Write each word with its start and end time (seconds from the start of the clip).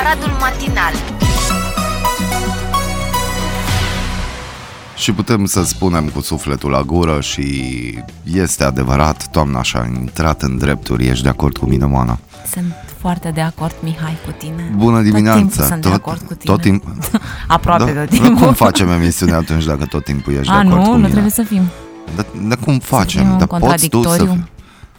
Aradul 0.00 0.36
Matinal 0.40 0.92
Și 4.96 5.12
putem 5.12 5.44
să 5.44 5.64
spunem 5.64 6.08
cu 6.08 6.20
sufletul 6.20 6.70
la 6.70 6.82
gură 6.82 7.20
și 7.20 7.64
este 8.32 8.64
adevărat, 8.64 9.28
toamna 9.30 9.62
și-a 9.62 9.90
intrat 10.00 10.42
în 10.42 10.58
drepturi. 10.58 11.06
Ești 11.06 11.22
de 11.22 11.28
acord 11.28 11.56
cu 11.56 11.66
mine, 11.66 11.86
Moana? 11.86 12.18
Sunt 12.52 12.74
foarte 12.98 13.30
de 13.34 13.40
acord, 13.40 13.74
Mihai, 13.82 14.16
cu 14.24 14.30
tine. 14.38 14.72
Bună 14.76 15.02
dimineața! 15.02 15.38
Tot 15.38 15.48
timpul 15.48 15.64
sunt 15.66 15.82
de 15.82 15.88
acord 15.92 16.20
cu 16.20 16.34
tine. 16.34 16.52
Tot 16.54 16.60
timp... 16.62 16.84
Aproape 17.56 17.92
da? 17.92 18.00
tot 18.00 18.08
timpul. 18.08 18.34
Cum 18.34 18.52
facem 18.52 18.88
emisiune 18.88 19.32
atunci 19.32 19.64
dacă 19.64 19.84
tot 19.84 20.04
timpul 20.04 20.32
ești 20.32 20.52
A, 20.52 20.62
de 20.62 20.68
acord 20.68 20.76
nu, 20.76 20.82
cu 20.82 20.90
nu 20.90 20.96
mine? 20.96 21.08
trebuie 21.08 21.30
să 21.30 21.42
fim. 21.42 21.62
Dar 22.14 22.26
da, 22.48 22.56
cum 22.56 22.78
facem? 22.78 23.22
fim 23.22 23.30
în 23.30 23.38
Dar 23.38 23.46
poți 23.46 23.88
tu 23.88 24.02
să 24.02 24.08
contradictoriu? 24.08 24.46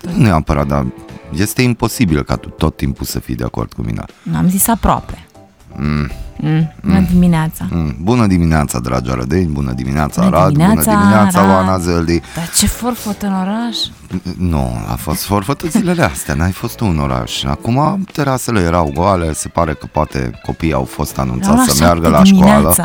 fii... 0.02 0.16
Nu 0.18 0.24
neapărat, 0.24 0.68
dar 0.68 0.86
este 1.32 1.62
imposibil 1.62 2.24
ca 2.24 2.36
tu 2.36 2.50
tot 2.50 2.78
timpul 2.78 3.06
să 3.06 3.20
fii 3.20 3.36
de 3.36 3.44
acord 3.44 3.74
cu 3.74 3.82
mine. 3.82 4.04
Nu, 4.22 4.38
am 4.38 4.50
zis 4.50 4.68
aproape. 4.68 5.28
Mm. 5.76 6.12
Mm, 6.40 6.74
bună 6.84 7.06
dimineața. 7.12 7.68
Mm. 7.70 7.96
Bună 8.02 8.28
dimineața, 8.28 8.80
dragi 8.80 9.10
arădeni, 9.10 9.46
bună 9.46 9.72
dimineața, 9.72 10.24
Bună 10.24 10.36
Arad, 10.38 10.52
dimineața, 10.52 10.92
bună 10.92 11.00
dimineața, 11.00 11.40
Arad. 11.40 11.52
Oana 11.56 11.78
Zeldi. 11.78 12.22
Dar 12.36 12.50
ce 12.56 12.68
forfot 12.68 13.22
în 13.22 13.34
oraș? 13.34 13.78
Nu, 14.38 14.72
a 14.88 14.96
fost 14.96 15.24
forfătă 15.24 15.68
zilele 15.68 16.04
astea, 16.04 16.34
n-ai 16.34 16.52
fost 16.52 16.76
tu 16.76 16.86
în 16.86 17.00
oraș. 17.00 17.44
Acum 17.44 18.06
terasele 18.14 18.60
erau 18.60 18.92
goale, 18.94 19.34
se 19.34 19.48
pare 19.48 19.74
că 19.74 19.86
poate 19.92 20.32
copiii 20.46 20.74
au 20.74 20.84
fost 20.84 21.12
Era 21.12 21.22
anunțați 21.22 21.58
la 21.58 21.74
să 21.74 21.84
meargă 21.84 22.08
la 22.08 22.24
șapte 22.24 22.44
școală. 22.44 22.76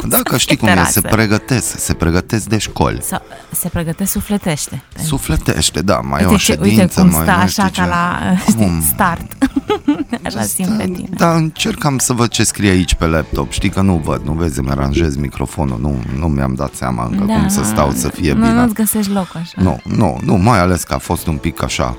Cum 0.00 0.08
Dacă 0.08 0.30
să 0.30 0.38
știi 0.38 0.56
fie 0.56 0.68
cum 0.68 0.78
e, 0.82 0.84
se 0.84 1.00
terasă? 1.00 1.16
pregătesc, 1.16 1.78
se 1.78 1.94
pregătesc 1.94 2.44
de 2.46 2.58
școli. 2.58 2.98
Sau 3.02 3.22
se 3.50 3.68
pregătesc 3.68 4.10
sufletește. 4.10 4.82
Sufletește, 5.04 5.80
da, 5.80 5.96
mai 5.98 6.22
e 6.22 6.24
o 6.24 6.30
uite, 6.30 6.42
ce, 6.42 6.52
ședință, 6.52 6.80
uite 6.80 6.94
cum 6.94 7.10
mai 7.10 7.22
stă 7.22 7.30
nu 7.30 7.36
așa 7.42 7.46
știu 7.48 7.62
ca 7.62 7.68
ce. 7.70 7.88
la 7.88 8.18
Cum? 8.44 8.80
știi, 8.80 8.82
start. 8.92 9.36
așa 10.26 10.42
simt 10.42 10.76
pe 10.76 10.84
tine. 10.84 11.08
Da, 11.16 11.34
încercam 11.34 11.98
să 11.98 12.12
văd 12.12 12.28
ce 12.28 12.44
scrie 12.44 12.70
aici 12.70 12.94
pe 12.94 13.06
laptop. 13.06 13.52
Știi 13.52 13.68
că 13.68 13.80
nu 13.80 14.00
văd, 14.04 14.22
nu 14.24 14.32
vezi, 14.32 14.58
îmi 14.58 14.70
aranjez 14.70 15.16
microfonul, 15.16 15.78
nu, 15.80 16.02
nu 16.18 16.26
mi-am 16.26 16.54
dat 16.54 16.74
seama 16.74 17.04
încă 17.10 17.24
cum 17.24 17.48
să 17.48 17.62
stau 17.64 17.90
să 17.92 18.08
fie 18.08 18.32
Da, 18.32 18.38
nu, 18.38 18.44
bine. 18.46 18.60
Nu-ți 18.60 18.74
găsești 18.74 19.12
loc 19.12 19.28
așa. 19.34 19.52
Nu, 19.62 19.80
nu, 19.84 20.18
nu, 20.24 20.34
mai 20.34 20.58
ales 20.58 20.82
că 20.82 20.94
a 20.94 20.98
fost 20.98 21.26
un 21.26 21.36
pic 21.36 21.62
așa 21.62 21.96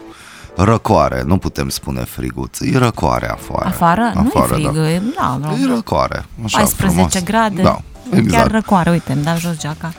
răcoare, 0.55 1.23
nu 1.25 1.37
putem 1.37 1.69
spune 1.69 2.03
friguț, 2.03 2.59
e 2.59 2.77
răcoare 2.77 3.29
afară. 3.31 3.65
Afară? 3.65 4.11
nu 4.15 4.31
e 4.33 4.39
frig, 4.47 4.71
Da. 4.71 4.89
e, 4.89 5.01
da, 5.15 5.37
da. 5.41 5.51
E 5.51 5.65
răcoare, 5.75 6.25
așa 6.45 6.57
14 6.57 6.75
frumos. 6.95 7.23
grade. 7.23 7.61
Da, 7.61 7.81
Chiar 8.09 8.19
exact. 8.19 8.51
răcoare, 8.51 8.89
uite, 8.89 9.11
îmi 9.11 9.23
dau 9.23 9.37
jos 9.37 9.57
geaca. 9.57 9.93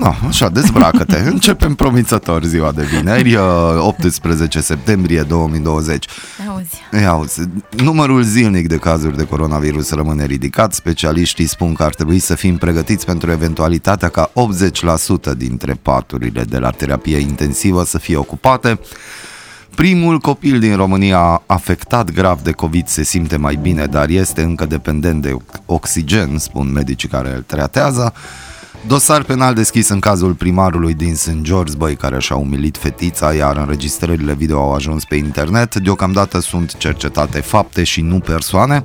Da, 0.00 0.14
așa, 0.28 0.48
dezbracă-te. 0.48 1.18
Începem 1.32 1.74
promițător 1.74 2.44
ziua 2.44 2.72
de 2.72 2.82
vineri, 2.82 3.34
uh, 3.34 3.42
18 3.78 4.60
septembrie 4.60 5.22
2020. 5.22 6.06
Auzi. 6.48 6.82
Ia 7.02 7.08
auzi, 7.10 7.40
numărul 7.76 8.22
zilnic 8.22 8.68
de 8.68 8.76
cazuri 8.76 9.16
de 9.16 9.24
coronavirus 9.26 9.90
rămâne 9.90 10.24
ridicat. 10.24 10.72
Specialiștii 10.74 11.46
spun 11.46 11.74
că 11.74 11.82
ar 11.82 11.94
trebui 11.94 12.18
să 12.18 12.34
fim 12.34 12.56
pregătiți 12.56 13.06
pentru 13.06 13.30
eventualitatea 13.30 14.08
ca 14.08 14.30
80% 15.32 15.36
dintre 15.36 15.72
paturile 15.82 16.42
de 16.44 16.58
la 16.58 16.70
terapie 16.70 17.16
intensivă 17.18 17.84
să 17.84 17.98
fie 17.98 18.16
ocupate. 18.16 18.78
Primul 19.78 20.18
copil 20.18 20.58
din 20.58 20.76
România 20.76 21.42
afectat 21.46 22.10
grav 22.10 22.40
de 22.40 22.52
COVID 22.52 22.86
se 22.86 23.02
simte 23.02 23.36
mai 23.36 23.58
bine, 23.62 23.86
dar 23.86 24.08
este 24.08 24.42
încă 24.42 24.66
dependent 24.66 25.22
de 25.22 25.36
oxigen, 25.66 26.38
spun 26.38 26.72
medicii 26.72 27.08
care 27.08 27.34
îl 27.34 27.42
tratează. 27.46 28.12
Dosar 28.86 29.22
penal 29.22 29.54
deschis 29.54 29.88
în 29.88 30.00
cazul 30.00 30.34
primarului 30.34 30.94
din 30.94 31.14
St. 31.14 31.36
George, 31.40 31.76
băi, 31.76 31.96
care 31.96 32.18
și-a 32.18 32.36
umilit 32.36 32.76
fetița, 32.76 33.34
iar 33.34 33.56
înregistrările 33.56 34.34
video 34.34 34.58
au 34.58 34.74
ajuns 34.74 35.04
pe 35.04 35.14
internet. 35.14 35.74
Deocamdată 35.74 36.40
sunt 36.40 36.76
cercetate 36.76 37.40
fapte 37.40 37.84
și 37.84 38.00
nu 38.00 38.18
persoane. 38.18 38.84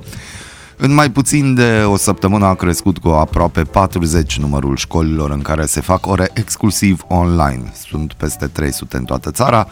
În 0.76 0.94
mai 0.94 1.10
puțin 1.10 1.54
de 1.54 1.82
o 1.86 1.96
săptămână 1.96 2.44
a 2.44 2.54
crescut 2.54 2.98
cu 2.98 3.08
aproape 3.08 3.62
40 3.62 4.38
numărul 4.38 4.76
școlilor 4.76 5.30
în 5.30 5.42
care 5.42 5.66
se 5.66 5.80
fac 5.80 6.06
ore 6.06 6.30
exclusiv 6.34 7.04
online. 7.08 7.72
Sunt 7.88 8.12
peste 8.12 8.46
300 8.46 8.96
în 8.96 9.04
toată 9.04 9.30
țara, 9.30 9.68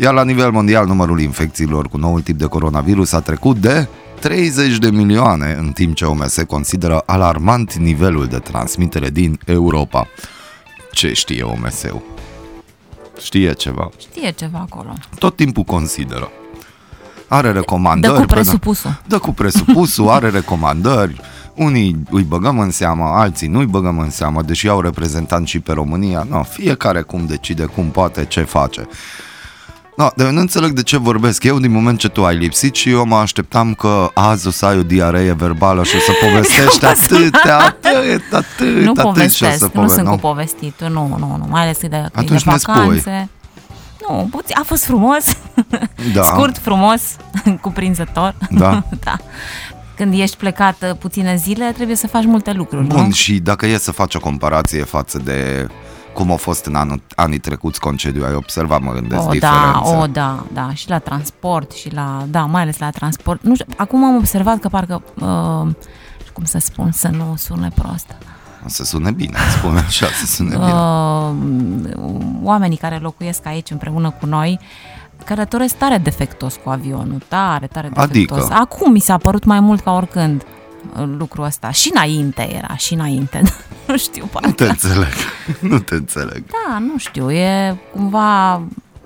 iar 0.00 0.14
la 0.14 0.24
nivel 0.24 0.50
mondial 0.50 0.86
numărul 0.86 1.20
infecțiilor 1.20 1.88
cu 1.88 1.96
noul 1.96 2.20
tip 2.20 2.38
de 2.38 2.44
coronavirus 2.46 3.12
a 3.12 3.20
trecut 3.20 3.56
de 3.56 3.88
30 4.20 4.78
de 4.78 4.90
milioane, 4.90 5.56
în 5.58 5.72
timp 5.72 5.94
ce 5.94 6.04
OMS 6.04 6.38
consideră 6.46 7.02
alarmant 7.06 7.74
nivelul 7.74 8.26
de 8.26 8.38
transmitere 8.38 9.10
din 9.10 9.38
Europa. 9.46 10.06
Ce 10.92 11.12
știe 11.12 11.42
OMS-ul? 11.42 12.02
Știe 13.20 13.52
ceva. 13.52 13.88
Știe 13.98 14.30
ceva 14.30 14.66
acolo. 14.70 14.92
Tot 15.18 15.36
timpul 15.36 15.62
consideră. 15.62 16.30
Are 17.28 17.52
recomandări. 17.52 18.12
Dă 18.14 18.20
cu 18.20 18.26
până- 18.26 18.40
presupusul. 18.40 19.00
Dă 19.06 19.18
cu 19.18 19.30
presupusul, 19.32 20.08
are 20.08 20.28
recomandări. 20.30 21.20
Unii 21.54 21.96
îi 22.10 22.22
băgăm 22.22 22.58
în 22.58 22.70
seamă, 22.70 23.04
alții 23.04 23.48
nu 23.48 23.58
îi 23.58 23.66
băgăm 23.66 23.98
în 23.98 24.10
seamă, 24.10 24.42
deși 24.42 24.68
au 24.68 24.80
reprezentant 24.80 25.46
și 25.46 25.60
pe 25.60 25.72
România. 25.72 26.26
No, 26.30 26.42
fiecare 26.42 27.00
cum 27.02 27.26
decide, 27.26 27.64
cum 27.64 27.84
poate, 27.90 28.24
ce 28.24 28.42
face. 28.42 28.88
No, 30.00 30.08
dar 30.16 30.26
eu 30.26 30.32
nu 30.32 30.40
înțeleg 30.40 30.70
de 30.72 30.82
ce 30.82 30.96
vorbesc 30.96 31.44
eu 31.44 31.58
din 31.58 31.70
moment 31.72 31.98
ce 31.98 32.08
tu 32.08 32.24
ai 32.24 32.36
lipsit 32.36 32.74
și 32.74 32.90
eu 32.90 33.04
mă 33.04 33.16
așteptam 33.16 33.74
că 33.74 34.10
azi 34.14 34.46
o 34.46 34.50
să 34.50 34.66
ai 34.66 34.78
o 34.78 34.82
diaree 34.82 35.32
verbală 35.32 35.84
și 35.84 35.96
o 35.96 35.98
să 35.98 36.12
povestești 36.26 36.84
atâtea, 36.84 37.58
atât, 37.58 38.32
atât, 38.42 38.74
nu 38.84 38.92
atât 38.96 39.30
și 39.32 39.42
o 39.44 39.46
povestesc, 39.46 39.58
să 39.58 39.64
nu 39.64 39.70
pove- 39.70 39.94
sunt 39.94 40.04
nu? 40.04 40.10
cu 40.10 40.16
povestit, 40.18 40.80
nu, 40.80 40.88
nu, 41.18 41.36
nu, 41.38 41.46
mai 41.48 41.62
ales 41.62 41.76
că 41.76 41.86
de, 41.88 41.96
că 41.96 41.96
e 41.96 42.00
de 42.00 42.10
Atunci 42.20 42.42
ne 42.42 42.56
spui. 42.58 42.72
vacanțe. 42.74 43.28
Nu, 44.08 44.28
puțin, 44.30 44.56
a 44.58 44.62
fost 44.64 44.84
frumos, 44.84 45.24
Da. 46.14 46.22
scurt, 46.22 46.58
frumos, 46.58 47.02
cuprinzător. 47.60 48.34
Da. 48.50 48.82
da. 49.04 49.16
Când 49.96 50.14
ești 50.18 50.36
plecat 50.36 50.76
uh, 50.90 50.96
puține 50.98 51.36
zile, 51.36 51.72
trebuie 51.74 51.96
să 51.96 52.06
faci 52.06 52.24
multe 52.24 52.52
lucruri, 52.52 52.86
Bun, 52.86 53.04
nu? 53.04 53.10
și 53.10 53.38
dacă 53.38 53.66
e 53.66 53.78
să 53.78 53.92
faci 53.92 54.14
o 54.14 54.20
comparație 54.20 54.82
față 54.84 55.18
de 55.24 55.66
cum 56.12 56.32
a 56.32 56.36
fost 56.36 56.64
în 56.64 56.74
anul, 56.74 57.02
anii 57.14 57.38
trecuți 57.38 57.80
concediu, 57.80 58.24
ai 58.24 58.34
observat, 58.34 58.80
mă 58.80 58.92
gândesc, 58.92 59.20
O, 59.20 59.24
da, 59.24 59.30
diferențe. 59.30 60.02
o, 60.02 60.06
da, 60.06 60.44
da, 60.52 60.74
și 60.74 60.88
la 60.88 60.98
transport 60.98 61.72
și 61.72 61.94
la, 61.94 62.24
da, 62.28 62.40
mai 62.40 62.62
ales 62.62 62.78
la 62.78 62.90
transport. 62.90 63.42
Nu 63.42 63.54
știu, 63.54 63.66
acum 63.76 64.04
am 64.04 64.16
observat 64.16 64.58
că 64.58 64.68
parcă, 64.68 65.02
uh, 65.14 65.74
cum 66.32 66.44
să 66.44 66.58
spun, 66.58 66.92
să 66.92 67.08
nu 67.08 67.34
sune 67.36 67.70
prost. 67.74 68.16
Să 68.66 68.84
sune 68.84 69.10
bine, 69.10 69.36
spune 69.58 69.78
așa, 69.78 70.06
să 70.06 70.26
sune 70.26 70.48
bine. 70.48 70.72
Uh, 70.72 71.30
oamenii 72.42 72.76
care 72.76 72.96
locuiesc 72.96 73.46
aici 73.46 73.70
împreună 73.70 74.10
cu 74.10 74.26
noi 74.26 74.60
călătoresc 75.24 75.74
tare 75.76 75.98
defectos 75.98 76.54
cu 76.64 76.70
avionul, 76.70 77.22
tare, 77.28 77.66
tare 77.66 77.88
defectos. 77.94 78.38
Adică? 78.38 78.54
Acum 78.54 78.92
mi 78.92 79.00
s-a 79.00 79.16
părut 79.16 79.44
mai 79.44 79.60
mult 79.60 79.80
ca 79.80 79.92
oricând 79.92 80.42
uh, 80.42 80.59
lucrul 81.16 81.44
ăsta. 81.44 81.70
Și 81.70 81.90
înainte 81.94 82.54
era, 82.56 82.76
și 82.76 82.94
înainte. 82.94 83.42
nu 83.88 83.96
știu, 83.98 84.22
Nu 84.22 84.40
te 84.40 84.64
parcă. 84.64 84.64
înțeleg, 84.64 85.12
nu 85.60 85.78
te 85.78 85.94
înțeleg. 85.94 86.44
Da, 86.46 86.78
nu 86.78 86.98
știu, 86.98 87.30
e 87.32 87.76
cumva... 87.92 88.62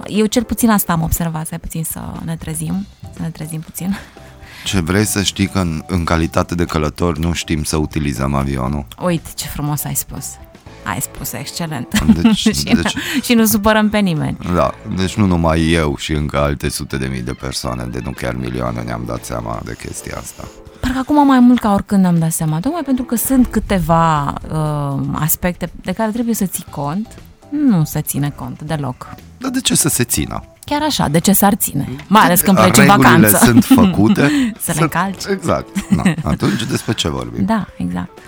Eu 0.07 0.27
cel 0.27 0.43
puțin 0.45 0.71
asta 0.71 0.93
am 0.93 1.03
observat, 1.03 1.47
să 1.47 1.59
puțin 1.59 1.85
să 1.85 2.01
ne 2.25 2.37
trezim, 2.37 2.87
să 3.15 3.23
ne 3.23 3.29
trezim 3.29 3.61
puțin. 3.61 3.97
Ce 4.65 4.81
vrei 4.81 5.05
să 5.05 5.23
știi 5.23 5.47
că 5.47 5.59
în, 5.59 5.83
în 5.87 6.05
calitate 6.05 6.55
de 6.55 6.65
călător 6.65 7.19
nu 7.19 7.33
știm 7.33 7.63
să 7.63 7.77
utilizăm 7.77 8.35
avionul? 8.35 8.87
Uite 9.05 9.29
ce 9.35 9.47
frumos 9.47 9.85
ai 9.85 9.95
spus. 9.95 10.25
Ai 10.85 11.01
spus 11.01 11.33
excelent. 11.33 12.01
Deci- 12.05 12.37
și, 12.57 12.63
deci- 12.65 12.95
și 13.23 13.33
nu 13.35 13.45
supărăm 13.45 13.89
pe 13.89 13.99
nimeni. 13.99 14.37
Da, 14.55 14.75
deci 14.97 15.15
nu 15.15 15.27
numai 15.27 15.71
eu 15.71 15.97
și 15.97 16.13
încă 16.13 16.39
alte 16.39 16.69
sute 16.69 16.97
de 16.97 17.07
mii 17.07 17.23
de 17.23 17.33
persoane, 17.33 17.85
de 17.85 18.01
nu 18.05 18.11
chiar 18.11 18.35
milioane, 18.35 18.81
ne-am 18.83 19.03
dat 19.07 19.25
seama 19.25 19.61
de 19.65 19.77
chestia 19.87 20.17
asta. 20.19 20.45
Parcă 20.85 20.99
acum 20.99 21.27
mai 21.27 21.39
mult 21.41 21.59
ca 21.61 21.73
oricând 21.73 22.05
am 22.07 22.19
dat 22.19 22.33
seama, 22.33 22.61
tocmai 22.61 22.83
pentru 22.83 23.05
că 23.05 23.17
sunt 23.17 23.47
câteva 23.47 24.33
uh, 24.53 25.01
aspecte 25.13 25.71
de 25.83 25.93
care 25.93 26.11
trebuie 26.11 26.35
să 26.35 26.45
ții 26.47 26.65
cont, 26.71 27.09
nu 27.49 27.85
se 27.85 28.01
ține 28.01 28.33
cont 28.37 28.63
deloc. 28.63 29.09
Dar 29.39 29.51
de 29.51 29.61
ce 29.61 29.75
să 29.75 29.89
se 29.89 30.05
țină? 30.05 30.43
Chiar 30.65 30.83
așa, 30.83 31.09
de 31.09 31.19
ce 31.19 31.33
s-ar 31.33 31.55
ține? 31.55 31.89
Mai 32.07 32.23
ales 32.23 32.41
când 32.41 32.57
pleci 32.57 32.77
în 32.77 32.85
Regulile 32.85 33.09
vacanță. 33.11 33.37
sunt 33.45 33.65
făcute 33.65 34.31
Să 34.65 34.73
le 34.75 34.81
încalci. 34.81 35.25
Exact. 35.31 35.89
Na, 35.91 36.03
atunci 36.25 36.63
despre 36.65 36.93
ce 36.93 37.09
vorbim? 37.09 37.45
Da, 37.45 37.67
exact. 37.77 38.19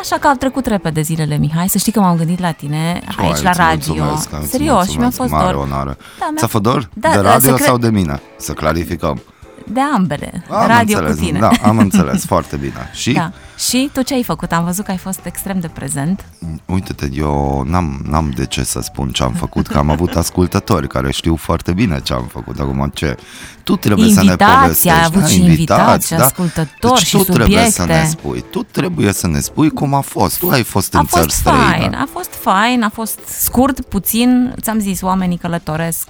Așa 0.00 0.16
că 0.16 0.26
au 0.26 0.34
trecut 0.34 0.66
repede 0.66 1.00
zilele, 1.00 1.36
Mihai. 1.36 1.68
Să 1.68 1.78
știi 1.78 1.92
că 1.92 2.00
m-am 2.00 2.16
gândit 2.16 2.38
la 2.40 2.50
tine 2.50 3.00
aici 3.16 3.34
Hai, 3.34 3.42
la 3.42 3.50
îți 3.50 3.58
radio. 3.58 3.94
mulțumesc, 3.94 4.28
îți 4.42 4.50
Serios, 4.50 4.88
și 4.90 4.96
mi-a 4.96 5.02
mulțumesc, 5.02 5.16
fost 5.16 5.30
mare 5.30 5.52
dor. 5.52 5.62
onoare. 5.62 5.96
Da, 6.18 6.24
mi-a- 6.30 6.36
Ți-a 6.38 6.46
fost 6.46 6.62
dor? 6.62 6.88
Da, 6.94 7.08
de 7.08 7.14
da, 7.16 7.22
radio 7.22 7.48
să 7.50 7.54
cre- 7.54 7.64
sau 7.64 7.78
de 7.78 7.88
mine? 7.90 8.20
Să 8.36 8.52
clarificăm. 8.52 9.22
De 9.66 9.80
ambele. 9.80 10.44
Am 10.50 10.66
radio 10.66 10.98
înțeles, 10.98 11.18
cu 11.18 11.24
tine. 11.24 11.38
Da, 11.38 11.50
am 11.62 11.78
înțeles, 11.78 12.24
foarte 12.34 12.56
bine. 12.56 12.90
Și 12.92 13.12
Da. 13.12 13.32
Și 13.68 13.90
tu 13.92 14.02
ce 14.02 14.14
ai 14.14 14.22
făcut? 14.22 14.52
Am 14.52 14.64
văzut 14.64 14.84
că 14.84 14.90
ai 14.90 14.96
fost 14.96 15.20
extrem 15.24 15.60
de 15.60 15.68
prezent. 15.68 16.24
uite-te, 16.66 17.08
eu 17.12 17.62
n-am, 17.66 18.00
n-am 18.08 18.30
de 18.36 18.46
ce 18.46 18.62
să 18.64 18.80
spun 18.80 19.08
ce 19.10 19.22
am 19.22 19.32
făcut, 19.32 19.66
că 19.66 19.78
am 19.78 19.90
avut 19.90 20.16
ascultători 20.24 20.88
care 20.88 21.12
știu 21.12 21.36
foarte 21.36 21.72
bine 21.72 22.00
ce 22.02 22.12
am 22.12 22.28
făcut. 22.32 22.58
Acum 22.60 22.90
ce? 22.94 23.16
Tu 23.62 23.76
trebuie 23.76 24.08
să 24.08 24.14
ne 24.14 24.20
Invitații, 24.20 24.60
povestești. 24.60 24.98
ai 24.98 25.04
avut 25.04 25.20
da, 25.20 25.26
și 25.26 25.40
invitați, 25.40 26.06
și 26.06 26.14
da? 26.14 26.24
ascultători 26.24 26.94
deci 27.00 27.06
și 27.06 27.16
tu 27.16 27.22
trebuie 27.22 27.64
să 27.64 27.70
subiecte. 27.80 28.02
ne 28.02 28.08
spui. 28.08 28.44
Tu 28.50 28.62
trebuie 28.62 29.12
să 29.12 29.26
ne 29.26 29.40
spui 29.40 29.70
cum 29.70 29.94
a 29.94 30.00
fost. 30.00 30.38
Tu 30.38 30.48
ai 30.48 30.62
fost 30.62 30.94
A 30.94 30.98
în 30.98 31.06
țări 31.06 31.22
fost 31.24 31.36
străine. 31.36 31.60
fain, 31.78 31.94
a 31.94 32.08
fost 32.12 32.30
fain, 32.40 32.82
a 32.82 32.88
fost 32.88 33.18
scurt, 33.38 33.80
puțin, 33.80 34.54
ți-am 34.60 34.78
zis, 34.78 35.00
oamenii 35.02 35.36
călătoresc. 35.36 36.08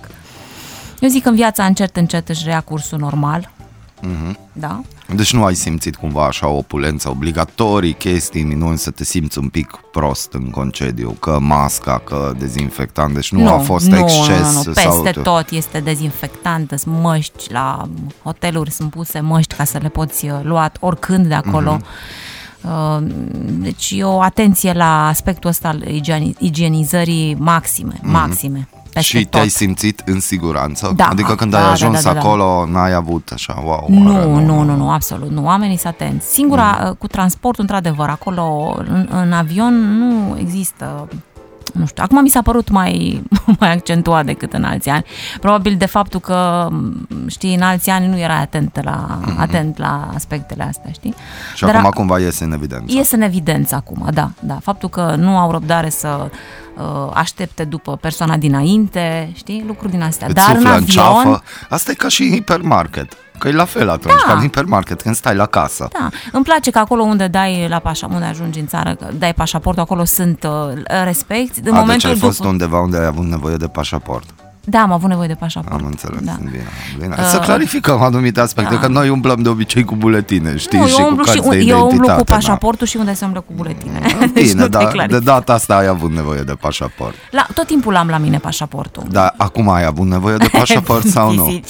Eu 1.05 1.11
zic 1.11 1.23
că 1.23 1.29
în 1.29 1.35
viața 1.35 1.65
încet, 1.65 1.97
încet 1.97 2.29
își 2.29 2.45
rea 2.45 2.61
cursul 2.61 2.99
normal. 2.99 3.51
Mhm. 4.01 4.39
Da. 4.53 4.81
Deci 5.15 5.33
nu 5.33 5.45
ai 5.45 5.55
simțit 5.55 5.97
cumva 5.97 6.25
așa 6.25 6.49
o 6.49 6.57
opulență 6.57 7.09
obligatorii, 7.11 7.93
chestii, 7.93 8.43
minuni, 8.43 8.79
să 8.79 8.91
te 8.91 9.05
simți 9.05 9.39
un 9.39 9.49
pic 9.49 9.79
prost 9.93 10.33
în 10.33 10.51
concediu, 10.51 11.11
că 11.11 11.39
masca, 11.41 12.03
că 12.05 12.33
dezinfectant, 12.39 13.15
deci 13.15 13.33
nu, 13.33 13.43
nu 13.43 13.49
a 13.49 13.59
fost 13.59 13.87
nu, 13.87 13.99
exces. 13.99 14.53
Nu, 14.53 14.63
nu, 14.65 14.73
peste 14.73 15.13
sau... 15.13 15.23
tot 15.23 15.51
este 15.51 15.81
dezinfectant, 15.81 16.75
sunt 16.79 17.01
măști, 17.01 17.53
la 17.53 17.89
hoteluri 18.23 18.71
sunt 18.71 18.91
puse 18.91 19.21
măști 19.21 19.55
ca 19.55 19.65
să 19.65 19.79
le 19.83 19.89
poți 19.89 20.29
uh, 20.29 20.41
lua 20.43 20.73
oricând 20.81 21.27
de 21.27 21.35
acolo. 21.35 21.77
Mm-hmm. 21.77 22.63
Deci 23.41 23.93
e 23.97 24.05
o 24.05 24.21
atenție 24.21 24.73
la 24.73 25.07
aspectul 25.07 25.51
ăsta 25.51 25.69
al 25.69 25.83
igienizării 26.39 27.35
maxime, 27.39 27.93
mm-hmm. 27.93 28.74
Maxime 28.95 29.03
peste 29.03 29.19
Și 29.19 29.23
tot. 29.23 29.31
te-ai 29.31 29.49
simțit 29.49 30.03
în 30.05 30.21
siguranță? 30.21 30.93
Da, 30.97 31.07
adică 31.07 31.35
când 31.35 31.51
da, 31.51 31.59
ai 31.59 31.65
da, 31.65 31.71
ajuns 31.71 32.03
da, 32.03 32.13
da, 32.13 32.13
da. 32.13 32.21
acolo, 32.21 32.67
n-ai 32.67 32.93
avut 32.93 33.31
așa, 33.35 33.63
wow. 33.65 33.87
Nu, 33.89 33.99
nu, 33.99 34.41
nu, 34.41 34.63
nu, 34.63 34.77
nu, 34.77 34.91
absolut, 34.91 35.31
nu. 35.31 35.45
Oamenii 35.45 35.77
sunt 35.77 35.93
atenți. 35.93 36.33
Singura, 36.33 36.81
mm. 36.85 36.95
cu 36.99 37.07
transportul, 37.07 37.63
într-adevăr, 37.63 38.09
acolo, 38.09 38.75
în, 38.79 39.09
în 39.11 39.33
avion, 39.33 39.99
nu 39.99 40.37
există 40.39 41.09
nu 41.75 41.87
știu, 41.87 42.03
acum 42.03 42.23
mi 42.23 42.29
s-a 42.29 42.43
părut 42.43 42.69
mai, 42.69 43.23
mai 43.61 43.73
accentuat 43.73 44.25
decât 44.25 44.53
în 44.53 44.65
alți 44.65 44.89
ani. 44.89 45.05
Probabil 45.41 45.77
de 45.77 45.87
faptul 45.87 46.21
că, 46.21 46.69
știi, 47.27 47.55
în 47.55 47.63
alți 47.63 47.91
ani 47.91 48.07
nu 48.07 48.19
era 48.19 48.39
atent 48.39 48.81
la, 48.83 49.21
mm-hmm. 49.21 49.39
atent 49.39 49.79
la 49.79 50.11
aspectele 50.15 50.63
astea, 50.63 50.91
știi? 50.93 51.15
Și 51.55 51.65
Dar 51.65 51.75
acum 51.75 51.87
a, 51.87 51.91
cumva 51.91 52.19
iese 52.19 52.45
în 52.45 52.53
evidență. 52.53 52.85
Iese 52.97 53.15
în 53.15 53.23
evidență 53.23 53.75
acum, 53.75 54.09
da, 54.13 54.31
da. 54.41 54.59
Faptul 54.63 54.89
că 54.89 55.15
nu 55.19 55.39
au 55.39 55.51
răbdare 55.51 55.89
să 55.89 56.31
uh, 56.77 57.11
aștepte 57.15 57.65
după 57.65 57.97
persoana 57.97 58.37
dinainte, 58.37 59.31
știi, 59.35 59.65
lucruri 59.67 59.93
din 59.93 60.03
astea. 60.03 60.27
Îți 60.27 60.35
Dar 60.37 60.57
în 60.57 60.67
avion... 60.67 60.75
În 60.77 60.87
ceafă. 60.87 61.43
Asta 61.69 61.91
e 61.91 61.95
ca 61.95 62.09
și 62.09 62.31
hipermarket. 62.31 63.17
Că 63.45 63.51
e 63.51 63.53
la 63.53 63.65
fel 63.65 63.89
atunci, 63.89 64.15
da. 64.15 64.27
ca 64.27 64.33
în 64.33 64.41
hipermarket, 64.41 65.03
când 65.03 65.15
stai 65.15 65.35
la 65.35 65.47
casă. 65.47 65.89
Da, 65.93 66.09
îmi 66.33 66.45
place 66.45 66.71
că 66.71 66.79
acolo 66.79 67.03
unde 67.03 67.27
dai 67.27 67.67
la 67.69 67.79
pașa, 67.79 68.09
unde 68.13 68.25
ajungi 68.25 68.59
în 68.59 68.67
țară, 68.67 68.97
dai 69.19 69.35
pașaportul, 69.35 69.83
acolo 69.83 70.05
sunt 70.05 70.45
uh, 70.45 70.83
respecti. 71.05 71.61
În 71.65 71.75
A, 71.75 71.79
momentul 71.79 72.09
deci 72.09 72.19
ai 72.23 72.27
fost 72.27 72.37
după... 72.37 72.49
undeva 72.49 72.81
unde 72.81 72.97
ai 72.97 73.05
avut 73.07 73.25
nevoie 73.25 73.57
de 73.57 73.67
pașaport. 73.67 74.25
Da, 74.65 74.81
am 74.81 74.93
avut 74.93 75.09
nevoie 75.09 75.29
de 75.29 75.35
pașaport. 75.35 75.81
Am 75.81 75.87
înțeles, 75.87 76.21
da. 76.21 76.37
bine, 76.39 76.63
bine. 76.99 77.15
Uh, 77.19 77.25
să 77.25 77.39
clarificăm 77.39 78.03
anumite 78.03 78.41
aspecte, 78.41 78.75
da. 78.75 78.81
că 78.81 78.89
noi 78.89 79.09
umblăm 79.09 79.43
de 79.43 79.49
obicei 79.49 79.85
cu 79.85 79.95
buletine, 79.95 80.57
știi, 80.57 80.79
nu, 80.79 80.87
și 80.87 81.03
cu 81.03 81.25
și, 81.25 81.41
de 81.49 81.59
Eu 81.59 81.89
umblu 81.91 82.09
cu 82.09 82.23
da. 82.23 82.35
pașaportul 82.35 82.79
da. 82.81 82.87
și 82.87 82.97
unde 82.97 83.15
se 83.15 83.25
umblă 83.25 83.41
cu 83.41 83.53
buletine. 83.57 84.01
Deci 84.35 84.53
bine, 84.53 84.67
da, 84.67 84.91
de 85.09 85.19
data 85.19 85.53
asta 85.53 85.77
ai 85.77 85.87
avut 85.87 86.11
nevoie 86.11 86.41
de 86.41 86.53
pașaport. 86.53 87.15
La, 87.31 87.47
tot 87.55 87.67
timpul 87.67 87.97
am 87.97 88.09
la 88.09 88.19
mine 88.19 88.39
pașaportul. 88.39 89.03
Da, 89.11 89.35
acum 89.37 89.69
ai 89.69 89.85
avut 89.85 90.07
nevoie 90.07 90.37
de 90.37 90.49
pașaport 90.59 91.07
sau 91.07 91.33
nu? 91.33 91.45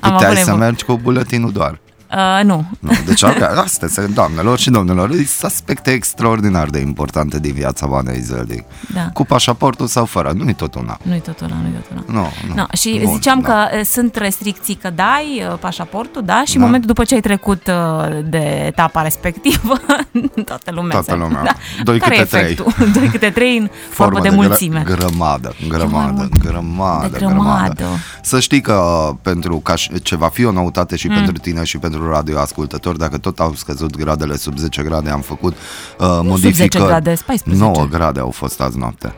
am 0.00 0.12
Puteai 0.12 0.36
să 0.36 0.54
mergi 0.54 0.84
cu 0.84 0.98
buletinul 1.02 1.52
doar. 1.52 1.80
Uh, 2.14 2.44
nu. 2.44 2.64
nu. 2.78 2.90
Deci, 3.06 3.22
astea 3.54 3.88
sunt, 3.88 4.14
doamnelor 4.14 4.58
și 4.58 4.70
domnilor, 4.70 5.10
sunt 5.10 5.52
aspecte 5.52 5.90
extraordinar 5.90 6.68
de 6.68 6.78
importante 6.78 7.40
din 7.40 7.52
viața 7.52 7.86
Vanei 7.86 8.20
Zăldic. 8.20 8.64
Da. 8.94 9.08
Cu 9.12 9.24
pașaportul 9.24 9.86
sau 9.86 10.04
fără, 10.04 10.32
nu-i 10.34 10.54
tot 10.54 10.74
una. 10.74 10.98
Nu-i 11.02 11.20
tot 11.20 11.40
una, 11.40 11.54
nu-i 11.62 11.72
tot 11.72 11.90
una. 11.92 12.20
Nu, 12.20 12.28
nu. 12.48 12.54
No, 12.54 12.64
și 12.72 13.00
Bun, 13.04 13.12
ziceam 13.12 13.40
da. 13.40 13.48
că 13.48 13.76
uh, 13.76 13.84
sunt 13.84 14.16
restricții 14.16 14.74
că 14.74 14.90
dai 14.90 15.44
uh, 15.50 15.58
pașaportul, 15.58 16.22
da, 16.24 16.42
și 16.44 16.52
da. 16.52 16.58
în 16.58 16.64
momentul 16.64 16.88
după 16.88 17.04
ce 17.04 17.14
ai 17.14 17.20
trecut 17.20 17.66
uh, 17.66 18.18
de 18.24 18.62
etapa 18.66 19.02
respectivă, 19.02 19.74
toată 20.50 20.70
lumea 20.70 20.90
Toată 20.90 21.14
lumea. 21.14 21.42
Da. 21.42 21.54
Doi 21.82 21.98
Care 21.98 22.14
câte 22.14 22.36
trei. 22.36 22.54
Doi 22.98 23.08
câte 23.08 23.30
trei 23.30 23.58
în 23.58 23.68
formă, 23.90 24.12
formă 24.12 24.20
de, 24.20 24.28
de 24.28 24.34
mulțime. 24.34 24.82
Grămadă, 24.84 25.54
grămadă, 25.68 26.28
grămadă, 26.38 27.08
de 27.08 27.18
grămadă. 27.18 27.84
Să 28.22 28.40
știi 28.40 28.60
că 28.60 29.10
pentru 29.22 29.56
ca 29.56 29.74
ce 30.02 30.16
va 30.16 30.28
fi 30.28 30.44
o 30.44 30.52
noutate 30.52 30.96
și 30.96 31.08
mm. 31.08 31.14
pentru 31.14 31.32
tine 31.32 31.64
și 31.64 31.78
pentru 31.78 31.99
pentru 32.00 32.16
radioascultători, 32.16 32.98
dacă 32.98 33.18
tot 33.18 33.40
au 33.40 33.54
scăzut 33.54 33.96
gradele 33.96 34.36
sub 34.36 34.58
10 34.58 34.82
grade, 34.82 35.10
am 35.10 35.20
făcut 35.20 35.52
uh, 35.52 36.20
modificări. 36.22 36.54
Sub 36.54 36.54
10 36.54 36.78
grade, 36.78 37.16
14. 37.26 37.64
9 37.64 37.86
grade 37.90 38.20
au 38.20 38.30
fost 38.30 38.60
azi 38.60 38.78
noapte. 38.78 39.14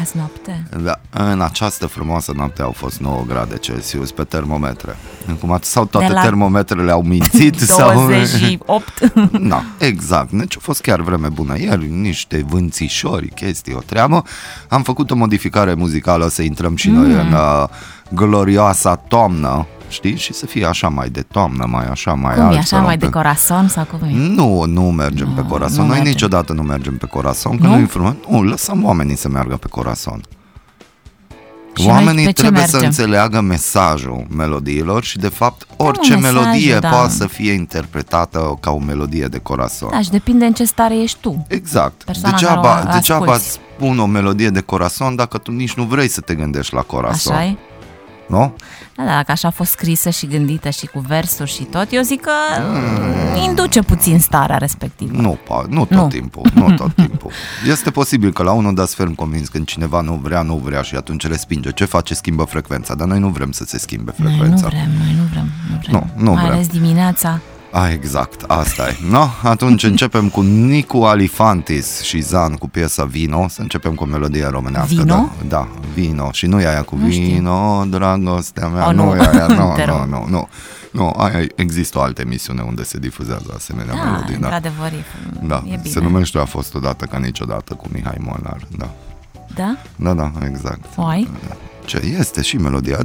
Azi 0.00 0.16
noapte? 0.16 0.66
Da, 0.82 1.00
în 1.10 1.40
această 1.40 1.86
frumoasă 1.86 2.32
noapte 2.36 2.62
au 2.62 2.72
fost 2.72 3.00
9 3.00 3.24
grade 3.26 3.56
Celsius 3.56 4.10
pe 4.10 4.24
termometre. 4.24 4.96
Cum 5.40 5.58
sau 5.62 5.84
toate 5.84 6.12
la 6.12 6.22
termometrele 6.22 6.90
au 6.90 7.02
mințit 7.02 7.66
28 7.66 8.84
sau... 9.14 9.28
Da, 9.48 9.64
exact. 9.78 10.30
Deci 10.30 10.56
a 10.56 10.60
fost 10.62 10.80
chiar 10.80 11.00
vreme 11.00 11.28
bună 11.28 11.58
ieri, 11.58 11.90
niște 11.90 12.44
vânțișori, 12.48 13.28
chestii, 13.28 13.74
o 13.74 13.80
treabă. 13.86 14.24
Am 14.68 14.82
făcut 14.82 15.10
o 15.10 15.14
modificare 15.14 15.74
muzicală 15.74 16.28
să 16.28 16.42
intrăm 16.42 16.76
și 16.76 16.90
mm. 16.90 16.94
noi 16.94 17.12
în 17.12 17.32
uh, 17.32 17.68
glorioasa 18.14 18.96
toamnă 18.96 19.66
știi? 19.88 20.16
Și 20.16 20.32
să 20.32 20.46
fie 20.46 20.66
așa 20.66 20.88
mai 20.88 21.08
de 21.08 21.22
toamnă, 21.22 21.66
mai 21.68 21.86
așa, 21.86 22.12
mai 22.12 22.34
cum 22.34 22.44
alt. 22.44 22.54
e, 22.54 22.58
așa 22.58 22.78
mai 22.78 22.98
pe... 22.98 23.04
de 23.04 23.10
corazon 23.10 23.68
sau 23.68 23.84
cum 23.84 24.08
e? 24.08 24.12
Nu, 24.12 24.64
nu 24.64 24.82
mergem 24.82 25.28
no, 25.28 25.42
pe 25.42 25.48
corazon. 25.48 25.78
Noi 25.86 25.86
mergem. 25.94 26.06
niciodată 26.06 26.52
nu 26.52 26.62
mergem 26.62 26.96
pe 26.96 27.06
corazon, 27.06 27.58
că 27.58 27.66
nu? 27.66 27.88
nu 27.96 28.16
Nu, 28.28 28.42
lăsăm 28.42 28.84
oamenii 28.84 29.16
să 29.16 29.28
meargă 29.28 29.56
pe 29.56 29.66
corazon. 29.68 30.20
Și 31.74 31.86
Oamenii 31.86 32.32
trebuie 32.32 32.60
mergem? 32.60 32.78
să 32.80 32.84
înțeleagă 32.84 33.40
mesajul 33.40 34.26
melodiilor 34.36 35.04
și, 35.04 35.18
de 35.18 35.28
fapt, 35.28 35.66
orice 35.76 36.14
mesaj, 36.14 36.32
melodie 36.32 36.78
da. 36.78 36.88
poate 36.88 37.12
să 37.12 37.26
fie 37.26 37.52
interpretată 37.52 38.58
ca 38.60 38.70
o 38.70 38.78
melodie 38.78 39.26
de 39.26 39.38
corazon. 39.38 39.90
Da, 39.90 40.00
și 40.00 40.10
depinde 40.10 40.44
în 40.44 40.52
ce 40.52 40.64
stare 40.64 41.02
ești 41.02 41.18
tu. 41.20 41.46
Exact. 41.48 42.04
Degeaba, 42.22 42.88
degeaba 42.92 43.36
spun 43.38 43.98
o 43.98 44.06
melodie 44.06 44.48
de 44.48 44.60
corazon 44.60 45.16
dacă 45.16 45.38
tu 45.38 45.50
nici 45.50 45.74
nu 45.74 45.82
vrei 45.84 46.08
să 46.08 46.20
te 46.20 46.34
gândești 46.34 46.74
la 46.74 46.80
corazon. 46.82 47.34
Așa 47.34 47.44
e? 47.44 47.56
Nu? 48.28 48.54
Da, 48.96 49.04
da, 49.04 49.10
dacă 49.10 49.32
așa 49.32 49.48
a 49.48 49.50
fost 49.50 49.70
scrisă 49.70 50.10
și 50.10 50.26
gândită 50.26 50.70
și 50.70 50.86
cu 50.86 50.98
versuri 50.98 51.50
și 51.50 51.62
tot, 51.62 51.86
eu 51.90 52.02
zic 52.02 52.20
că 52.20 52.30
mm. 52.72 53.42
induce 53.42 53.82
puțin 53.82 54.18
starea 54.18 54.56
respectivă. 54.56 55.20
Nu, 55.20 55.38
pa, 55.48 55.64
nu 55.68 55.84
tot 55.84 55.90
nu. 55.90 56.08
timpul, 56.08 56.50
nu 56.54 56.74
tot 56.74 56.94
timpul. 57.06 57.30
Este 57.68 57.90
posibil 57.90 58.32
că 58.32 58.42
la 58.42 58.52
unul 58.52 58.74
dați 58.74 58.94
ferm 58.94 59.14
convins 59.14 59.48
când 59.48 59.66
cineva 59.66 60.00
nu 60.00 60.20
vrea, 60.22 60.42
nu 60.42 60.56
vrea 60.64 60.82
și 60.82 60.94
atunci 60.94 61.26
respinge. 61.26 61.70
Ce 61.70 61.84
face? 61.84 62.14
Schimbă 62.14 62.44
frecvența, 62.44 62.94
dar 62.94 63.06
noi 63.06 63.18
nu 63.18 63.28
vrem 63.28 63.52
să 63.52 63.64
se 63.64 63.78
schimbe 63.78 64.10
frecvența. 64.10 64.68
Noi 64.72 64.82
nu 64.82 64.88
vrem, 64.88 64.90
noi 65.04 65.14
nu 65.16 65.22
vrem. 65.30 65.50
Nu, 65.70 65.78
vrem. 65.82 66.10
nu, 66.16 66.22
nu 66.24 66.32
Mai 66.32 66.42
vrem. 66.42 66.54
ales 66.54 66.66
dimineața. 66.66 67.40
A, 67.70 67.90
exact, 67.90 68.42
asta 68.46 68.88
e. 68.88 68.96
No, 69.10 69.26
atunci 69.42 69.82
începem 69.82 70.28
cu 70.28 70.40
Nicu 70.40 70.96
Alifantis 71.02 72.00
și 72.00 72.20
Zan 72.20 72.54
cu 72.54 72.68
piesa 72.68 73.04
Vino, 73.04 73.48
să 73.48 73.60
începem 73.60 73.94
cu 73.94 74.04
melodia 74.04 74.50
românească. 74.50 74.94
Vino? 74.94 75.04
Da, 75.04 75.30
da 75.48 75.68
Vino. 75.94 76.32
Și 76.32 76.46
nu 76.46 76.60
e 76.60 76.66
aia 76.66 76.82
cu 76.82 76.96
nu 76.96 77.06
Vino, 77.06 77.84
dragostea 77.84 78.68
mea, 78.68 78.88
o, 78.88 78.92
nu. 78.92 79.04
nu 79.04 79.16
e 79.16 79.28
aia, 79.28 79.46
nu, 79.46 79.74
nu, 79.86 80.04
nu, 80.04 80.26
nu. 80.28 80.48
Nu, 80.90 81.14
aia 81.16 81.46
există 81.54 81.98
o 81.98 82.00
altă 82.00 82.20
emisiune 82.20 82.62
unde 82.62 82.82
se 82.82 82.98
difuzează 82.98 83.52
asemenea 83.56 83.94
da, 83.94 84.02
melodii. 84.02 84.36
Da, 84.36 84.46
într-adevăr, 84.46 84.92
e, 84.92 85.04
da. 85.46 85.62
e 85.64 85.76
bine. 85.76 85.92
Se 85.92 86.00
numește 86.00 86.38
A 86.38 86.44
fost 86.44 86.74
odată 86.74 87.04
ca 87.04 87.18
niciodată 87.18 87.74
cu 87.74 87.86
Mihai 87.92 88.16
Molnar, 88.18 88.60
da. 88.76 88.90
Da? 89.54 89.76
Da, 89.96 90.14
da, 90.14 90.32
exact. 90.46 90.84
O 90.96 91.04
ai? 91.04 91.28
Da 91.48 91.54
ce 91.88 92.14
este 92.18 92.42
și 92.42 92.56
melodia. 92.56 92.98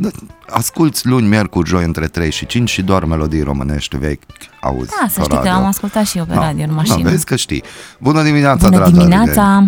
Asculți 0.49 1.07
luni, 1.07 1.27
miercuri, 1.27 1.69
joi 1.69 1.83
între 1.83 2.07
3 2.07 2.31
și 2.31 2.45
5 2.45 2.69
și 2.69 2.81
doar 2.81 3.03
melodii 3.05 3.41
românești 3.41 3.97
vechi 3.97 4.21
auzi 4.61 4.89
Da, 5.01 5.07
să 5.09 5.21
știi 5.21 5.35
radio. 5.35 5.51
că 5.51 5.57
am 5.57 5.65
ascultat 5.65 6.05
și 6.05 6.17
eu 6.17 6.25
pe 6.25 6.33
da. 6.33 6.39
radio 6.39 6.63
în 6.63 6.73
mașină. 6.73 7.03
Da, 7.03 7.09
vezi 7.09 7.25
că 7.25 7.35
știi. 7.35 7.63
Bună 7.99 8.23
dimineața, 8.23 8.63
Bună 8.69 8.75
dragi 8.77 8.91
dimineața! 8.91 9.63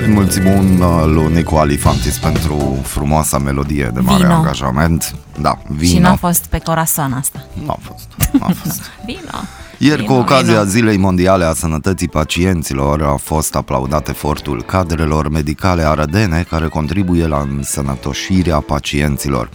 Îi 0.00 0.12
mulțumim 0.12 0.80
uh, 0.80 1.02
lui 1.04 1.32
Nicu 1.32 1.54
Alifantis 1.56 2.18
pentru 2.18 2.78
frumoasa 2.82 3.38
melodie 3.38 3.90
de 3.94 4.00
mare 4.00 4.22
vino. 4.22 4.34
angajament. 4.34 5.14
Da, 5.40 5.58
vino. 5.68 5.90
Și 5.92 5.98
n-a 5.98 6.16
fost 6.16 6.44
pe 6.44 6.58
corazon 6.58 7.12
asta. 7.12 7.46
Nu 7.64 7.70
a 7.70 7.78
fost. 7.80 8.06
N-a 8.32 8.46
fost. 8.62 8.82
vino. 9.04 9.38
Ieri, 9.78 10.04
cu 10.04 10.12
ocazia 10.12 10.64
Zilei 10.64 10.96
Mondiale 10.96 11.44
a 11.44 11.52
Sănătății 11.52 12.08
Pacienților, 12.08 13.02
a 13.02 13.16
fost 13.16 13.54
aplaudat 13.54 14.08
efortul 14.08 14.62
cadrelor 14.62 15.28
medicale 15.28 15.82
arădene 15.82 16.46
care 16.48 16.68
contribuie 16.68 17.26
la 17.26 17.46
însănătoșirea 17.50 18.60
pacienților. 18.60 19.50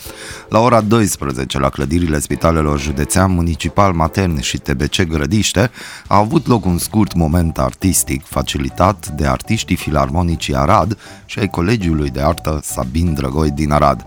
La 0.50 0.60
ora 0.60 0.82
12, 0.82 1.60
la 1.60 1.70
clădirile 1.70 2.20
spitalelor 2.20 2.80
județean, 2.80 3.32
municipal, 3.32 3.94
matern 3.94 4.40
și 4.40 4.58
TBC 4.58 5.02
Grădiște, 5.02 5.72
a 6.08 6.18
avut 6.18 6.48
loc 6.48 6.66
un 6.66 6.78
scurt 6.78 7.14
moment 7.14 7.58
artistic 7.58 8.26
facilitat 8.26 9.08
de 9.08 9.28
artiștii 9.28 9.76
filarmonicii 9.76 10.56
Arad 10.56 10.98
și 11.26 11.40
ai 11.40 11.48
Colegiului 11.48 12.10
de 12.10 12.22
Artă 12.22 12.60
Sabin 12.64 13.14
Drăgoi 13.14 13.52
din 13.52 13.72
Arad. 13.72 14.06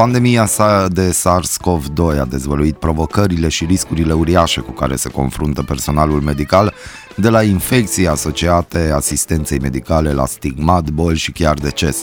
Pandemia 0.00 0.46
sa 0.46 0.88
de 0.88 1.10
SARS-CoV-2 1.10 2.20
a 2.20 2.24
dezvăluit 2.24 2.74
provocările 2.74 3.48
și 3.48 3.64
riscurile 3.64 4.12
uriașe 4.12 4.60
cu 4.60 4.70
care 4.70 4.96
se 4.96 5.08
confruntă 5.08 5.62
personalul 5.62 6.20
medical, 6.20 6.74
de 7.16 7.28
la 7.28 7.42
infecții 7.42 8.08
asociate 8.08 8.92
asistenței 8.94 9.58
medicale 9.58 10.12
la 10.12 10.26
stigmat, 10.26 10.90
boli 10.90 11.16
și 11.16 11.32
chiar 11.32 11.54
deces. 11.54 12.02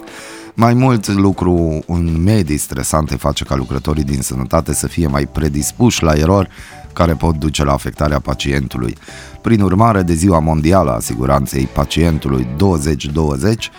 Mai 0.54 0.74
mult, 0.74 1.08
lucru 1.08 1.84
în 1.88 2.24
medii 2.24 2.58
stresante 2.58 3.16
face 3.16 3.44
ca 3.44 3.56
lucrătorii 3.56 4.04
din 4.04 4.22
sănătate 4.22 4.74
să 4.74 4.88
fie 4.88 5.08
mai 5.08 5.26
predispuși 5.26 6.04
la 6.04 6.14
erori 6.14 6.50
care 6.94 7.14
pot 7.14 7.36
duce 7.36 7.64
la 7.64 7.74
afectarea 7.74 8.20
pacientului. 8.20 8.96
Prin 9.42 9.62
urmare, 9.62 10.02
de 10.02 10.14
Ziua 10.14 10.40
Mondială 10.40 10.92
a 10.92 11.00
Siguranței 11.00 11.70
Pacientului 11.74 12.48
2020, 12.58 13.72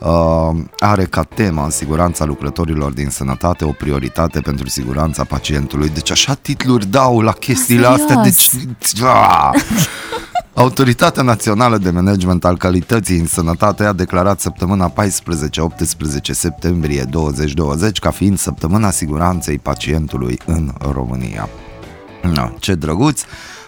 uh, 0.00 0.50
are 0.78 1.04
ca 1.04 1.22
tema 1.22 1.68
siguranța 1.70 2.24
lucrătorilor 2.24 2.92
din 2.92 3.08
sănătate 3.10 3.64
o 3.64 3.70
prioritate 3.72 4.40
pentru 4.40 4.68
siguranța 4.68 5.24
pacientului. 5.24 5.88
Deci 5.88 6.10
așa 6.10 6.34
titluri 6.34 6.86
dau 6.86 7.20
la 7.20 7.32
chestiile 7.32 7.86
Ah, 7.86 7.92
astea. 7.92 8.16
Deci, 8.16 8.50
serios? 8.78 9.14
ah! 9.14 9.50
Autoritatea 10.54 11.22
Națională 11.22 11.78
de 11.78 11.90
Management 11.90 12.44
al 12.44 12.56
Calității 12.56 13.18
în 13.18 13.26
Sănătate 13.26 13.84
a 13.84 13.92
declarat 13.92 14.40
săptămâna 14.40 14.92
14-18 14.92 14.94
septembrie 16.30 17.02
2020 17.02 17.98
ca 17.98 18.10
fiind 18.10 18.38
săptămâna 18.38 18.90
siguranței 18.90 19.58
pacientului 19.58 20.38
în 20.46 20.72
România. 20.92 21.48
No, 22.22 22.48
ce 22.58 22.74
drăguț! 22.74 23.20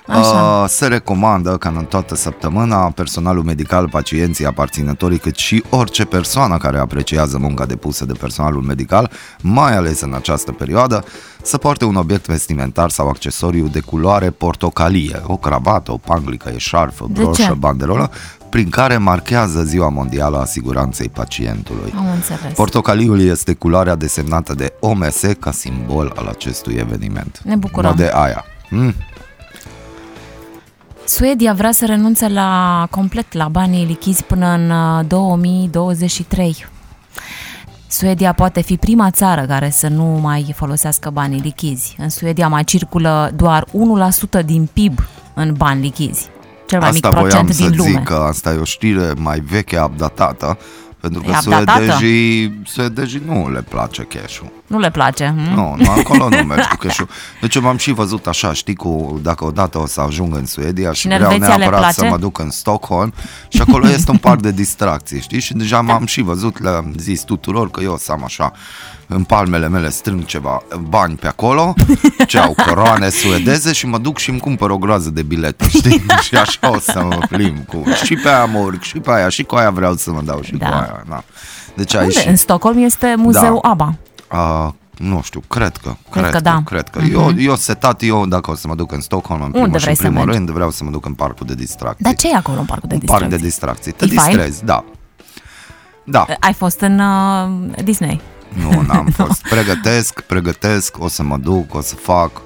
Așa. 0.07 0.63
Uh, 0.63 0.69
se 0.69 0.87
recomandă 0.87 1.57
ca 1.57 1.69
în 1.77 1.85
toată 1.85 2.15
săptămâna 2.15 2.77
personalul 2.91 3.43
medical, 3.43 3.89
pacienții, 3.89 4.47
aparținătorii, 4.47 5.19
cât 5.19 5.37
și 5.37 5.65
orice 5.71 6.05
persoană 6.05 6.57
care 6.57 6.79
apreciază 6.79 7.39
munca 7.39 7.67
depusă 7.67 8.05
de 8.05 8.13
personalul 8.13 8.63
medical, 8.63 9.11
mai 9.41 9.77
ales 9.77 10.01
în 10.01 10.15
această 10.15 10.53
perioadă, 10.53 11.05
să 11.43 11.59
poarte 11.59 11.85
un 11.85 11.95
obiect 11.97 12.27
vestimentar 12.27 12.91
sau 12.91 13.09
accesoriu 13.09 13.67
de 13.69 13.81
culoare 13.81 14.31
portocalie, 14.31 15.23
o 15.27 15.37
cravată, 15.37 15.93
o 15.93 15.97
panglică, 15.97 16.51
eșarfă, 16.55 17.07
De 17.11 17.23
broșă, 17.23 17.43
ce? 17.43 17.53
banderolă, 17.53 18.11
prin 18.49 18.69
care 18.69 18.97
marchează 18.97 19.63
Ziua 19.63 19.89
Mondială 19.89 20.41
a 20.41 20.45
Siguranței 20.45 21.09
Pacientului. 21.09 21.93
Am 21.97 22.11
înțeles. 22.15 22.53
Portocaliul 22.55 23.21
este 23.21 23.55
culoarea 23.55 23.95
desemnată 23.95 24.55
de 24.55 24.73
OMS 24.81 25.23
ca 25.39 25.51
simbol 25.51 26.13
al 26.17 26.27
acestui 26.27 26.75
eveniment. 26.75 27.41
Ne 27.45 27.57
bucurăm. 27.57 27.91
Nu 27.91 27.97
de 27.97 28.11
aia. 28.15 28.45
Mm. 28.71 28.95
Suedia 31.13 31.53
vrea 31.53 31.73
să 31.73 31.87
renunțe 31.87 32.29
la 32.29 32.87
complet 32.91 33.33
la 33.33 33.49
banii 33.49 33.85
lichizi 33.85 34.25
până 34.25 34.47
în 34.47 34.71
uh, 34.71 35.05
2023. 35.07 36.67
Suedia 37.87 38.33
poate 38.33 38.61
fi 38.61 38.77
prima 38.77 39.11
țară 39.11 39.47
care 39.47 39.71
să 39.71 39.89
nu 39.89 40.05
mai 40.05 40.53
folosească 40.57 41.11
banii 41.11 41.41
lichizi. 41.41 41.97
În 41.99 42.09
Suedia 42.09 42.49
mai 42.49 42.65
circulă 42.65 43.31
doar 43.37 43.65
1% 44.41 44.45
din 44.45 44.69
PIB 44.73 44.99
în 45.35 45.55
bani 45.57 45.81
lichizi. 45.81 46.29
Cel 46.67 46.81
mai 46.81 46.89
Asta 46.89 47.09
mic 47.09 47.19
voiam 47.19 47.29
procent 47.29 47.55
să 47.55 47.69
din 47.69 47.77
lume. 47.77 47.91
zic 47.91 48.03
că 48.03 48.15
asta 48.15 48.53
e 48.53 48.57
o 48.57 48.65
știre 48.65 49.13
mai 49.17 49.41
veche, 49.41 49.81
updatată, 49.81 50.59
pentru 51.03 51.21
că 51.21 51.31
E 51.31 51.37
updatată? 51.39 51.85
suedejii, 51.85 52.61
suedejii 52.67 53.23
nu 53.27 53.51
le 53.51 53.63
place 53.63 54.03
cash-ul. 54.03 54.53
Nu 54.67 54.79
le 54.79 54.91
place. 54.91 55.35
Hm? 55.37 55.55
Nu, 55.55 55.75
nu, 55.79 55.91
acolo 55.91 56.29
nu 56.29 56.43
mergi 56.43 56.69
cu 56.69 56.77
cash 56.77 57.01
Deci 57.41 57.55
eu 57.55 57.63
m-am 57.63 57.77
și 57.77 57.93
văzut 57.93 58.27
așa, 58.27 58.53
știi, 58.53 58.75
cu, 58.75 59.21
dacă 59.23 59.45
odată 59.45 59.79
o 59.79 59.87
să 59.87 60.01
ajung 60.01 60.35
în 60.35 60.47
Suedia 60.47 60.93
și 60.93 61.07
în 61.07 61.15
vreau 61.17 61.31
Elveția 61.31 61.57
le 61.57 61.65
neapărat 61.65 61.93
să 61.93 62.01
place? 62.01 62.15
mă 62.15 62.21
duc 62.21 62.39
în 62.39 62.51
Stockholm 62.51 63.13
și 63.49 63.61
acolo 63.61 63.89
este 63.89 64.11
un 64.11 64.17
parc 64.17 64.41
de 64.41 64.53
distracții, 64.53 65.21
știi? 65.21 65.41
Și 65.41 65.55
deja 65.55 65.81
m-am 65.81 66.07
și 66.07 66.21
văzut, 66.23 66.63
le-am 66.63 66.95
zis 66.97 67.23
tuturor 67.23 67.71
că 67.71 67.83
eu 67.83 67.93
o 67.93 67.97
să 67.97 68.13
am 68.13 68.25
așa 68.25 68.53
în 69.15 69.25
palmele 69.25 69.69
mele 69.69 69.91
strâng 69.91 70.25
ceva 70.25 70.63
bani 70.89 71.15
pe 71.15 71.27
acolo, 71.27 71.75
ce 72.27 72.39
au 72.39 72.55
coroane 72.67 73.09
suedeze 73.09 73.73
și 73.73 73.87
mă 73.87 73.99
duc 73.99 74.19
și 74.19 74.31
îmi 74.31 74.41
cumpăr 74.41 74.71
o 74.71 74.79
groază 74.79 75.11
de 75.11 75.23
bilete, 75.23 75.69
știi? 75.69 76.03
și 76.27 76.37
așa 76.37 76.71
o 76.71 76.79
să 76.79 77.03
mă 77.05 77.19
plimb 77.29 77.67
cu... 77.67 77.83
Și 78.05 78.15
pe 78.15 78.29
aia 78.29 78.45
mă 78.45 78.59
urc, 78.59 78.83
și 78.83 78.99
pe 78.99 79.11
aia, 79.11 79.29
și 79.29 79.43
cu 79.43 79.55
aia 79.55 79.71
vreau 79.71 79.95
să 79.95 80.11
mă 80.13 80.21
dau, 80.23 80.43
și 80.43 80.57
Da. 80.57 80.67
cu 80.69 80.73
aia, 80.75 81.03
da. 81.09 81.23
Deci 81.77 81.93
Unde? 81.95 82.05
aici... 82.17 82.27
În 82.27 82.37
Stockholm 82.37 82.85
este 82.85 83.15
muzeul 83.17 83.59
Da. 83.63 83.69
ABBA. 83.69 83.95
A, 84.29 84.75
nu 84.99 85.21
știu, 85.23 85.43
cred 85.49 85.77
că. 85.77 85.95
Cred, 86.11 86.31
că 86.31 86.41
da. 86.41 86.63
Cred 86.65 86.89
că. 86.89 87.01
Eu, 87.13 87.31
eu 87.39 87.57
setat, 87.57 88.03
eu 88.03 88.27
dacă 88.27 88.51
o 88.51 88.55
să 88.55 88.69
mă 88.69 88.75
duc 88.75 88.93
în 88.93 89.01
Stockholm, 89.01 89.43
în 89.43 89.51
primul 89.51 89.73
și 89.73 89.79
vrei 89.79 89.89
în 89.89 89.95
să 89.95 90.03
primul 90.03 90.19
mergi? 90.25 90.37
rând, 90.37 90.51
vreau 90.51 90.71
să 90.71 90.85
mă 90.85 90.91
duc 90.91 91.07
în 91.07 91.15
parcul 91.15 91.47
de 91.47 91.55
distracții. 91.55 92.05
Dar 92.05 92.15
ce 92.15 92.29
e 92.29 92.35
acolo 92.37 92.59
în 92.59 92.65
parcul 92.65 92.89
de 92.89 92.95
Un 92.95 93.01
distracții? 93.01 93.29
parc 93.29 93.41
de 93.41 93.47
distracții. 93.47 93.93
Te 93.93 94.05
E 94.05 94.09
fain? 94.09 94.27
distrezi, 94.37 94.65
da. 94.65 94.85
Da, 96.05 96.27
Ai 96.41 96.53
fost 96.53 96.81
în 96.81 96.99
uh, 96.99 97.85
Disney. 97.85 98.21
Nu, 98.55 98.81
n-am 98.81 99.07
fost. 99.17 99.43
Pregătesc, 99.49 100.21
pregătesc, 100.21 100.99
o 100.99 101.09
să 101.09 101.23
mă 101.23 101.37
duc, 101.37 101.75
o 101.75 101.81
să 101.81 101.95
fac. 101.95 102.43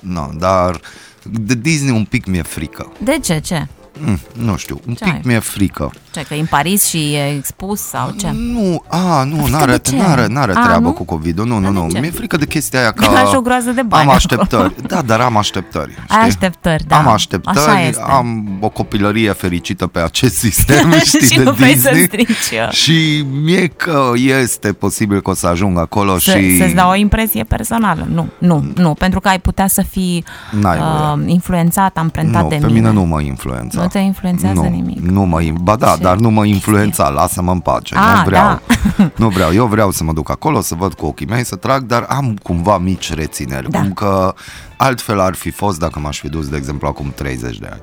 Nu, 0.00 0.32
dar 0.38 0.80
de 1.22 1.54
Disney 1.54 1.90
un 1.96 2.04
pic 2.04 2.26
mi-e 2.26 2.42
frică. 2.42 2.92
De 3.02 3.18
ce? 3.22 3.38
Ce? 3.38 3.66
Mm, 3.98 4.18
nu 4.32 4.56
știu, 4.56 4.80
un 4.86 4.94
Ce 4.94 5.04
pic 5.04 5.12
ai? 5.12 5.20
mi-e 5.24 5.38
frică. 5.38 5.92
Ce, 6.18 6.24
că 6.28 6.34
e 6.34 6.38
în 6.40 6.46
Paris 6.46 6.84
și 6.86 7.14
e 7.14 7.34
expus 7.36 7.80
sau 7.80 8.10
ce? 8.10 8.30
Nu, 8.52 8.82
a, 8.88 9.24
nu, 9.24 9.36
Frică 9.36 9.50
n-are, 9.56 9.70
de 9.70 9.78
ce? 9.90 9.96
n-are, 9.96 10.26
n-are 10.26 10.52
A, 10.54 10.62
treabă 10.64 10.86
nu? 10.86 10.92
cu 10.92 11.04
COVID-ul. 11.04 11.46
Nu, 11.46 11.54
nu, 11.58 11.60
Dar 11.62 11.72
de 11.72 11.78
nu. 11.78 11.88
ce? 11.90 11.98
Mi-e 12.00 12.10
frică 12.10 12.36
de 12.36 12.46
chestia 12.46 12.80
aia 12.80 12.90
că 12.92 13.04
Că 13.04 13.10
lași 13.10 13.34
o 13.36 13.40
groază 13.40 13.70
de 13.70 13.82
bani 13.82 14.02
am 14.08 14.08
acolo. 14.08 14.14
așteptări. 14.16 14.74
Da, 14.86 15.02
dar 15.02 15.20
am 15.20 15.36
așteptări. 15.36 15.94
Ai 15.98 16.04
știi? 16.08 16.20
așteptări, 16.26 16.84
da. 16.86 16.96
Am 16.96 17.02
Așa 17.04 17.12
așteptări, 17.12 17.86
este. 17.88 18.02
am 18.08 18.48
o 18.60 18.68
copilărie 18.68 19.32
fericită 19.32 19.86
pe 19.86 19.98
acest 20.00 20.34
sistem, 20.46 20.92
știi, 21.04 21.20
și 21.26 21.36
de 21.36 21.42
nu 21.42 21.52
vrei 21.52 21.76
să 21.76 21.88
Disney. 21.92 22.04
strici 22.06 22.60
uh, 22.66 22.70
Și 22.70 23.24
mie 23.44 23.66
că 23.66 24.10
este 24.42 24.72
posibil 24.72 25.20
că 25.22 25.30
o 25.30 25.34
să 25.34 25.46
ajung 25.46 25.78
acolo 25.78 26.18
să, 26.18 26.38
și... 26.38 26.56
să-ți 26.58 26.74
dau 26.74 26.90
o 26.90 26.94
impresie 26.94 27.44
personală. 27.44 28.06
Nu, 28.10 28.26
nu, 28.38 28.64
nu, 28.76 28.94
pentru 28.94 29.20
că 29.20 29.28
ai 29.28 29.38
putea 29.40 29.66
să 29.66 29.82
fii 29.90 30.24
N-ai 30.50 30.78
uh, 30.78 31.22
influențat, 31.26 31.96
amprentat 31.96 32.42
nu, 32.42 32.48
de 32.48 32.54
pe 32.54 32.66
mine. 32.66 32.78
mine 32.78 32.90
nu 32.92 33.02
mă 33.04 33.20
influența. 33.20 33.80
Nu 33.80 33.86
te 33.86 33.98
influențează 33.98 34.60
nu, 34.60 34.68
nimic. 34.68 34.98
Nu 34.98 35.22
mă, 35.22 35.40
ba 35.60 35.76
da, 35.76 35.94
Ce 35.96 36.02
dar 36.08 36.16
nu 36.16 36.30
mă 36.30 36.44
influența, 36.44 37.08
lasă-mă 37.08 37.50
în 37.52 37.58
pace. 37.60 37.94
Ah, 37.94 38.12
nu 38.16 38.22
vreau. 38.24 38.44
da. 38.44 39.10
nu 39.22 39.28
vreau. 39.28 39.52
Eu 39.54 39.66
vreau 39.66 39.90
să 39.90 40.04
mă 40.04 40.12
duc 40.12 40.30
acolo, 40.30 40.60
să 40.60 40.74
văd 40.74 40.94
cu 40.94 41.06
ochii 41.06 41.26
mei, 41.26 41.44
să 41.44 41.56
trag, 41.56 41.82
dar 41.82 42.06
am 42.08 42.38
cumva 42.42 42.78
mici 42.78 43.12
rețineri. 43.14 43.70
Da. 43.70 43.80
Cum 43.80 43.92
că 43.92 44.34
altfel 44.76 45.20
ar 45.20 45.34
fi 45.34 45.50
fost 45.50 45.78
dacă 45.78 45.98
m-aș 45.98 46.18
fi 46.18 46.28
dus, 46.28 46.48
de 46.48 46.56
exemplu, 46.56 46.88
acum 46.88 47.12
30 47.16 47.58
de 47.58 47.68
ani. 47.70 47.80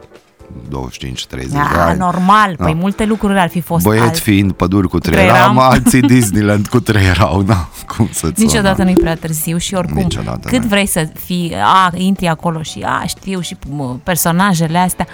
25-30 0.70 1.52
de 1.52 1.58
Ah, 1.58 1.72
ani. 1.78 1.98
normal, 1.98 2.56
păi 2.58 2.74
Da. 2.74 2.80
multe 2.80 3.06
lucruri 3.06 3.40
ar 3.40 3.50
fi 3.50 3.62
fost 3.62 3.84
Băieți 3.84 4.06
alt. 4.06 4.18
fiind 4.18 4.52
păduri 4.52 4.88
cu 4.88 5.00
trei 5.00 5.16
trei 5.16 5.28
ram, 5.28 5.36
ram. 5.38 5.60
alții 5.60 6.02
Disneyland 6.14 6.68
cu 6.68 6.80
trei 6.80 7.06
erau, 7.06 7.44
da, 7.44 7.68
cum 7.88 8.10
să-ți 8.12 8.42
Niciodată 8.44 8.76
sună? 8.76 8.84
nu-i 8.90 9.00
prea 9.02 9.16
târziu 9.16 9.58
și 9.58 9.74
oricum 9.74 9.98
Niciodată 10.02 10.48
cât 10.50 10.62
nu. 10.62 10.68
vrei 10.68 10.86
să 10.86 11.08
fii, 11.26 11.54
a, 11.64 11.92
intri 11.96 12.28
acolo 12.28 12.62
și 12.62 12.80
a, 12.86 13.04
știu 13.08 13.40
și 13.40 13.58
mă, 13.70 13.96
personajele 14.04 14.78
astea, 14.78 15.08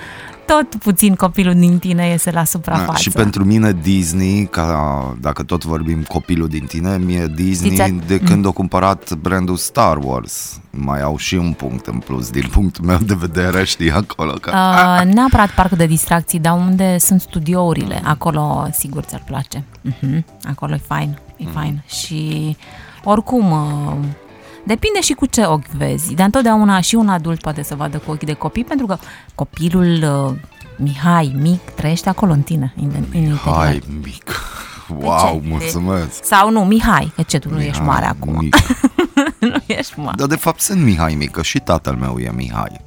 tot 0.53 0.75
puțin 0.75 1.15
copilul 1.15 1.53
din 1.53 1.79
tine 1.79 2.07
iese 2.07 2.31
la 2.31 2.43
suprafață. 2.43 2.91
Da, 2.91 2.95
și 2.95 3.09
pentru 3.09 3.43
mine 3.45 3.77
Disney, 3.81 4.45
ca 4.45 5.15
dacă 5.19 5.43
tot 5.43 5.63
vorbim 5.63 6.03
copilul 6.03 6.47
din 6.47 6.65
tine, 6.65 6.97
mie 6.97 7.25
Disney 7.35 7.71
Știți, 7.71 8.07
de 8.07 8.19
când 8.19 8.45
a 8.45 8.51
cumpărat 8.51 9.13
brandul 9.13 9.55
Star 9.55 9.97
Wars. 10.03 10.59
Mai 10.69 11.01
au 11.01 11.17
și 11.17 11.35
un 11.35 11.53
punct 11.53 11.85
în 11.85 11.97
plus 11.97 12.29
din 12.29 12.47
punctul 12.51 12.85
meu 12.85 12.97
de 12.97 13.13
vedere, 13.13 13.63
știi, 13.73 13.91
acolo. 13.91 14.31
Că... 14.31 14.51
Uh, 14.53 15.13
neapărat 15.13 15.49
parcul 15.49 15.77
de 15.77 15.85
distracții, 15.85 16.39
dar 16.39 16.57
unde 16.57 16.97
sunt 16.97 17.21
studiourile, 17.21 18.01
acolo 18.03 18.67
sigur 18.71 19.03
ți-ar 19.03 19.23
place. 19.25 19.63
Uh-huh. 19.63 20.23
Acolo 20.49 20.73
e 20.73 20.81
fain, 20.87 21.19
e 21.37 21.43
fain. 21.53 21.83
Și 21.87 22.55
oricum, 23.03 23.51
uh, 23.51 23.93
depinde 24.63 25.01
și 25.01 25.13
cu 25.13 25.25
ce 25.25 25.45
ochi 25.45 25.67
vezi. 25.77 26.13
Dar 26.13 26.25
întotdeauna 26.25 26.81
și 26.81 26.95
un 26.95 27.09
adult 27.09 27.41
poate 27.41 27.63
să 27.63 27.75
vadă 27.75 27.97
cu 27.97 28.11
ochii 28.11 28.27
de 28.27 28.33
copii, 28.33 28.63
pentru 28.63 28.85
că 28.85 28.97
copilul 29.35 30.03
uh, 30.29 30.39
Mihai, 30.77 31.35
mic, 31.39 31.59
trăiește 31.69 32.09
acolo 32.09 32.31
în 32.31 32.41
tine, 32.41 32.73
în, 32.77 32.91
în 32.95 33.03
interior. 33.03 33.37
Hai, 33.37 33.81
mic. 34.03 34.35
Wow, 34.99 35.41
ce? 35.41 35.47
mulțumesc. 35.47 36.23
Sau 36.23 36.51
nu, 36.51 36.59
Mihai, 36.59 37.11
că 37.15 37.21
ce, 37.21 37.39
tu 37.39 37.49
nu 37.49 37.61
ești 37.61 37.81
Mihai, 37.81 37.85
mare 37.85 38.05
acum. 38.05 38.37
Mic. 38.37 38.55
nu 39.51 39.63
ești 39.65 39.99
mare. 39.99 40.15
Dar 40.17 40.27
de 40.27 40.35
fapt 40.35 40.59
sunt 40.59 40.81
Mihai 40.81 41.15
mic, 41.15 41.31
că 41.31 41.41
și 41.41 41.59
tatăl 41.59 41.95
meu 41.95 42.19
e 42.19 42.31
Mihai. 42.35 42.81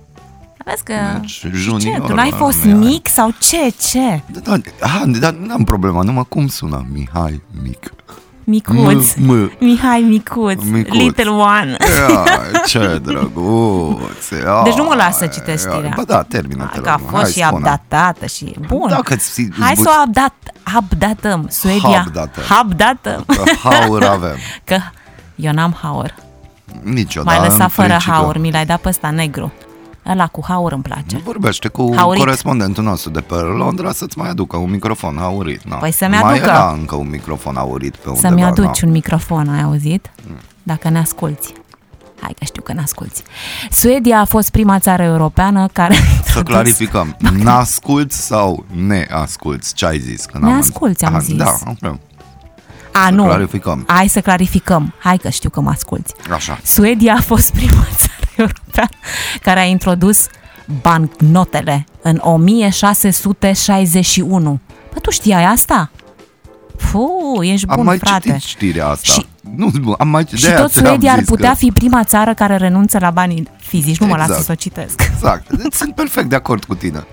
Vezi 0.64 0.82
că... 0.82 0.94
Deci, 1.20 1.30
și 1.30 1.40
ce, 1.40 1.50
junior 1.54 2.00
tu 2.00 2.14
n-ai 2.14 2.30
la 2.30 2.36
fost 2.36 2.64
Mihai. 2.64 2.78
mic 2.78 3.08
sau 3.08 3.34
ce, 3.38 3.72
ce? 3.90 4.22
Da, 4.26 4.40
da, 4.40 4.56
ah, 4.80 5.02
dar 5.20 5.32
n-am 5.32 5.64
problema, 5.64 6.02
numai 6.02 6.26
cum 6.28 6.46
sună 6.46 6.86
Mihai 6.92 7.42
mic. 7.62 7.94
Micuț. 8.44 9.14
M, 9.14 9.32
m. 9.32 9.50
Mihai 9.60 10.00
Micuț. 10.08 10.62
Micuț. 10.62 10.98
Little 10.98 11.28
One. 11.30 11.76
Ia, 12.08 12.24
ce 12.66 13.00
drăguț. 13.02 14.30
Ia, 14.44 14.62
Deci 14.64 14.74
nu 14.74 14.84
mă 14.84 14.94
lasă 14.94 15.16
să 15.18 15.26
citesc 15.26 15.64
ia. 15.66 15.70
știrea. 15.72 15.92
Ba 15.96 16.02
da, 16.02 16.22
termină 16.22 16.70
te 16.74 16.80
Că 16.80 16.88
a 16.88 16.96
rog. 16.98 17.08
fost 17.08 17.22
Hai, 17.22 17.30
și 17.32 17.38
spune. 17.42 17.54
updatată 17.56 18.26
și... 18.26 18.54
Bun. 18.66 18.88
Dacă 18.88 19.14
ți- 19.16 19.48
Hai 19.58 19.72
îți 19.72 19.82
să 19.82 19.90
o 19.98 20.02
updat, 20.06 20.34
updatăm. 20.76 21.46
Suedia. 21.50 22.04
Updatăm. 22.06 22.42
Updatăm. 22.64 23.24
Că 23.26 23.42
haur 23.68 24.02
avem. 24.04 24.36
Că 24.64 24.76
eu 25.34 25.52
n-am 25.52 25.76
haur. 25.82 26.14
Niciodată. 26.82 27.38
Mai 27.38 27.48
lăsat 27.48 27.60
în 27.62 27.68
fără 27.68 27.88
principiu. 27.88 28.12
haur. 28.14 28.38
Mi 28.38 28.50
l-ai 28.50 28.66
dat 28.66 28.80
pe 28.80 28.88
ăsta 28.88 29.10
negru. 29.10 29.52
Ăla 30.06 30.26
cu 30.26 30.44
haur 30.48 30.72
îmi 30.72 30.82
place. 30.82 31.16
Vorbește 31.24 31.68
cu 31.68 31.92
Haurit. 31.96 32.20
corespondentul 32.22 32.84
nostru 32.84 33.10
de 33.10 33.20
pe 33.20 33.34
Londra 33.34 33.92
să-ți 33.92 34.18
mai 34.18 34.28
aducă 34.28 34.56
un 34.56 34.70
microfon 34.70 35.18
aurit. 35.18 35.64
Na. 35.64 35.76
Păi 35.76 35.92
să-mi 35.92 36.10
Mai 36.22 36.32
aducă. 36.32 36.48
era 36.48 36.70
încă 36.78 36.94
un 36.94 37.08
microfon 37.10 37.56
aurit 37.56 37.96
pe 37.96 38.08
undeva. 38.08 38.28
Să-mi 38.28 38.44
aduci 38.44 38.80
na. 38.80 38.86
un 38.86 38.90
microfon, 38.90 39.48
ai 39.48 39.62
auzit? 39.62 40.10
Dacă 40.62 40.88
ne 40.88 40.98
asculți. 40.98 41.52
Hai 42.20 42.34
că 42.38 42.44
știu 42.44 42.62
că 42.62 42.72
ne 42.72 42.80
asculți. 42.80 43.22
Suedia 43.70 44.18
a 44.20 44.24
fost 44.24 44.50
prima 44.50 44.78
țară 44.78 45.02
europeană 45.02 45.68
care... 45.72 45.92
a 45.92 45.96
Să 45.96 46.02
introdus- 46.38 46.52
clarificăm. 46.52 47.16
N-asculți 47.42 48.26
sau 48.26 48.64
ne 48.86 49.06
asculți? 49.10 49.74
Ce 49.74 49.86
ai 49.86 49.98
zis? 49.98 50.24
Că 50.24 50.38
n-am 50.38 50.48
Ne 50.48 50.54
înțeles. 50.54 50.74
asculți, 50.74 51.04
am 51.04 51.14
Ah, 51.14 51.20
zis. 51.22 51.36
Da, 51.36 51.54
ok. 51.82 51.96
A, 52.96 53.04
Să 53.08 53.14
nu. 53.14 53.24
clarificăm. 53.24 53.84
Hai 53.86 54.08
să 54.08 54.20
clarificăm. 54.20 54.94
Hai 54.98 55.16
că 55.16 55.28
știu 55.28 55.50
că 55.50 55.60
mă 55.60 55.70
asculți. 55.70 56.14
Așa. 56.32 56.58
Suedia 56.64 57.14
a 57.18 57.20
fost 57.20 57.52
prima 57.52 57.86
țară 57.96 58.12
europeană 58.36 58.88
care 59.42 59.60
a 59.60 59.64
introdus 59.64 60.26
bancnotele 60.82 61.84
în 62.02 62.18
1661. 62.22 64.60
Bă, 64.92 64.98
tu 65.00 65.10
știai 65.10 65.44
asta? 65.44 65.90
Fu, 66.76 67.08
ești 67.42 67.66
bun, 67.66 67.78
am 67.78 67.84
mai 67.84 67.98
frate. 67.98 68.28
citit 68.28 68.42
știrea 68.42 68.86
asta. 68.88 69.12
Și- 69.12 69.26
nu, 69.56 69.70
am 69.98 70.08
mai, 70.08 70.26
Și 70.34 70.42
de-aia 70.42 70.60
tot 70.60 70.72
ți-am 70.72 70.84
Suedia 70.84 71.12
ar 71.12 71.18
zis 71.18 71.28
putea 71.28 71.50
că- 71.50 71.56
fi 71.56 71.70
prima 71.70 72.04
țară 72.04 72.34
care 72.34 72.56
renunță 72.56 72.98
la 72.98 73.10
banii 73.10 73.48
fizici. 73.56 73.98
Nu 73.98 74.06
mă 74.06 74.16
las 74.16 74.26
Exact. 74.26 74.44
să 74.44 74.52
o 74.52 74.54
citesc. 74.54 75.00
Exact. 75.14 75.52
Deci 75.52 75.72
sunt 75.72 75.94
perfect 75.94 76.28
de 76.28 76.34
acord 76.36 76.64
cu 76.64 76.74
tine. 76.74 77.04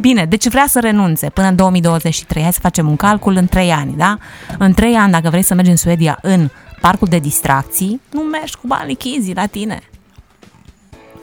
Bine, 0.00 0.24
deci 0.24 0.48
vrea 0.48 0.64
să 0.68 0.80
renunțe 0.80 1.28
până 1.30 1.46
în 1.48 1.56
2023. 1.56 2.42
Hai 2.42 2.52
să 2.52 2.58
facem 2.62 2.88
un 2.88 2.96
calcul 2.96 3.36
în 3.36 3.46
3 3.46 3.70
ani, 3.72 3.94
da? 3.96 4.18
În 4.58 4.72
3 4.72 4.94
ani, 4.94 5.12
dacă 5.12 5.28
vrei 5.30 5.42
să 5.42 5.54
mergi 5.54 5.70
în 5.70 5.76
Suedia 5.76 6.18
în 6.22 6.50
parcul 6.80 7.08
de 7.08 7.18
distracții, 7.18 8.00
nu 8.10 8.20
mergi 8.20 8.56
cu 8.56 8.66
banii 8.66 8.94
chizi 8.94 9.32
la 9.34 9.46
tine. 9.46 9.80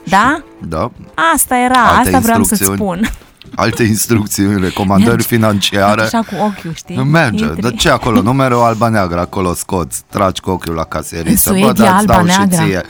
Da? 0.04 0.42
Da? 0.62 0.90
Asta 1.34 1.56
era, 1.56 1.80
Alte 1.82 2.06
asta 2.06 2.18
vreau 2.18 2.42
să-ți 2.42 2.62
instrucțiuni. 2.62 3.06
spun. 3.06 3.14
Alte 3.56 3.82
instrucțiuni, 3.82 4.60
recomandări 4.60 5.10
Mergi. 5.10 5.26
financiare. 5.26 6.02
Așa 6.02 6.18
cu 6.18 6.34
ochiul, 6.34 6.72
știi? 6.74 6.96
Merge, 7.04 7.44
Intri. 7.44 7.60
dar 7.60 7.72
ce 7.74 7.90
acolo? 7.90 8.20
Nu 8.22 8.32
mereu 8.32 8.64
alba-neagră, 8.64 9.20
acolo 9.20 9.54
scoți, 9.54 10.02
tragi 10.10 10.40
cu 10.40 10.50
ochiul 10.50 10.74
la 10.74 10.84
caseriță. 10.84 11.50
În 11.50 11.60
Bă, 11.60 11.64
Suedia, 11.66 11.84
da, 11.90 11.96
îți 11.96 12.06
dau 12.06 12.26
și 12.26 12.30
alba-neagră. 12.38 12.66
ție. 12.66 12.82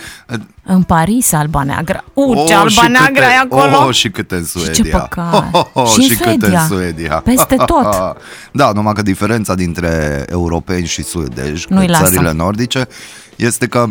În 0.67 0.83
Paris, 0.83 1.33
alba 1.33 1.63
neagră. 1.63 2.05
U, 2.15 2.23
Oh, 2.33 2.45
ce 2.47 2.53
și 2.53 2.59
alba 2.79 2.89
neagră 2.99 3.13
câte- 3.13 3.25
ai 3.25 3.37
acolo! 3.51 3.87
Oh, 3.87 3.95
și 3.95 4.11
câte 4.11 4.35
în 4.35 4.43
Și 4.45 4.49
Suedia. 4.51 4.73
ce 4.73 4.83
păcat. 4.91 5.35
Oh, 5.35 5.45
oh, 5.61 5.67
oh, 5.73 5.89
Și 5.89 5.97
în 5.99 6.03
și 6.09 6.09
câte 6.17 6.25
Suedia. 6.41 6.61
în 6.61 6.67
Suedia. 6.69 7.15
Peste 7.25 7.57
tot. 7.67 8.17
da, 8.53 8.73
numai 8.75 8.93
că 8.93 9.03
diferența 9.03 9.55
dintre 9.55 10.25
europeni 10.31 10.87
și 10.87 11.03
suedezi, 11.03 11.67
Nu-i 11.69 11.87
că 11.87 11.93
lasă. 11.93 12.05
țările 12.13 12.33
nordice, 12.33 12.89
este 13.37 13.67
că 13.67 13.87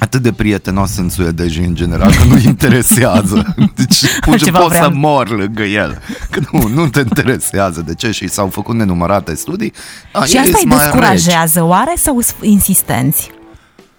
atât 0.00 0.22
de 0.22 0.32
prietenos 0.32 0.90
sunt 0.92 1.10
suedejii 1.12 1.64
în 1.64 1.74
general 1.74 2.10
că 2.14 2.24
nu 2.24 2.38
interesează. 2.38 3.54
Deci 3.76 4.00
pur 4.20 4.22
și 4.24 4.30
Altceva 4.30 4.58
poți 4.58 4.74
să 4.74 4.80
vreau. 4.86 4.98
mor 5.00 5.28
lângă 5.30 5.62
el. 5.62 5.98
Că 6.30 6.40
nu, 6.52 6.68
nu 6.68 6.88
te 6.88 6.98
interesează. 6.98 7.80
De 7.86 7.94
ce? 7.94 8.10
Și 8.10 8.28
s-au 8.28 8.46
făcut 8.48 8.74
nenumărate 8.74 9.34
studii. 9.34 9.72
A, 10.12 10.24
Și 10.24 10.34
ei 10.34 10.38
asta 10.40 10.50
îi 10.54 10.58
sunt 10.58 10.72
mai 10.72 10.78
reci. 10.84 10.90
descurajează, 10.92 11.62
oare, 11.64 11.92
sau 11.96 12.20
sunt 12.20 12.36
insistenți 12.42 13.30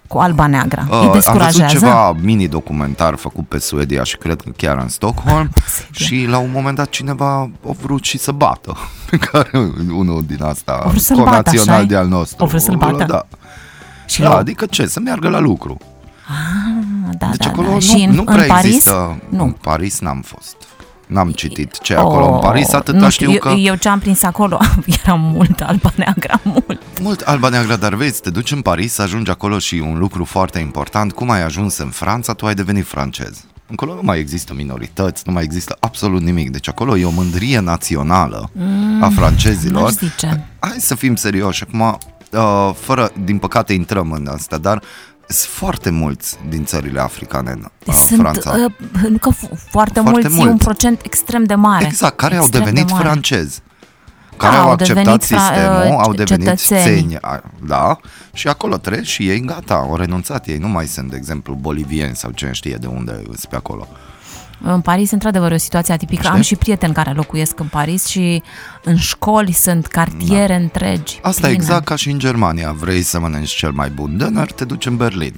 cu 0.08 0.17
alba 0.17 0.48
neagră? 0.48 0.86
Uh, 0.89 0.91
îi 0.91 0.98
am 0.98 1.05
văzut 1.05 1.13
descurajează? 1.24 1.74
ceva 1.74 2.12
mini-documentar 2.22 3.15
făcut 3.15 3.48
pe 3.48 3.60
Suedia 3.60 4.03
și 4.03 4.17
cred 4.17 4.41
că 4.41 4.50
chiar 4.58 4.77
în 4.77 4.88
Stockholm 4.88 5.50
și 5.91 6.25
la 6.29 6.38
un 6.38 6.50
moment 6.53 6.75
dat 6.75 6.89
cineva 6.89 7.25
a 7.67 7.72
vrut 7.81 8.03
și 8.03 8.17
să 8.17 8.31
bată 8.31 8.77
pe 9.10 9.17
care 9.17 9.50
unul 9.96 10.24
din 10.27 10.43
asta 10.43 10.84
vrut 10.88 11.01
să-l 11.01 11.15
bată, 11.17 11.29
conațional 11.29 11.74
așa-i? 11.75 11.86
de 11.88 11.96
al 11.96 12.08
nostru. 12.08 12.43
A 12.43 12.48
vrut 12.48 12.62
să-l 12.62 12.75
bată? 12.75 13.03
Da. 13.08 13.25
Și 14.05 14.22
da, 14.22 14.29
la- 14.29 14.36
adică 14.38 14.65
ce? 14.65 14.86
Să 14.86 15.00
meargă 15.00 15.29
la 15.29 15.39
lucru. 15.39 15.77
Ah, 16.31 17.13
da, 17.17 17.27
Deci 17.27 17.38
da, 17.45 17.50
acolo 17.50 17.67
da. 17.67 17.73
nu, 17.73 17.79
și 17.79 18.03
în, 18.07 18.11
nu 18.13 18.23
în 18.25 18.33
prea 18.33 18.45
Paris? 18.47 18.65
există... 18.65 19.19
În 19.29 19.38
Nu. 19.38 19.55
Paris 19.61 20.00
n-am 20.00 20.21
fost. 20.25 20.55
N-am 21.07 21.31
citit 21.31 21.79
ce 21.79 21.93
e 21.93 21.97
acolo 21.97 22.25
în 22.27 22.33
Oh, 22.33 22.39
Paris, 22.41 22.73
atâta 22.73 22.97
nu 22.97 23.09
știu, 23.09 23.31
că... 23.38 23.50
Eu, 23.50 23.59
eu 23.59 23.75
ce 23.75 23.89
am 23.89 24.00
prins 24.00 24.23
acolo, 24.23 24.57
era 25.03 25.13
mult 25.13 25.61
alba 25.61 25.91
neagră, 25.95 26.39
mult. 26.67 26.81
Mult 27.01 27.21
alba 27.21 27.50
neagră, 27.50 27.75
dar 27.75 27.93
vezi, 27.95 28.21
te 28.21 28.29
duci 28.29 28.51
în 28.51 28.61
Paris, 28.61 28.97
ajungi 28.97 29.31
acolo 29.31 29.59
și 29.59 29.75
un 29.75 29.97
lucru 29.97 30.23
foarte 30.25 30.59
important, 30.59 31.11
cum 31.11 31.29
ai 31.29 31.43
ajuns 31.43 31.77
în 31.77 31.89
Franța, 31.89 32.33
tu 32.33 32.45
ai 32.45 32.53
devenit 32.53 32.85
francez. 32.88 33.43
Acolo 33.71 33.93
nu 33.93 34.01
mai 34.03 34.19
există 34.19 34.53
minorități, 34.53 35.23
nu 35.25 35.31
mai 35.33 35.43
există 35.43 35.77
absolut 35.79 36.21
nimic. 36.21 36.50
Deci 36.51 36.69
acolo 36.69 36.97
e 36.97 37.05
o 37.05 37.09
mândrie 37.09 37.59
națională 37.59 38.50
a 39.01 39.09
francezilor. 39.09 39.81
n-aș 39.81 39.91
zice. 39.91 40.47
Hai 40.59 40.75
să 40.79 40.95
fim 40.95 41.15
serioși. 41.15 41.63
Acum, 41.67 41.97
uh, 42.31 42.71
fără, 42.79 43.11
din 43.23 43.38
păcate, 43.38 43.73
intrăm 43.73 44.11
în 44.11 44.27
asta, 44.27 44.57
dar 44.57 44.81
sunt 45.31 45.51
foarte 45.53 45.89
mulți 45.89 46.38
din 46.50 46.65
țările 46.65 47.00
africane 47.00 47.51
în 47.51 47.65
uh, 47.85 47.93
Sunt, 47.93 48.19
Franța. 48.19 48.51
uh, 48.51 48.71
nu 49.09 49.17
că 49.17 49.29
f- 49.31 49.50
foarte, 49.69 50.00
Foarte 50.00 50.00
mulți, 50.11 50.25
e 50.27 50.39
un 50.41 50.45
mulți. 50.47 50.63
procent 50.63 51.01
extrem 51.03 51.43
de 51.43 51.55
mare. 51.55 51.85
Exact, 51.85 52.15
care 52.15 52.35
au 52.35 52.41
Extrem 52.41 52.63
de 52.63 52.69
devenit 52.69 52.91
mare. 52.91 53.03
francezi. 53.03 53.61
Care 54.38 54.53
Da, 54.55 54.59
au 54.61 54.65
au 54.65 54.71
acceptat 54.71 54.95
devenit 55.03 55.23
fra- 55.23 55.27
sistemul, 55.27 55.97
uh, 55.97 56.03
au 56.05 56.13
devenit 56.13 56.45
cetățeni. 56.45 56.83
țeni, 56.83 57.17
a- 57.21 57.43
da, 57.65 58.00
și 58.33 58.47
acolo 58.47 58.77
trec 58.77 59.03
și 59.03 59.29
ei 59.29 59.39
gata, 59.39 59.73
au 59.73 59.95
renunțat, 59.95 60.47
ei 60.47 60.58
nu 60.58 60.67
mai 60.67 60.86
sunt, 60.88 61.10
de 61.10 61.15
exemplu, 61.15 61.53
bolivieni 61.53 62.15
sau 62.15 62.32
cine 62.32 62.51
știe 62.51 62.75
de 62.75 62.88
unde 62.88 63.21
sunt 63.25 63.45
pe 63.49 63.56
acolo. 63.56 63.88
În 64.63 64.82
Paris, 64.82 65.12
într-adevăr, 65.12 65.52
e 65.52 65.56
o 65.56 65.58
situație 65.58 65.93
atipică. 65.93 66.21
Știi? 66.21 66.36
Am 66.36 66.41
și 66.41 66.56
prieteni 66.56 66.93
care 66.93 67.12
locuiesc 67.12 67.60
în 67.60 67.67
Paris 67.67 68.06
și 68.06 68.41
în 68.84 68.95
școli 68.97 69.52
sunt 69.52 69.86
cartiere 69.88 70.56
întregi. 70.56 71.19
Da. 71.21 71.28
Asta 71.30 71.41
pline. 71.41 71.54
exact 71.62 71.86
ca 71.86 71.95
și 71.95 72.10
în 72.10 72.19
Germania. 72.19 72.71
Vrei 72.80 73.02
să 73.02 73.19
mănânci 73.19 73.56
cel 73.56 73.71
mai 73.71 73.89
bun 73.89 74.17
döner, 74.24 74.56
te 74.56 74.65
duci 74.65 74.86
în 74.86 74.97
Berlin. 74.97 75.34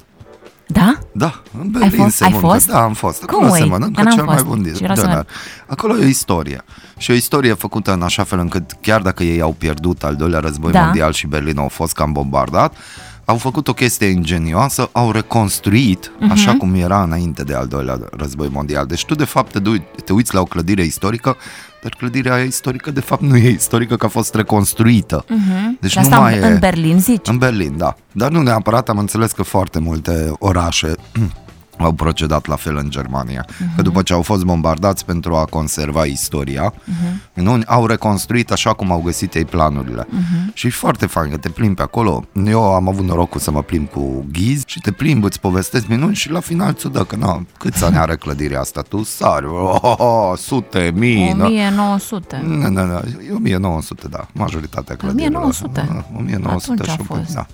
Da? 0.67 0.97
Da, 1.11 1.41
în 1.61 1.69
Berlin 1.69 2.01
fost? 2.03 2.15
se 2.15 2.23
Ai 2.23 2.29
mănâncă. 2.29 2.53
fost? 2.53 2.67
Da, 2.67 2.81
am 2.83 2.93
fost. 2.93 3.23
Cum 3.23 3.35
Acolo 3.43 3.55
se 3.55 3.63
e? 3.63 3.65
mănâncă 3.65 4.01
Că 4.01 4.07
n-am 4.07 4.15
cel 4.15 4.23
mai 4.25 4.35
fost. 4.35 4.47
bun 4.47 4.65
Și 4.75 4.81
vreau 4.81 4.95
să 4.95 5.01
döner. 5.05 5.13
merg. 5.13 5.27
Acolo 5.67 5.97
e 5.97 6.03
o 6.03 6.07
istorie. 6.07 6.61
Și 6.97 7.11
o 7.11 7.13
istorie 7.13 7.53
făcută 7.53 7.93
în 7.93 8.01
așa 8.01 8.23
fel 8.23 8.39
încât, 8.39 8.71
chiar 8.81 9.01
dacă 9.01 9.23
ei 9.23 9.41
au 9.41 9.51
pierdut 9.57 10.03
al 10.03 10.15
doilea 10.15 10.39
război 10.39 10.71
Da. 10.71 10.81
mondial 10.83 11.11
și 11.13 11.27
Berlin 11.27 11.57
au 11.57 11.67
fost 11.67 11.93
cam 11.93 12.11
bombardat, 12.11 12.73
au 13.25 13.37
făcut 13.37 13.67
o 13.67 13.73
chestie 13.73 14.07
ingenioasă, 14.07 14.89
au 14.91 15.11
reconstruit 15.11 16.11
Mhm. 16.19 16.31
așa 16.31 16.53
cum 16.53 16.73
era 16.73 17.03
înainte 17.03 17.43
de 17.43 17.53
al 17.53 17.67
doilea 17.67 17.99
război 18.17 18.47
mondial. 18.51 18.85
Deci 18.85 19.05
tu 19.05 19.15
de 19.15 19.25
fapt 19.25 19.51
te, 19.51 19.59
dui, 19.59 19.83
te 20.05 20.13
uiți 20.13 20.33
la 20.33 20.39
o 20.39 20.43
clădire 20.45 20.83
istorică, 20.83 21.37
dar 21.81 21.95
clădirea 21.97 22.33
aia 22.33 22.43
istorică 22.43 22.91
de 22.91 22.99
fapt 22.99 23.21
nu 23.21 23.37
e 23.37 23.49
istorică, 23.49 23.95
că 23.95 24.05
a 24.05 24.09
fost 24.09 24.35
reconstruită. 24.35 25.25
Deci 25.79 25.91
Și 25.91 25.97
nu 25.97 26.03
asta 26.03 26.19
mai 26.19 26.37
în, 26.37 26.43
e... 26.43 26.47
în 26.47 26.59
Berlin, 26.59 26.99
zici? 26.99 27.27
În 27.27 27.37
Berlin, 27.37 27.77
da. 27.77 27.95
Dar 28.11 28.31
nu 28.31 28.41
neapărat, 28.41 28.89
am 28.89 28.97
înțeles 28.97 29.31
că 29.31 29.43
foarte 29.43 29.79
multe 29.79 30.31
orașe 30.39 30.93
au 31.77 31.91
procedat 31.91 32.45
la 32.45 32.55
fel 32.55 32.75
în 32.75 32.89
Germania. 32.89 33.45
Uh-huh. 33.45 33.75
Că 33.75 33.81
după 33.81 34.01
ce 34.01 34.13
au 34.13 34.21
fost 34.21 34.43
bombardați 34.43 35.05
pentru 35.05 35.35
a 35.35 35.45
conserva 35.45 36.05
istoria, 36.05 36.73
uh-huh. 36.73 37.33
nu, 37.33 37.59
au 37.65 37.85
reconstruit 37.85 38.51
așa 38.51 38.73
cum 38.73 38.91
au 38.91 39.01
găsit 39.01 39.33
ei 39.33 39.45
planurile. 39.45 40.03
Uh-huh. 40.03 40.53
Și 40.53 40.67
e 40.67 40.69
foarte 40.69 41.05
fain 41.05 41.29
că 41.29 41.37
te 41.37 41.49
plimbi 41.49 41.75
pe 41.75 41.81
acolo. 41.81 42.25
Eu 42.45 42.73
am 42.73 42.87
avut 42.87 43.05
norocul 43.05 43.39
să 43.39 43.51
mă 43.51 43.61
plimb 43.61 43.89
cu 43.89 44.25
ghizi 44.31 44.63
și 44.65 44.79
te 44.79 44.91
plimbi, 44.91 45.25
îți 45.25 45.39
povestesc 45.39 45.87
minuni 45.87 46.15
și 46.15 46.29
la 46.29 46.39
final 46.39 46.73
ți 46.73 46.91
dă 46.91 47.03
că 47.03 47.15
na, 47.15 47.45
câți 47.57 47.83
ani 47.83 47.97
are 47.97 48.15
clădirea 48.15 48.59
asta? 48.59 48.81
Tu 48.81 49.03
sari, 49.03 49.45
oh, 49.45 49.77
oh, 49.81 49.95
oh, 49.97 50.37
sute, 50.37 50.91
mii. 50.95 51.33
na. 51.33 51.45
1900. 51.45 52.41
Nu, 52.45 52.69
nu, 52.69 52.85
nu, 52.85 53.01
e 53.29 53.33
1900, 53.33 54.07
da, 54.07 54.27
majoritatea 54.33 54.95
clădirilor. 54.95 55.41
1900. 55.41 55.79
Ah, 55.79 56.03
1900 56.17 56.71
Atunci 56.71 56.87
a 56.87 56.91
și 56.91 56.97
un 56.99 57.05
pic, 57.05 57.25
fost. 57.25 57.35
da. 57.35 57.45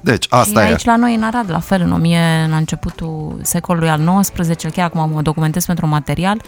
Deci, 0.00 0.26
asta 0.28 0.60
și 0.60 0.66
e. 0.66 0.70
aici 0.70 0.84
la 0.84 0.96
noi 0.96 1.14
în 1.14 1.22
Arad, 1.22 1.50
la 1.50 1.58
fel, 1.60 1.80
în 1.80 1.92
1000, 1.92 2.18
în 2.46 2.52
începutul 2.52 3.38
secolului 3.42 3.88
al 3.88 4.20
XIX, 4.20 4.72
chiar 4.72 4.86
acum 4.94 5.10
mă 5.10 5.22
documentez 5.22 5.66
pentru 5.66 5.84
un 5.84 5.90
material, 5.90 6.42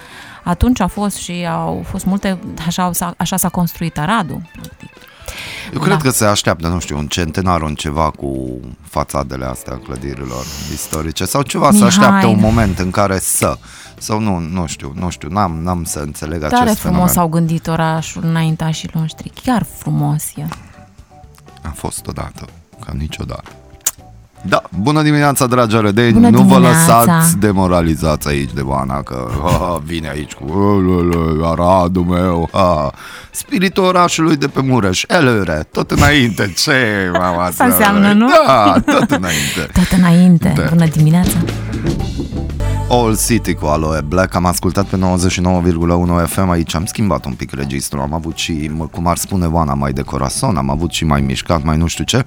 atunci 0.45 0.81
a 0.81 0.87
fost 0.87 1.17
și 1.17 1.47
au 1.51 1.85
fost 1.89 2.05
multe, 2.05 2.39
așa, 2.67 2.93
s-a- 2.93 3.15
așa 3.17 3.37
s-a 3.37 3.49
construit 3.49 3.99
Aradul. 3.99 4.41
practic. 4.53 4.89
Eu 5.75 5.81
cred 5.81 5.97
da. 5.97 6.03
că 6.03 6.11
se 6.11 6.25
așteaptă, 6.25 6.69
nu 6.69 6.79
știu, 6.81 6.99
un 6.99 7.07
centenar, 7.07 7.63
un 7.63 7.75
ceva 7.75 8.11
cu 8.11 8.61
fațadele 8.83 9.45
astea 9.45 9.77
clădirilor 9.85 10.45
istorice 10.73 11.25
sau 11.25 11.43
ceva, 11.43 11.67
se 11.67 11.73
Mihai. 11.73 11.89
așteaptă 11.89 12.27
un 12.27 12.41
moment 12.41 12.79
în 12.79 12.91
care 12.91 13.19
să 13.19 13.59
sau 13.99 14.21
nu, 14.21 14.39
nu 14.39 14.67
știu, 14.67 14.93
nu 14.97 15.11
știu, 15.11 15.29
n-am, 15.29 15.53
n-am 15.63 15.85
să 15.85 15.99
înțeleg 15.99 16.41
Tare 16.41 16.57
acest 16.57 16.79
frumos 16.79 16.99
fenomen. 16.99 17.19
au 17.19 17.29
gândit 17.29 17.67
orașul 17.67 18.23
înaintașii 18.25 18.91
noștri, 18.95 19.33
chiar 19.43 19.67
frumos 19.79 20.25
e. 20.37 20.47
A 21.63 21.73
fost 21.75 22.07
odată, 22.07 22.45
ca 22.91 22.97
niciodată. 22.99 23.51
Da, 24.43 24.63
bună 24.79 25.03
dimineața, 25.03 25.47
dragi 25.47 25.77
arădeni, 25.77 26.13
Bună 26.13 26.29
nu 26.29 26.43
vă 26.43 26.55
dimineața. 26.55 27.05
lăsați 27.05 27.39
demoralizați 27.39 28.29
aici 28.29 28.51
de 28.53 28.61
Oana, 28.61 29.03
că 29.03 29.29
ha, 29.43 29.81
vine 29.85 30.09
aici 30.09 30.33
cu 30.33 30.59
"Ulele, 30.59 31.47
Aradul 31.47 32.03
meu, 32.05 32.49
ha. 32.53 32.91
spiritul 33.31 33.85
orașului 33.85 34.37
de 34.37 34.47
pe 34.47 34.61
Mureș, 34.63 35.05
elere, 35.09 35.67
tot 35.73 35.91
înainte, 35.91 36.53
ce 36.57 37.11
mama 37.13 37.45
Asta 37.45 37.65
înseamnă, 37.65 38.13
nu? 38.13 38.29
Da, 38.47 38.73
tot 38.87 39.11
înainte. 39.11 39.69
Tot 39.73 39.91
înainte. 39.99 40.53
Da. 40.57 40.63
Bună 40.69 40.87
dimineața! 40.87 41.37
All 42.93 43.17
City 43.27 43.55
cu 43.55 43.67
Aloe 43.67 44.01
Black 44.01 44.35
Am 44.35 44.45
ascultat 44.47 44.87
pe 44.87 44.97
99,1 44.97 46.27
FM 46.27 46.49
Aici 46.51 46.75
am 46.75 46.85
schimbat 46.85 47.25
un 47.25 47.33
pic 47.33 47.55
registru 47.55 48.01
Am 48.01 48.15
avut 48.15 48.37
și, 48.37 48.71
mă, 48.77 48.87
cum 48.87 49.07
ar 49.07 49.17
spune 49.17 49.47
Oana, 49.47 49.75
mai 49.75 49.93
de 49.93 50.03
corazon 50.03 50.57
Am 50.57 50.71
avut 50.71 50.91
și 50.91 51.05
mai 51.05 51.21
mișcat, 51.21 51.63
mai 51.65 51.77
nu 51.77 51.87
știu 51.87 52.05
ce 52.05 52.25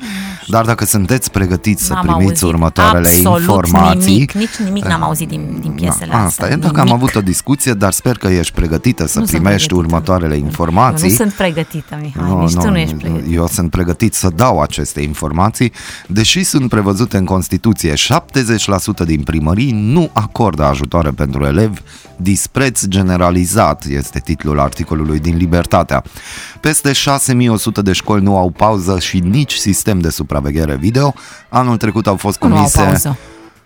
Dar 0.48 0.66
dacă 0.66 0.86
sunteți 0.86 1.32
pregătiți 1.32 1.84
să 1.86 1.94
N-am 1.94 2.02
primiți 2.02 2.28
auzit 2.30 2.42
următoarele 2.48 3.08
absolut 3.08 3.40
informații 3.40 4.12
nimic, 4.14 4.32
nici 4.32 4.56
nimic 4.64 4.84
n-am 4.86 5.04
auzit 5.04 5.28
din, 5.28 5.58
din 5.62 5.72
piesele 5.72 6.12
Da, 6.12 6.24
astea. 6.24 6.46
Asta 6.46 6.56
e, 6.56 6.58
dacă 6.60 6.80
am 6.80 6.86
nimic. 6.86 7.02
avut 7.02 7.16
o 7.16 7.22
discuție 7.22 7.74
Dar 7.74 7.92
sper 7.92 8.18
că 8.18 8.28
ești 8.28 8.54
pregătită 8.54 9.08
să 9.08 9.20
Nu 9.20 9.26
sunt 9.26 9.42
primești 9.42 9.68
pregătită. 9.68 9.96
următoarele 9.96 10.36
informații 10.36 11.06
Eu 11.06 11.12
nu 11.12 11.18
sunt 11.18 11.34
pregătită, 11.34 12.00
Mihai, 12.02 12.36
nici 12.40 12.54
tu 12.54 12.70
nu 12.70 12.78
ești 12.78 12.96
pregătită. 12.96 13.30
eu 13.30 13.48
sunt 13.48 13.70
pregătit 13.70 14.14
să 14.14 14.30
dau 14.36 14.60
aceste 14.62 15.02
informații, 15.02 15.72
deși 16.08 16.44
sunt 16.44 16.70
prevăzute 16.70 17.18
în 17.18 17.26
Constituție. 17.26 17.94
70% 17.94 19.06
din 19.06 19.22
primării 19.24 19.72
nu 19.72 20.10
acordă 20.14 20.52
ajutoare 20.62 21.10
pentru 21.10 21.46
elevi, 21.46 21.82
dispreț 22.16 22.86
generalizat 22.86 23.86
este 23.86 24.20
titlul 24.20 24.60
articolului 24.60 25.20
din 25.20 25.38
Libertatea. 25.38 26.04
Peste 26.60 26.94
6100 26.94 27.82
de 27.82 27.92
școli 27.92 28.24
nu 28.24 28.38
au 28.38 28.50
pauză 28.50 29.00
și 29.00 29.20
nici 29.20 29.54
sistem 29.54 30.00
de 30.00 30.10
supraveghere 30.10 30.76
video. 30.76 31.14
Anul 31.50 31.78
trecut 31.78 32.08
au 32.08 32.16
fost 32.16 32.42
Nu 32.42 32.48
au 32.48 32.54
comise 32.54 32.82
pauză. 32.82 33.18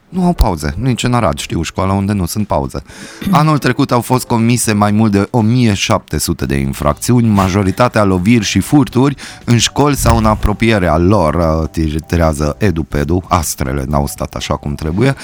Nu 0.09 0.25
au 0.25 0.33
pauze, 0.33 0.73
nici 0.77 1.03
în 1.03 1.13
Arad, 1.13 1.37
știu, 1.37 1.61
școala 1.61 1.93
unde 1.93 2.13
nu 2.13 2.25
sunt 2.25 2.47
pauze. 2.47 2.83
Anul 3.31 3.57
trecut 3.57 3.91
au 3.91 4.01
fost 4.01 4.27
comise 4.27 4.73
mai 4.73 4.91
mult 4.91 5.11
de 5.11 5.27
1700 5.31 6.45
de 6.45 6.55
infracțiuni, 6.55 7.27
majoritatea 7.27 8.03
loviri 8.03 8.43
și 8.43 8.59
furturi 8.59 9.15
în 9.45 9.57
școli 9.57 9.95
sau 9.95 10.17
în 10.17 10.25
apropierea 10.25 10.97
lor, 10.97 11.67
titrează 11.71 12.55
EduPedu, 12.59 13.23
astrele 13.27 13.85
n-au 13.87 14.07
stat 14.07 14.33
așa 14.33 14.55
cum 14.55 14.75
trebuie, 14.75 15.15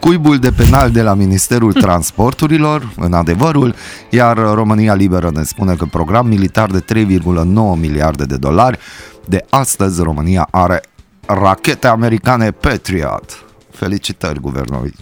cuibul 0.00 0.38
de 0.38 0.50
penal 0.50 0.90
de 0.90 1.02
la 1.02 1.14
Ministerul 1.14 1.72
Transporturilor, 1.86 2.92
în 2.96 3.12
adevărul, 3.12 3.74
iar 4.10 4.36
România 4.36 4.94
Liberă 4.94 5.30
ne 5.34 5.42
spune 5.42 5.74
că 5.74 5.84
program 5.84 6.26
militar 6.26 6.70
de 6.70 6.84
3,9 6.94 7.80
miliarde 7.80 8.24
de 8.24 8.36
dolari, 8.36 8.78
de 9.26 9.44
astăzi 9.50 10.02
România 10.02 10.48
are 10.50 10.82
rachete 11.26 11.86
americane 11.86 12.50
Patriot. 12.50 13.49
Felicitări 13.70 14.40
guvernului. 14.40 14.94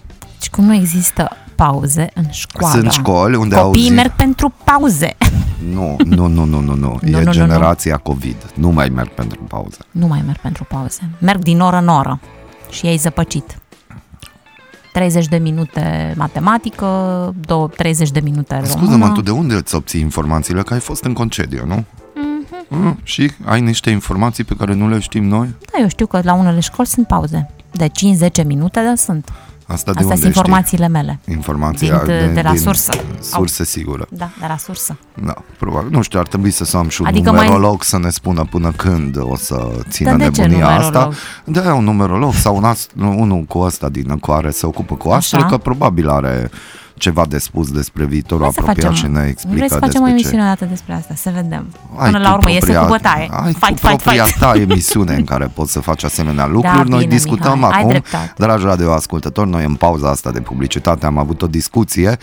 Și 0.42 0.50
cum 0.50 0.64
nu 0.64 0.74
există 0.74 1.30
pauze 1.54 2.10
în 2.14 2.30
școală. 2.30 2.74
Sunt 2.80 2.90
școli 2.92 3.36
unde 3.36 3.54
Copiii 3.56 3.84
auzi... 3.84 3.94
merg 3.94 4.12
pentru 4.12 4.52
pauze. 4.64 5.16
Nu, 5.72 5.96
nu, 6.04 6.26
nu, 6.26 6.44
nu, 6.44 6.60
nu, 6.60 6.74
nu. 6.74 6.98
Nu, 7.02 7.08
E 7.08 7.10
nu, 7.10 7.22
nu, 7.22 7.32
generația 7.32 7.96
COVID. 7.96 8.36
Nu 8.54 8.68
mai 8.68 8.88
merg 8.88 9.08
pentru 9.08 9.40
pauză. 9.48 9.78
Nu 9.90 10.06
mai 10.06 10.22
merg 10.26 10.38
pentru 10.38 10.64
pauze. 10.64 11.10
Merg 11.18 11.42
din 11.42 11.60
oră 11.60 11.76
în 11.76 11.88
oră. 11.88 12.20
Și 12.70 12.86
ei 12.86 12.96
zăpăcit. 12.96 13.58
30 14.92 15.26
de 15.26 15.36
minute 15.36 16.14
matematică, 16.16 16.86
două, 17.40 17.68
30 17.68 18.10
de 18.10 18.20
minute 18.20 18.54
română. 18.54 18.72
Scuză-mă, 18.72 19.08
tu 19.10 19.20
de 19.20 19.30
unde 19.30 19.54
îți 19.54 19.74
obții 19.74 20.00
informațiile? 20.00 20.62
Că 20.62 20.74
ai 20.74 20.80
fost 20.80 21.04
în 21.04 21.12
concediu, 21.12 21.66
nu? 21.66 21.84
Mm, 22.68 22.98
și 23.02 23.30
ai 23.44 23.60
niște 23.60 23.90
informații 23.90 24.44
pe 24.44 24.54
care 24.58 24.74
nu 24.74 24.88
le 24.88 24.98
știm 24.98 25.24
noi? 25.24 25.54
Da, 25.72 25.78
eu 25.80 25.88
știu 25.88 26.06
că 26.06 26.20
la 26.22 26.32
unele 26.34 26.60
școli 26.60 26.88
sunt 26.88 27.06
pauze. 27.06 27.50
De 27.70 27.88
5-10 28.42 28.46
minute, 28.46 28.80
dar 28.86 28.96
sunt. 28.96 29.28
Asta 29.66 29.92
de 29.92 29.98
Astea 29.98 30.14
unde 30.14 30.14
sunt 30.14 30.34
informațiile 30.36 30.88
mele. 30.88 31.18
știi? 31.22 31.34
Informația 31.34 32.02
Din- 32.06 32.34
de 32.34 32.40
la 32.44 32.54
sursă. 32.54 32.92
Surse 33.20 33.64
sigură. 33.64 34.06
Da, 34.10 34.28
de 34.40 34.44
la 34.48 34.56
sursă. 34.56 34.96
Da, 35.24 35.34
probabil. 35.58 35.90
Nu 35.90 36.02
știu, 36.02 36.18
ar 36.18 36.26
trebui 36.26 36.50
să 36.50 36.76
am 36.76 36.88
și 36.88 37.00
un 37.00 37.06
Adică 37.06 37.28
adică 37.28 37.36
mai- 37.44 37.46
numerolog 37.46 37.82
să 37.82 37.98
ne 37.98 38.10
spună 38.10 38.44
până 38.50 38.72
când 38.76 39.16
o 39.20 39.36
să 39.36 39.68
țină 39.88 40.08
Dar 40.16 40.18
de 40.18 40.30
ce 40.30 40.40
nebunia 40.40 40.66
asta. 40.68 41.10
numerolog? 41.44 41.64
Da, 41.64 41.74
un 41.74 41.84
numerolog 41.84 42.32
sau 42.34 42.56
un 42.56 42.64
ast- 42.64 42.90
unul 42.96 43.42
cu 43.42 43.58
ăsta 43.58 43.88
din 43.88 44.18
care 44.18 44.50
se 44.50 44.66
ocupă 44.66 44.94
cu 44.94 45.08
astre, 45.08 45.36
Așa. 45.38 45.46
că 45.46 45.56
probabil 45.58 46.08
are 46.08 46.50
ceva 46.98 47.24
de 47.28 47.38
spus 47.38 47.70
despre 47.70 48.04
viitorul 48.04 48.42
Hai 48.44 48.52
să 48.54 48.60
apropiat 48.60 48.92
facem, 48.92 49.08
și 49.10 49.16
ne 49.16 49.26
explică 49.28 49.56
vrei 49.56 49.68
să 49.70 49.76
facem 49.78 50.02
o 50.02 50.04
despre 50.04 50.08
ce. 50.08 50.12
emisiune 50.26 50.42
o 50.42 50.46
dată 50.46 50.64
despre 50.64 50.94
asta, 50.94 51.14
să 51.16 51.30
vedem. 51.34 51.66
Ai 51.96 52.10
Până 52.10 52.18
la 52.22 52.28
tu 52.30 52.34
urmă 52.36 52.50
iese 52.50 52.64
propria- 52.72 52.80
cu 52.80 52.86
bătaie. 52.88 53.28
Ai 53.30 53.52
Fight, 53.52 53.80
tu 53.80 53.86
fight, 53.86 54.02
propria 54.02 54.24
fight. 54.24 54.38
ta 54.38 54.52
emisiune 54.56 55.14
în 55.14 55.24
care 55.24 55.50
poți 55.54 55.72
să 55.72 55.80
faci 55.80 56.04
asemenea 56.04 56.46
lucruri. 56.46 56.88
noi 56.88 56.98
bine, 56.98 57.10
discutăm 57.14 57.56
Mihai, 57.58 57.70
ai 57.72 57.78
acum, 57.78 57.88
dreptate. 57.90 58.32
dragi 58.36 58.64
radioascultători, 58.64 59.48
noi 59.50 59.64
în 59.64 59.74
pauza 59.74 60.08
asta 60.10 60.30
de 60.30 60.40
publicitate 60.40 61.06
am 61.06 61.18
avut 61.18 61.42
o 61.42 61.46
discuție 61.46 62.16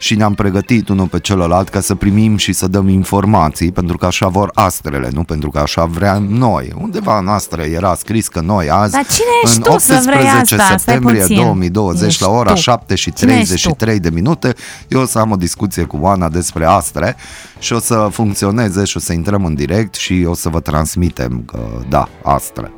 și 0.00 0.14
ne-am 0.14 0.34
pregătit 0.34 0.88
unul 0.88 1.06
pe 1.06 1.18
celălalt 1.20 1.68
ca 1.68 1.80
să 1.80 1.94
primim 1.94 2.36
și 2.36 2.52
să 2.52 2.68
dăm 2.68 2.88
informații, 2.88 3.72
pentru 3.72 3.96
că 3.96 4.06
așa 4.06 4.26
vor 4.28 4.50
astrele, 4.54 5.08
nu 5.12 5.22
pentru 5.22 5.50
că 5.50 5.58
așa 5.58 5.84
vrea 5.84 6.18
noi. 6.28 6.72
Undeva 6.80 7.18
în 7.18 7.28
astre 7.28 7.62
era 7.74 7.94
scris 7.94 8.28
că 8.28 8.40
noi 8.40 8.70
azi, 8.70 8.92
Dar 8.92 9.06
cine 9.06 9.26
ești 9.44 9.56
în 9.56 9.62
tu 9.62 9.78
să 9.78 10.00
vrei 10.04 10.16
18 10.16 10.54
asta? 10.54 10.64
Stai 10.64 10.78
septembrie 10.78 11.20
puțin. 11.20 11.36
2020, 11.36 12.06
Ești 12.08 12.22
la 12.22 12.28
ora 12.30 12.52
tu. 12.52 12.60
7 12.60 12.94
și 12.94 13.12
Cine 13.12 13.32
ești 13.32 13.44
33 13.46 14.00
de 14.00 14.10
minute, 14.20 14.54
eu 14.88 15.00
o 15.00 15.04
să 15.06 15.18
am 15.18 15.30
o 15.30 15.36
discuție 15.36 15.84
cu 15.84 15.96
Oana 16.00 16.28
despre 16.28 16.64
astre 16.64 17.16
și 17.58 17.72
o 17.72 17.78
să 17.78 18.08
funcționeze 18.12 18.84
și 18.84 18.96
o 18.96 19.00
să 19.00 19.12
intrăm 19.12 19.44
în 19.44 19.54
direct 19.54 19.94
și 19.94 20.24
o 20.28 20.34
să 20.34 20.48
vă 20.48 20.60
transmitem 20.60 21.42
că 21.46 21.60
da, 21.88 22.08
astre. 22.22 22.72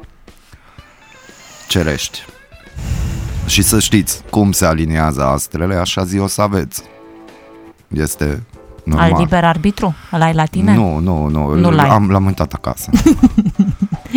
Cerești. 1.68 2.24
Și 3.46 3.62
să 3.62 3.78
știți 3.80 4.22
cum 4.30 4.52
se 4.52 4.64
aliniază 4.66 5.24
astrele, 5.24 5.74
așa 5.74 6.04
zi 6.04 6.18
o 6.18 6.26
să 6.26 6.42
aveți. 6.42 6.82
Este 7.88 8.42
normal. 8.84 9.12
Ai 9.12 9.18
liber 9.18 9.44
arbitru? 9.44 9.94
Îl 10.10 10.22
ai 10.22 10.32
la 10.34 10.44
tine? 10.44 10.74
Nu, 10.74 10.98
nu, 10.98 11.26
nu, 11.26 11.54
Nu 11.54 11.70
l-ai. 11.70 11.88
am, 11.88 12.10
l-am 12.10 12.26
uitat 12.26 12.52
acasă. 12.52 12.90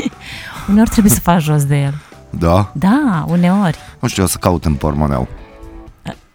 Uneori 0.69 0.89
trebuie 0.89 1.11
să 1.13 1.19
faci 1.19 1.41
jos 1.41 1.65
de 1.65 1.75
el. 1.81 1.93
da? 2.29 2.71
Da, 2.73 3.25
uneori. 3.27 3.77
Nu 3.99 4.07
știu, 4.07 4.23
o 4.23 4.27
să 4.27 4.37
caut 4.37 4.65
în 4.65 4.73
pormoneu. 4.73 5.27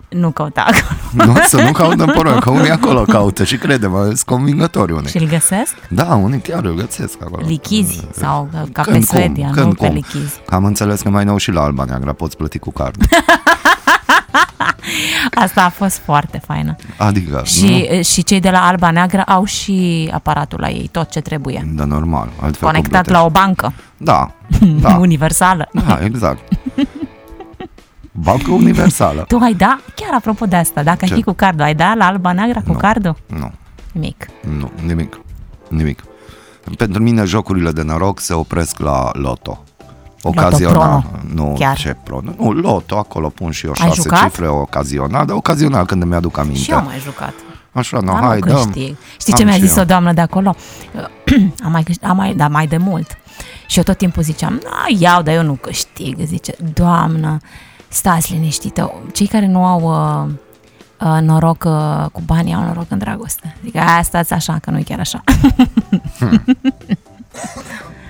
Nu 0.09 0.31
căuta 0.31 0.61
acolo. 0.67 1.27
Nu, 1.33 1.37
să 1.47 1.63
nu 1.63 1.73
caut 1.73 2.01
în 2.01 2.07
pormoneu, 2.15 2.39
că 2.39 2.51
unii 2.51 2.71
acolo 2.71 3.03
caută 3.03 3.45
și 3.45 3.57
crede-mă, 3.57 4.05
sunt 4.05 4.23
convingători 4.23 4.93
unii. 4.93 5.09
Și 5.09 5.17
îl 5.19 5.27
găsesc? 5.29 5.75
Da, 5.89 6.15
unii 6.15 6.41
chiar 6.41 6.65
îl 6.65 6.75
găsesc 6.75 7.19
acolo. 7.23 7.47
Lichizi 7.47 8.07
sau 8.13 8.49
uh, 8.55 8.61
ca 8.73 8.83
pe 8.83 8.91
Când 8.91 9.05
cum, 9.05 9.19
Suedia, 9.19 9.51
când 9.53 9.67
nu 9.67 9.73
pe 9.73 9.87
cum. 9.87 9.95
lichizi. 9.95 10.41
Că 10.47 10.55
am 10.55 10.65
înțeles 10.65 11.01
că 11.01 11.09
mai 11.11 11.25
nou 11.25 11.37
și 11.37 11.51
la 11.51 11.63
Alba 11.63 11.85
Neagră 11.85 12.13
poți 12.13 12.37
plăti 12.37 12.59
cu 12.59 12.71
card. 12.73 12.97
Asta 15.35 15.65
a 15.65 15.69
fost 15.69 16.01
foarte 16.05 16.41
faină. 16.47 16.77
Adică, 16.97 17.43
Și, 17.45 18.03
și 18.03 18.23
cei 18.23 18.41
de 18.41 18.51
la 18.51 18.67
Alba 18.67 18.91
Neagră 18.91 19.23
au 19.23 19.45
și 19.45 20.09
aparatul 20.13 20.61
la 20.61 20.69
ei, 20.69 20.89
tot 20.93 21.11
ce 21.11 21.21
trebuie. 21.21 21.63
nu? 21.67 21.75
Da, 21.77 21.85
normal. 21.85 22.29
Altfel 22.41 22.69
Conectat 22.69 23.05
cum 23.05 23.13
la 23.13 23.25
o 23.25 23.31
bancă 23.31 23.73
Da, 23.97 24.31
da. 24.61 24.67
da, 24.91 24.97
universală. 24.97 25.69
da, 25.87 25.99
exact. 26.05 26.53
Bancă 28.23 28.51
universală. 28.51 29.25
Tu 29.29 29.39
ai 29.43 29.55
da? 29.55 29.79
Chiar 29.95 30.11
apropo 30.15 30.47
de 30.47 30.57
asta, 30.57 30.83
dacă 30.83 30.99
ai 31.01 31.09
Ce? 31.09 31.15
fi 31.15 31.23
cu 31.23 31.33
cardul, 31.33 31.63
ai 31.63 31.75
da 31.75 31.95
la 31.95 32.07
Alba 32.07 32.33
Neagră 32.33 32.61
cu 32.67 32.73
Nu. 32.73 32.79
cardul? 32.79 33.17
Nu, 33.27 33.53
Nimic. 33.93 34.27
nu, 34.59 34.71
nimic. 34.87 35.21
Nimic. 35.69 36.03
Pentru 36.77 37.03
mine 37.03 37.25
jocurile 37.25 37.71
de 37.71 37.83
noroc 37.83 38.21
se 38.21 38.33
opresc 38.35 38.79
la 38.79 39.11
loto. 39.13 39.63
Ocazional. 40.23 41.05
Nu, 41.35 41.57
Chiar. 41.59 41.77
ce 41.77 41.97
pro. 42.05 42.21
Nu, 42.39 42.51
loto, 42.53 42.97
acolo 42.99 43.29
pun 43.29 43.51
și 43.51 43.67
eu 43.67 43.73
Ai 43.81 43.89
șase 43.89 44.01
jucat? 44.03 44.23
cifre 44.23 44.49
ocazional, 44.49 45.27
dar 45.27 45.37
ocazional 45.37 45.87
când 45.87 46.03
îmi 46.03 46.15
aduc 46.15 46.39
aminte. 46.39 46.59
Și 46.59 46.71
eu 46.71 46.77
am 46.77 46.85
mai 46.85 46.99
jucat. 46.99 47.33
Așa, 47.73 47.99
no, 48.01 48.13
Dar 48.13 48.23
hai, 48.23 48.39
nu 48.39 48.47
dăm. 48.47 48.55
câștig. 48.65 48.97
Știi 49.21 49.33
Am 49.33 49.39
ce 49.39 49.45
mi-a 49.45 49.55
și 49.55 49.61
zis 49.61 49.77
eu. 49.77 49.83
o 49.83 49.87
doamnă 49.87 50.13
de 50.13 50.21
acolo? 50.21 50.55
am 51.65 51.71
mai, 51.71 51.83
câștig, 51.83 52.09
am 52.09 52.17
mai, 52.17 52.35
da, 52.35 52.49
mai 52.49 52.67
de 52.67 52.77
mult. 52.77 53.19
Și 53.67 53.79
eu 53.79 53.85
tot 53.85 53.97
timpul 53.97 54.23
ziceam, 54.23 54.53
na, 54.53 54.85
iau, 54.99 55.23
dar 55.23 55.35
eu 55.35 55.43
nu 55.43 55.53
câștig. 55.53 56.17
Zice, 56.25 56.55
doamnă, 56.75 57.39
stați 57.89 58.33
liniștită. 58.33 58.93
Cei 59.13 59.27
care 59.27 59.47
nu 59.47 59.65
au 59.65 59.81
uh, 59.81 60.31
uh, 61.01 61.21
noroc 61.21 61.65
uh, 61.67 62.05
cu 62.13 62.21
banii, 62.27 62.55
au 62.55 62.63
noroc 62.63 62.91
în 62.91 62.99
dragoste. 62.99 63.57
Zic, 63.65 63.77
aia 63.77 64.03
stați 64.03 64.33
așa, 64.33 64.59
că 64.59 64.71
nu 64.71 64.79
e 64.79 64.83
chiar 64.83 64.99
așa. 65.01 65.25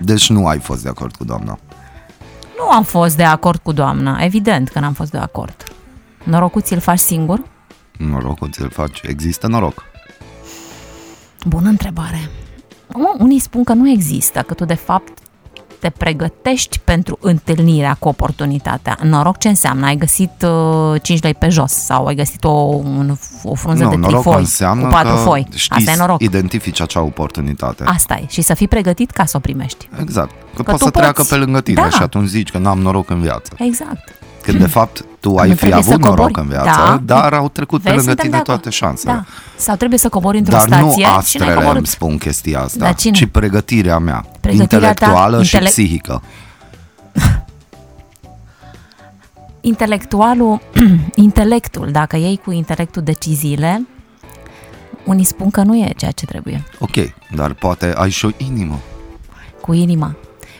Deci 0.00 0.30
nu 0.30 0.46
ai 0.46 0.58
fost 0.58 0.82
de 0.82 0.88
acord 0.88 1.16
cu 1.16 1.24
doamna. 1.24 1.58
nu 2.58 2.70
am 2.70 2.82
fost 2.82 3.16
de 3.16 3.24
acord 3.24 3.60
cu 3.62 3.72
doamna. 3.72 4.18
Evident 4.24 4.68
că 4.68 4.80
n-am 4.80 4.92
fost 4.92 5.10
de 5.10 5.18
acord. 5.18 5.64
Norocul 6.24 6.60
ți-l 6.60 6.80
faci 6.80 6.98
singur? 6.98 7.42
Norocul 7.98 8.50
ți-l 8.50 8.70
faci. 8.70 9.00
Există 9.02 9.46
noroc. 9.46 9.84
Bună 11.46 11.68
întrebare. 11.68 12.30
Mă, 12.94 13.14
Unii 13.18 13.38
spun 13.38 13.64
că 13.64 13.72
nu 13.72 13.90
există, 13.90 14.40
că 14.40 14.54
tu 14.54 14.64
de 14.64 14.74
fapt 14.74 15.18
te 15.80 15.90
pregătești 15.90 16.78
pentru 16.78 17.18
întâlnirea 17.20 17.96
cu 17.98 18.08
oportunitatea. 18.08 18.98
Noroc 19.02 19.38
ce 19.38 19.48
înseamnă? 19.48 19.86
Ai 19.86 19.96
găsit 19.96 20.30
uh, 20.92 21.02
5 21.02 21.22
lei 21.22 21.34
pe 21.34 21.48
jos 21.48 21.72
sau 21.72 22.06
ai 22.06 22.14
găsit 22.14 22.44
o, 22.44 22.50
un, 22.50 23.16
o 23.42 23.54
frunză 23.54 23.84
nu, 23.84 23.90
de 23.90 23.96
noroc 23.96 24.22
trifoi 24.22 24.40
înseamnă 24.40 24.82
cu 24.84 24.88
patru 24.92 25.10
că 25.14 25.16
foi. 25.20 25.46
știți 25.54 25.72
Asta 25.78 25.90
e 25.90 25.96
noroc. 25.96 26.22
identifici 26.22 26.80
acea 26.80 27.00
oportunitate. 27.00 27.84
Asta 27.84 28.14
e. 28.14 28.24
Și 28.28 28.42
să 28.42 28.54
fii 28.54 28.68
pregătit 28.68 29.10
ca 29.10 29.24
să 29.24 29.36
o 29.36 29.40
primești. 29.40 29.88
Exact. 30.00 30.30
Că, 30.30 30.62
Că 30.62 30.70
poți 30.70 30.78
tu 30.78 30.84
să 30.84 30.90
treacă 30.90 31.12
poți. 31.16 31.28
pe 31.28 31.34
lângă 31.36 31.60
tine 31.60 31.80
Da. 31.82 31.90
și 31.90 32.02
atunci 32.02 32.28
zici 32.28 32.50
că 32.50 32.58
n-am 32.58 32.78
noroc 32.78 33.10
în 33.10 33.20
viață. 33.20 33.52
Exact. 33.58 34.08
Când 34.42 34.58
de 34.58 34.66
fapt 34.78 35.04
tu 35.20 35.36
ai 35.36 35.48
nu 35.48 35.54
fi 35.54 35.58
trebuie 35.60 35.82
să 35.82 35.88
avut 35.90 36.02
noroc 36.02 36.16
cobori. 36.26 36.40
în 36.40 36.48
viață, 36.48 36.80
Da. 36.80 37.00
dar 37.04 37.32
au 37.32 37.48
trecut 37.48 37.82
pe 37.82 37.90
Vezi, 37.90 37.96
lângă 38.06 38.10
suntem 38.10 38.24
tine 38.24 38.36
de 38.36 38.36
acord. 38.42 38.60
toate 38.60 38.70
șansele. 38.76 39.12
Da. 39.12 39.24
Sau 39.56 39.76
trebuie 39.76 39.98
să 39.98 40.08
cobori 40.08 40.38
într-o 40.38 40.52
Dar 40.52 40.60
stație 40.66 40.84
nu 40.84 40.90
și 40.92 41.00
n-ai 41.00 41.16
astrele 41.16 41.54
coborât. 41.54 41.76
îmi 41.76 41.86
spun 41.86 42.18
chestia 42.18 42.60
asta, 42.60 42.78
Dar 42.78 42.94
cine? 42.94 43.16
ci 43.16 43.26
pregătirea 43.26 43.98
mea, 43.98 44.24
Pregătirea 44.40 44.78
ta, 44.78 44.86
intelectuală 44.88 45.42
și 45.42 45.54
intele- 45.54 45.70
psihică. 45.70 46.22
intelectualul, 49.60 50.60
intelectul, 51.14 51.88
dacă 51.90 52.16
iei 52.16 52.40
cu 52.44 52.50
intelectul 52.50 53.02
deciziile, 53.02 53.86
unii 55.04 55.24
spun 55.24 55.50
că 55.50 55.62
nu 55.62 55.76
e 55.76 55.92
ceea 55.96 56.10
ce 56.10 56.24
trebuie. 56.26 56.64
Ok, 56.78 56.94
dar 57.34 57.52
poate 57.52 57.92
ai 57.96 58.10
și 58.10 58.24
o 58.24 58.28
inimă. 58.36 58.78
Cu 59.60 59.72
inima. 59.72 60.16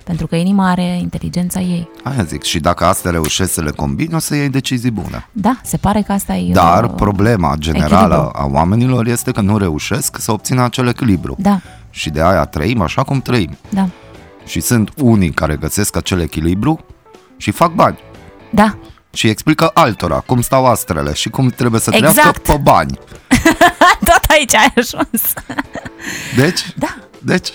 Pentru 0.08 0.26
că 0.26 0.36
inima 0.36 0.70
are 0.70 0.82
inteligența 1.00 1.60
ei. 1.60 1.88
Aia 2.02 2.22
zic, 2.22 2.42
și 2.42 2.58
dacă 2.60 2.84
astea 2.84 3.10
reușești 3.10 3.52
să 3.52 3.60
le 3.62 3.70
combini, 3.70 4.14
o 4.14 4.18
să 4.18 4.34
iei 4.34 4.48
decizii 4.48 4.90
bune. 4.90 5.28
Da, 5.32 5.56
se 5.64 5.76
pare 5.76 6.02
că 6.02 6.12
asta 6.12 6.34
e... 6.34 6.52
Dar 6.52 6.84
uh, 6.84 6.90
problema 6.96 7.54
generală 7.58 8.14
echilibru. 8.14 8.38
a 8.42 8.46
oamenilor 8.52 9.06
este 9.06 9.30
că 9.32 9.40
nu 9.40 9.58
reușesc 9.58 10.16
să 10.20 10.32
obțină 10.32 10.62
acel 10.64 10.86
echilibru. 10.88 11.36
Da, 11.38 11.60
Și 11.90 12.10
de 12.10 12.22
aia 12.22 12.44
trăim 12.44 12.80
așa 12.80 13.02
cum 13.02 13.20
trăim. 13.20 13.56
da, 13.68 13.88
Și 14.46 14.60
sunt 14.60 14.90
unii 14.96 15.30
care 15.30 15.56
găsesc 15.56 15.96
acel 15.96 16.20
echilibru 16.20 16.84
și 17.36 17.50
fac 17.50 17.72
bani. 17.74 17.98
da. 18.50 18.74
Și 19.12 19.28
explică 19.28 19.70
altora 19.74 20.20
cum 20.26 20.40
stau 20.40 20.66
astrele 20.66 21.12
și 21.12 21.28
cum 21.30 21.48
trebuie 21.48 21.80
să 21.80 21.90
Exact. 21.94 22.14
treacă 22.14 22.40
pe 22.40 22.56
bani. 22.62 22.98
Tot 24.08 24.20
aici 24.28 24.54
ai 24.54 24.72
ajuns. 24.76 25.22
Deci, 26.36 26.60
Da, 26.76 26.96
deci 27.22 27.48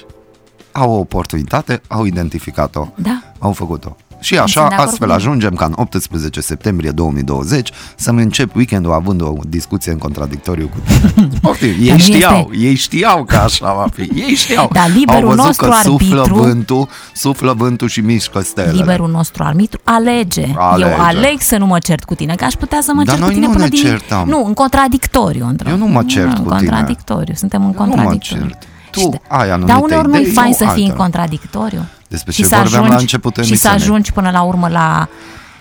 au 0.74 0.92
o 0.92 0.98
oportunitate, 1.00 1.82
au 1.88 2.06
identificat-o, 2.06 2.88
da. 2.96 3.22
au 3.40 3.52
făcut-o. 3.52 3.98
Și 4.20 4.38
așa, 4.38 4.66
astfel 4.66 5.12
ajungem 5.12 5.54
ca 5.54 5.66
în 5.66 5.74
18 5.76 6.42
septembrie 6.42 6.92
2020 6.92 7.70
să-mi 7.96 8.22
încep 8.22 8.56
weekendul 8.56 8.92
având 8.94 9.22
o 9.22 9.34
discuție 9.48 9.92
în 9.92 9.98
contradictoriu 9.98 10.68
cu 10.74 10.78
tine. 10.88 11.28
Poftim, 11.42 11.70
ei 11.80 11.98
știau, 11.98 12.50
este... 12.52 12.66
ei 12.66 12.76
știau 12.76 13.24
că 13.24 13.36
așa 13.36 13.74
va 13.74 13.86
fi, 13.94 14.02
ei 14.02 14.36
știau. 14.36 14.70
Dar 14.74 14.90
liberul 14.96 15.22
Au 15.30 15.36
văzut 15.36 15.46
nostru 15.46 15.66
că 15.68 15.74
arbitru, 15.74 15.98
suflă 15.98 16.28
vântul, 16.42 16.88
suflă 17.14 17.54
vântul 17.54 17.88
și 17.88 18.00
mișcă 18.02 18.42
stelele. 18.42 18.78
Liberul 18.78 19.10
nostru 19.10 19.44
arbitru 19.44 19.80
alege. 19.84 20.46
Alege. 20.56 20.92
Eu 20.92 21.00
aleg 21.02 21.40
să 21.40 21.58
nu 21.58 21.66
mă 21.66 21.80
cert 21.80 22.04
cu 22.04 22.16
tine, 22.16 22.36
că 22.36 22.44
aș 22.46 22.54
putea 22.54 22.80
să 22.82 22.92
mă 22.96 23.04
Dar 23.04 23.16
cert 23.16 23.20
noi 23.20 23.28
cu 23.28 23.34
tine 23.34 23.46
nu 23.46 23.52
până 23.52 23.64
ne 23.64 23.70
din... 23.70 23.82
certăm. 23.84 24.28
Nu, 24.28 24.46
în 24.46 24.54
contradictoriu. 24.54 25.54
Într- 25.56 25.70
Eu 25.70 25.78
nu 25.78 25.86
mă 25.88 26.04
cert 26.04 26.26
în 26.38 26.44
cu 26.44 26.50
tine. 26.50 26.50
contradictoriu, 26.70 27.34
suntem 27.34 27.62
în 27.62 27.68
Nu 27.68 27.74
mă 27.78 27.86
contradictoriu. 27.86 28.46
cert. 28.48 28.68
Tu 28.94 29.00
Și 29.00 29.08
de- 29.08 29.20
ai 29.28 29.50
anumite 29.50 29.72
Dar 29.74 29.82
uneori 29.82 30.08
nu-i 30.08 30.22
idei, 30.22 30.34
fain 30.34 30.48
eu 30.48 30.54
să 30.54 30.58
fii 30.64 30.68
în 30.84 30.90
altele. 30.90 30.94
contradictoriu. 30.98 31.86
Despre 32.08 32.32
Și 32.32 32.42
ce 32.42 32.48
să 32.48 32.56
vorbeam 32.56 32.82
la 32.84 32.88
ajungi- 32.88 33.00
începutul 33.02 33.44
Și 33.44 33.56
să 33.56 33.68
emisiunii. 33.68 33.84
ajungi 33.94 34.12
până 34.12 34.30
la 34.34 34.42
urmă 34.42 34.68
la... 34.72 35.08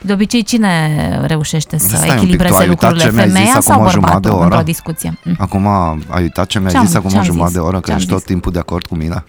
De 0.04 0.12
obicei, 0.12 0.42
cine 0.42 0.70
reușește 1.26 1.78
să 1.78 1.86
Stai 1.86 1.98
un 1.98 2.04
pic, 2.06 2.14
tu 2.14 2.18
echilibreze 2.22 2.54
ai 2.62 2.68
uitat 2.68 2.90
lucrurile? 2.90 3.04
ce 3.04 3.14
mi-ai 3.14 3.26
zis 3.28 3.34
Femeia 3.36 3.50
acum 3.52 3.62
sau 3.72 3.82
o 3.84 3.88
jumătate 3.90 4.20
de 4.20 4.28
bărbatul 4.28 4.46
oră? 4.46 4.56
într-o 4.56 4.72
discuție? 4.72 5.18
Mm. 5.24 5.34
Acum 5.38 5.66
ai 6.08 6.22
uitat 6.22 6.46
ce 6.46 6.58
mi-ai 6.58 6.70
Ce-am- 6.72 6.86
zis 6.86 6.94
acum 6.94 7.08
o 7.08 7.12
ce-am 7.12 7.24
jumătate 7.24 7.50
zis? 7.52 7.58
de 7.60 7.66
oră, 7.66 7.76
că 7.80 7.82
Ce-am 7.86 7.96
ești 7.98 8.08
tot 8.10 8.18
zis? 8.18 8.26
timpul 8.26 8.52
de 8.52 8.58
acord 8.58 8.86
cu 8.86 8.94
mine? 8.94 9.24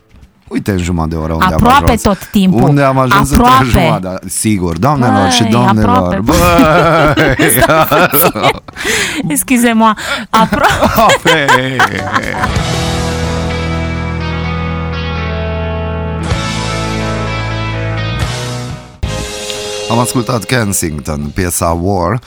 Uite 0.47 0.71
în 0.71 0.77
jumătate 0.77 1.09
de 1.15 1.21
oră 1.21 1.33
unde 1.33 1.45
am 1.45 1.53
Aproape 1.53 1.83
ajuns. 1.83 2.01
tot 2.01 2.25
timpul. 2.31 2.61
Unde 2.63 2.81
am 2.83 2.97
ajuns 2.97 3.31
Aproape. 3.31 3.63
între 3.63 3.81
jumătate. 3.81 4.27
Sigur, 4.29 4.77
doamnelor 4.77 5.21
Băi, 5.21 5.29
și 5.29 5.43
domnilor. 5.43 5.89
aproape. 5.89 6.19
Băi, 6.21 6.37
Excuse-mă, 9.33 9.93
apro- 9.95 10.27
aproape. 10.29 11.45
Am 19.89 19.99
ascultat 19.99 20.43
Kensington, 20.43 21.31
piesa 21.33 21.69
War. 21.81 22.21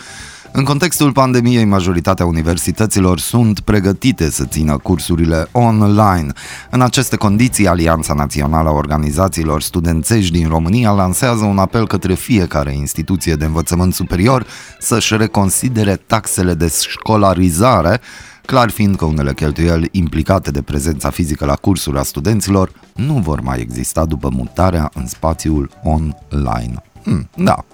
În 0.53 0.65
contextul 0.65 1.13
pandemiei, 1.13 1.65
majoritatea 1.65 2.27
universităților 2.27 3.19
sunt 3.19 3.61
pregătite 3.61 4.31
să 4.31 4.45
țină 4.45 4.77
cursurile 4.77 5.49
online. 5.53 6.33
În 6.71 6.81
aceste 6.81 7.17
condiții, 7.17 7.67
Alianța 7.67 8.15
Națională 8.15 8.69
a 8.69 8.73
Organizațiilor 8.73 9.63
Studențești 9.63 10.33
din 10.33 10.49
România 10.49 10.91
lansează 10.91 11.45
un 11.45 11.59
apel 11.59 11.87
către 11.87 12.15
fiecare 12.15 12.75
instituție 12.75 13.35
de 13.35 13.45
învățământ 13.45 13.95
superior 13.95 14.47
să-și 14.79 15.17
reconsidere 15.17 15.97
taxele 16.07 16.55
de 16.55 16.73
școlarizare, 16.89 18.01
clar 18.45 18.71
fiind 18.71 18.97
că 18.97 19.05
unele 19.05 19.35
cheltuieli 19.35 19.89
implicate 19.93 20.51
de 20.51 20.63
prezența 20.63 21.11
fizică 21.11 21.45
la 21.45 21.55
cursuri 21.55 21.99
a 21.99 22.03
studenților 22.03 22.73
nu 22.95 23.15
vor 23.15 23.41
mai 23.41 23.61
exista 23.61 24.05
după 24.05 24.29
mutarea 24.33 24.91
în 24.95 25.07
spațiul 25.07 25.71
online. 25.83 26.83
Hmm, 27.07 27.29
da. 27.37 27.65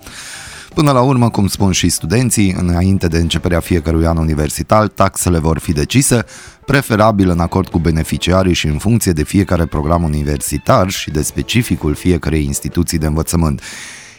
Până 0.74 0.90
la 0.90 1.00
urmă, 1.00 1.30
cum 1.30 1.46
spun 1.46 1.72
și 1.72 1.88
studenții, 1.88 2.52
înainte 2.52 3.06
de 3.06 3.18
începerea 3.18 3.60
fiecărui 3.60 4.06
an 4.06 4.16
universitar, 4.16 4.88
taxele 4.88 5.38
vor 5.38 5.58
fi 5.58 5.72
decise, 5.72 6.24
preferabil 6.66 7.28
în 7.28 7.40
acord 7.40 7.68
cu 7.68 7.78
beneficiarii 7.78 8.54
și 8.54 8.66
în 8.66 8.78
funcție 8.78 9.12
de 9.12 9.22
fiecare 9.22 9.66
program 9.66 10.02
universitar 10.02 10.90
și 10.90 11.10
de 11.10 11.22
specificul 11.22 11.94
fiecarei 11.94 12.44
instituții 12.44 12.98
de 12.98 13.06
învățământ. 13.06 13.62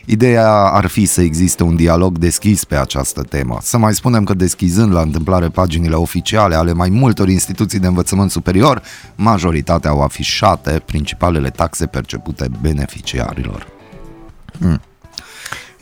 Ideea 0.06 0.52
ar 0.52 0.86
fi 0.86 1.06
să 1.06 1.21
existe 1.21 1.63
un 1.63 1.76
dialog 1.76 2.17
deschis 2.17 2.63
pe 2.63 2.76
această 2.76 3.21
temă. 3.21 3.58
Să 3.62 3.78
mai 3.78 3.93
spunem 3.93 4.23
că 4.23 4.34
deschizând 4.34 4.93
la 4.93 5.02
întâmplare 5.02 5.49
paginile 5.49 5.95
oficiale 5.95 6.56
ale 6.56 6.73
mai 6.73 6.89
multor 6.89 7.30
instituții 7.30 7.80
de 7.80 7.88
învățământ 7.88 8.32
superior, 8.32 8.82
majoritatea 9.15 9.89
au 9.89 10.02
afișate 10.02 10.82
principalele 10.86 11.49
taxe 11.49 11.86
percepute 11.86 12.47
beneficiarilor. 12.62 13.67
Hmm. 14.60 14.82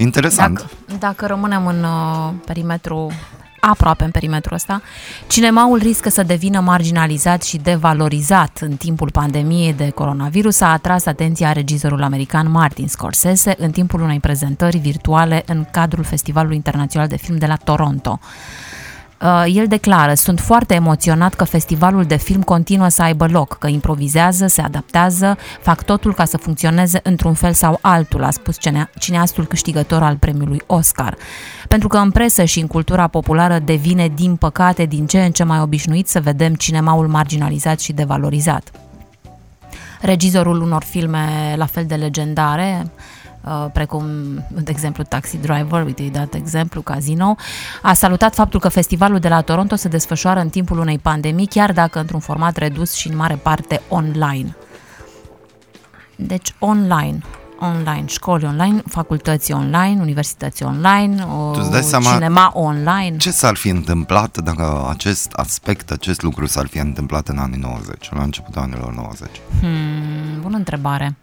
Interesant. 0.01 0.57
Dacă, 0.57 0.97
dacă 0.99 1.25
rămânem 1.25 1.65
în 1.67 1.83
uh, 1.83 2.33
perimetru 2.45 3.11
aproape 3.59 4.03
în 4.03 4.11
perimetrul 4.11 4.55
ăsta, 4.55 4.81
cinemaul 5.27 5.77
riscă 5.77 6.09
să 6.09 6.23
devină 6.23 6.59
marginalizat 6.59 7.43
și 7.43 7.57
devalorizat 7.57 8.57
în 8.61 8.75
timpul 8.75 9.11
pandemiei 9.11 9.73
de 9.73 9.89
coronavirus, 9.89 10.61
a 10.61 10.71
atras 10.71 11.05
atenția 11.05 11.51
regizorul 11.51 12.03
american 12.03 12.51
Martin 12.51 12.87
Scorsese 12.87 13.55
în 13.57 13.71
timpul 13.71 14.01
unei 14.01 14.19
prezentări 14.19 14.77
virtuale 14.77 15.43
în 15.45 15.65
cadrul 15.71 16.03
Festivalului 16.03 16.55
Internațional 16.55 17.07
de 17.07 17.17
Film 17.17 17.37
de 17.37 17.45
la 17.45 17.55
Toronto. 17.55 18.19
Uh, 19.21 19.43
El 19.53 19.67
declară, 19.67 20.13
sunt 20.13 20.39
foarte 20.39 20.73
emoționat 20.73 21.34
că 21.34 21.43
festivalul 21.43 22.03
de 22.03 22.15
film 22.15 22.41
continuă 22.41 22.88
să 22.88 23.01
aibă 23.01 23.27
loc, 23.27 23.57
că 23.57 23.67
improvizează, 23.67 24.47
se 24.47 24.62
adaptează, 24.62 25.38
fac 25.62 25.84
totul 25.84 26.13
ca 26.13 26.25
să 26.25 26.38
funcționeze 26.38 26.99
într-un 27.03 27.34
fel 27.34 27.53
sau 27.53 27.77
altul, 27.81 28.23
a 28.23 28.31
spus 28.31 28.60
cine- 28.60 28.89
cineastul 28.99 29.45
câștigător 29.45 30.03
al 30.03 30.15
premiului 30.15 30.62
Oscar. 30.65 31.17
Pentru 31.67 31.88
că 31.88 31.97
în 31.97 32.12
presă 32.12 32.43
și 32.43 32.60
în 32.60 32.67
cultura 32.67 33.07
populară 33.07 33.60
devine, 33.60 34.07
din 34.15 34.36
păcate, 34.36 34.86
din 34.86 35.05
ce 35.05 35.23
în 35.23 35.31
ce 35.31 35.43
mai 35.43 35.60
obișnuit 35.60 36.07
să 36.07 36.19
vedem 36.19 36.53
cinemaul 36.53 37.07
marginalizat 37.07 37.79
și 37.79 37.93
devalorizat. 37.93 38.71
Regizorul 40.01 40.62
unor 40.62 40.84
filme 40.84 41.53
la 41.57 41.65
fel 41.65 41.86
de 41.86 41.95
legendare, 41.95 42.81
uh, 42.86 42.89
precum, 43.73 44.04
de 44.49 44.71
exemplu, 44.71 45.04
Taxi 45.04 45.38
Driver, 45.38 45.84
uite, 45.86 46.01
îi 46.01 46.10
dat 46.10 46.34
exemplu, 46.34 46.82
Casino, 46.82 47.36
a 47.82 47.93
salutat 47.93 48.34
faptul 48.34 48.60
că 48.60 48.69
festivalul 48.69 49.19
de 49.19 49.27
la 49.27 49.41
Toronto 49.41 49.75
se 49.75 49.88
desfășoară 49.88 50.39
în 50.39 50.49
timpul 50.49 50.80
unei 50.80 50.97
pandemii, 50.97 51.47
chiar 51.47 51.71
dacă 51.71 51.99
într-un 51.99 52.19
format 52.19 52.58
redus 52.58 52.93
și 52.93 53.08
în 53.08 53.15
mare 53.15 53.36
parte 53.36 53.82
online. 53.89 54.56
Deci 56.15 56.56
online, 56.60 57.19
online, 57.60 58.04
școli 58.06 58.45
online, 58.45 58.82
facultăți 58.88 59.51
online, 59.51 60.01
universități 60.01 60.63
online, 60.63 61.23
o, 61.23 61.51
Tu 61.51 61.60
îți 61.62 61.71
dai 61.71 61.82
seama 61.82 62.13
cinema 62.13 62.51
online. 62.54 63.17
Ce 63.17 63.32
s-ar 63.32 63.56
fi 63.56 63.69
întâmplat 63.69 64.38
dacă 64.38 64.88
acest 64.89 65.32
aspect, 65.32 65.91
acest 65.91 66.21
lucru 66.21 66.45
s-ar 66.45 66.67
fi 66.67 66.77
întâmplat 66.77 67.27
în 67.27 67.38
anii 67.38 67.60
90, 67.60 68.10
la 68.13 68.23
începutul 68.23 68.62
anilor 68.62 68.93
90? 68.93 69.30
Hmm, 69.60 70.41
bună 70.41 70.58
întrebare. 70.58 71.15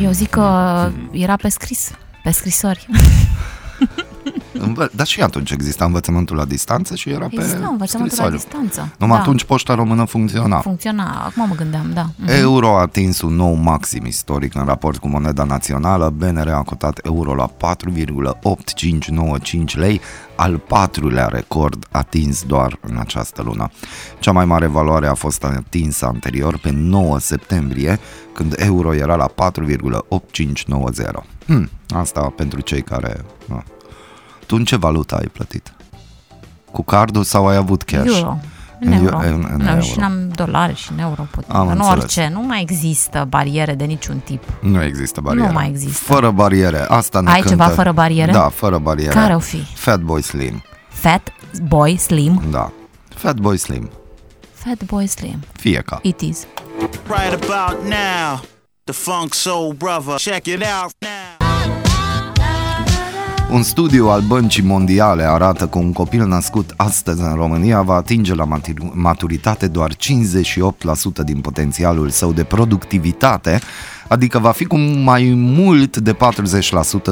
Eu 0.00 0.10
zic 0.10 0.30
că 0.30 0.90
era 1.10 1.36
pe 1.36 1.48
scris, 1.48 1.90
pe 2.22 2.30
scrisori. 2.30 2.86
Învă- 4.60 4.90
Dar 4.94 5.06
și 5.06 5.22
atunci 5.22 5.50
exista 5.50 5.84
învățământul 5.84 6.36
la 6.36 6.44
distanță 6.44 6.94
și 6.94 7.10
era 7.10 7.28
Exista 7.30 7.56
pe 7.58 7.64
învățământul 7.64 8.16
la 8.18 8.24
scrisoriu. 8.24 8.36
distanță. 8.36 8.94
Numai 8.98 9.16
da. 9.16 9.22
atunci 9.22 9.44
poșta 9.44 9.74
română 9.74 10.04
funcționa. 10.04 10.58
Funcționa, 10.60 11.22
acum 11.26 11.48
mă 11.48 11.54
gândeam, 11.54 11.90
da. 11.94 12.06
Mhm. 12.16 12.28
Euro 12.30 12.76
a 12.76 12.80
atins 12.80 13.20
un 13.20 13.34
nou 13.34 13.54
maxim 13.54 14.06
istoric 14.06 14.54
în 14.54 14.64
raport 14.64 14.98
cu 14.98 15.08
moneda 15.08 15.44
națională. 15.44 16.10
BNR 16.16 16.48
a 16.48 16.62
cotat 16.62 16.98
euro 17.02 17.34
la 17.34 17.46
4,8595 17.46 19.76
lei, 19.76 20.00
al 20.36 20.58
patrulea 20.58 21.26
record 21.26 21.86
atins 21.90 22.42
doar 22.42 22.78
în 22.80 22.96
această 22.98 23.42
lună. 23.42 23.70
Cea 24.18 24.32
mai 24.32 24.44
mare 24.44 24.66
valoare 24.66 25.06
a 25.06 25.14
fost 25.14 25.44
atinsă 25.44 26.06
anterior 26.06 26.58
pe 26.58 26.70
9 26.72 27.18
septembrie, 27.18 27.98
când 28.32 28.54
euro 28.58 28.94
era 28.94 29.14
la 29.16 29.26
4,8590. 29.26 31.24
Hmm, 31.46 31.68
asta 31.94 32.20
pentru 32.36 32.60
cei 32.60 32.82
care... 32.82 33.24
Na. 33.46 33.62
Tu 34.46 34.56
în 34.56 34.64
ce 34.64 34.76
valută 34.76 35.14
ai 35.16 35.26
plătit? 35.32 35.72
Cu 36.72 36.82
cardul 36.84 37.22
sau 37.24 37.46
ai 37.48 37.56
avut 37.56 37.82
cash? 37.82 38.16
Euro. 38.16 38.38
În 38.80 38.92
În 38.92 39.04
euro. 39.04 39.24
eu- 39.24 39.34
în- 39.34 39.46
în 39.52 39.56
Nu, 39.62 39.68
euro. 39.68 39.80
Și 39.80 39.98
n-am 39.98 40.28
dolari 40.34 40.74
și 40.76 40.92
în 40.92 40.98
euro. 40.98 41.26
Pot. 41.30 41.44
Am 41.48 41.66
în 41.66 41.72
înțeles. 41.78 42.02
orice. 42.02 42.30
Nu 42.32 42.40
mai 42.40 42.60
există 42.60 43.26
bariere 43.28 43.74
de 43.74 43.84
niciun 43.84 44.18
tip. 44.18 44.42
Nu 44.60 44.82
există 44.82 45.20
bariere. 45.20 45.46
Nu 45.46 45.52
mai 45.52 45.68
există. 45.68 46.12
Fără 46.12 46.30
bariere. 46.30 46.78
Asta 46.88 47.20
ne 47.20 47.30
Ai 47.30 47.34
cântă. 47.40 47.48
ceva 47.48 47.64
fără 47.68 47.92
bariere? 47.92 48.32
Da, 48.32 48.48
fără 48.48 48.78
bariere. 48.78 49.12
Care 49.12 49.34
o 49.34 49.38
fi? 49.38 49.62
Fatboy 49.74 50.22
Slim. 50.22 50.62
Fat 50.88 51.32
Boy 51.66 51.96
Slim. 51.96 52.42
Da. 52.50 52.72
Fatboy 53.08 53.56
Slim. 53.56 53.90
Fat 54.52 54.84
Boy 54.84 55.06
Slim. 55.06 55.38
Fie 55.52 55.80
ca. 55.80 55.98
It 56.02 56.20
is. 56.20 56.46
Right 57.06 57.44
about 57.48 57.82
now, 57.84 58.40
the 58.84 58.92
Funk 58.92 59.34
Soul 59.34 59.72
Brother. 59.78 60.16
Check 60.16 60.46
it 60.46 60.62
out 60.82 60.92
now. 60.98 61.45
Un 63.52 63.62
studiu 63.62 64.08
al 64.08 64.20
Băncii 64.20 64.62
Mondiale 64.62 65.22
arată 65.22 65.66
că 65.66 65.78
un 65.78 65.92
copil 65.92 66.26
născut 66.26 66.72
astăzi 66.76 67.20
în 67.22 67.34
România 67.34 67.82
va 67.82 67.94
atinge 67.94 68.34
la 68.34 68.44
matur- 68.44 68.92
maturitate 68.92 69.66
doar 69.66 69.92
58% 69.94 69.96
din 71.24 71.40
potențialul 71.40 72.08
său 72.10 72.32
de 72.32 72.44
productivitate, 72.44 73.60
adică 74.08 74.38
va 74.38 74.50
fi 74.50 74.64
cu 74.64 74.76
mai 74.78 75.32
mult 75.36 75.96
de 75.96 76.12
40% 76.12 76.16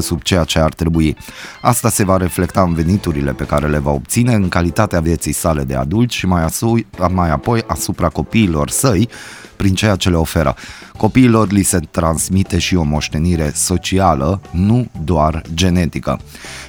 sub 0.01 0.23
ceea 0.23 0.45
ce 0.45 0.59
ar 0.59 0.73
trebui. 0.75 1.17
Asta 1.61 1.89
se 1.89 2.05
va 2.05 2.17
reflecta 2.17 2.63
în 2.63 2.75
veniturile 2.75 3.33
pe 3.33 3.45
care 3.45 3.67
le 3.69 3.79
va 3.79 3.91
obține, 3.91 4.35
în 4.35 4.49
calitatea 4.49 5.01
vieții 5.01 5.33
sale 5.33 5.63
de 5.63 5.75
adult 5.75 6.11
și 6.11 6.27
mai, 6.27 6.45
asu- 6.45 6.87
mai 7.11 7.31
apoi 7.31 7.63
asupra 7.67 8.09
copiilor 8.09 8.71
săi, 8.71 9.09
prin 9.57 9.75
ceea 9.75 9.97
ce 9.97 10.09
le 10.09 10.17
oferă. 10.17 10.55
Copiilor 10.97 11.51
li 11.51 11.63
se 11.63 11.79
transmite 11.91 12.59
și 12.59 12.77
o 12.77 12.83
moștenire 12.83 13.53
socială, 13.55 14.41
nu 14.51 14.87
doar 15.05 15.43
genetică. 15.55 16.21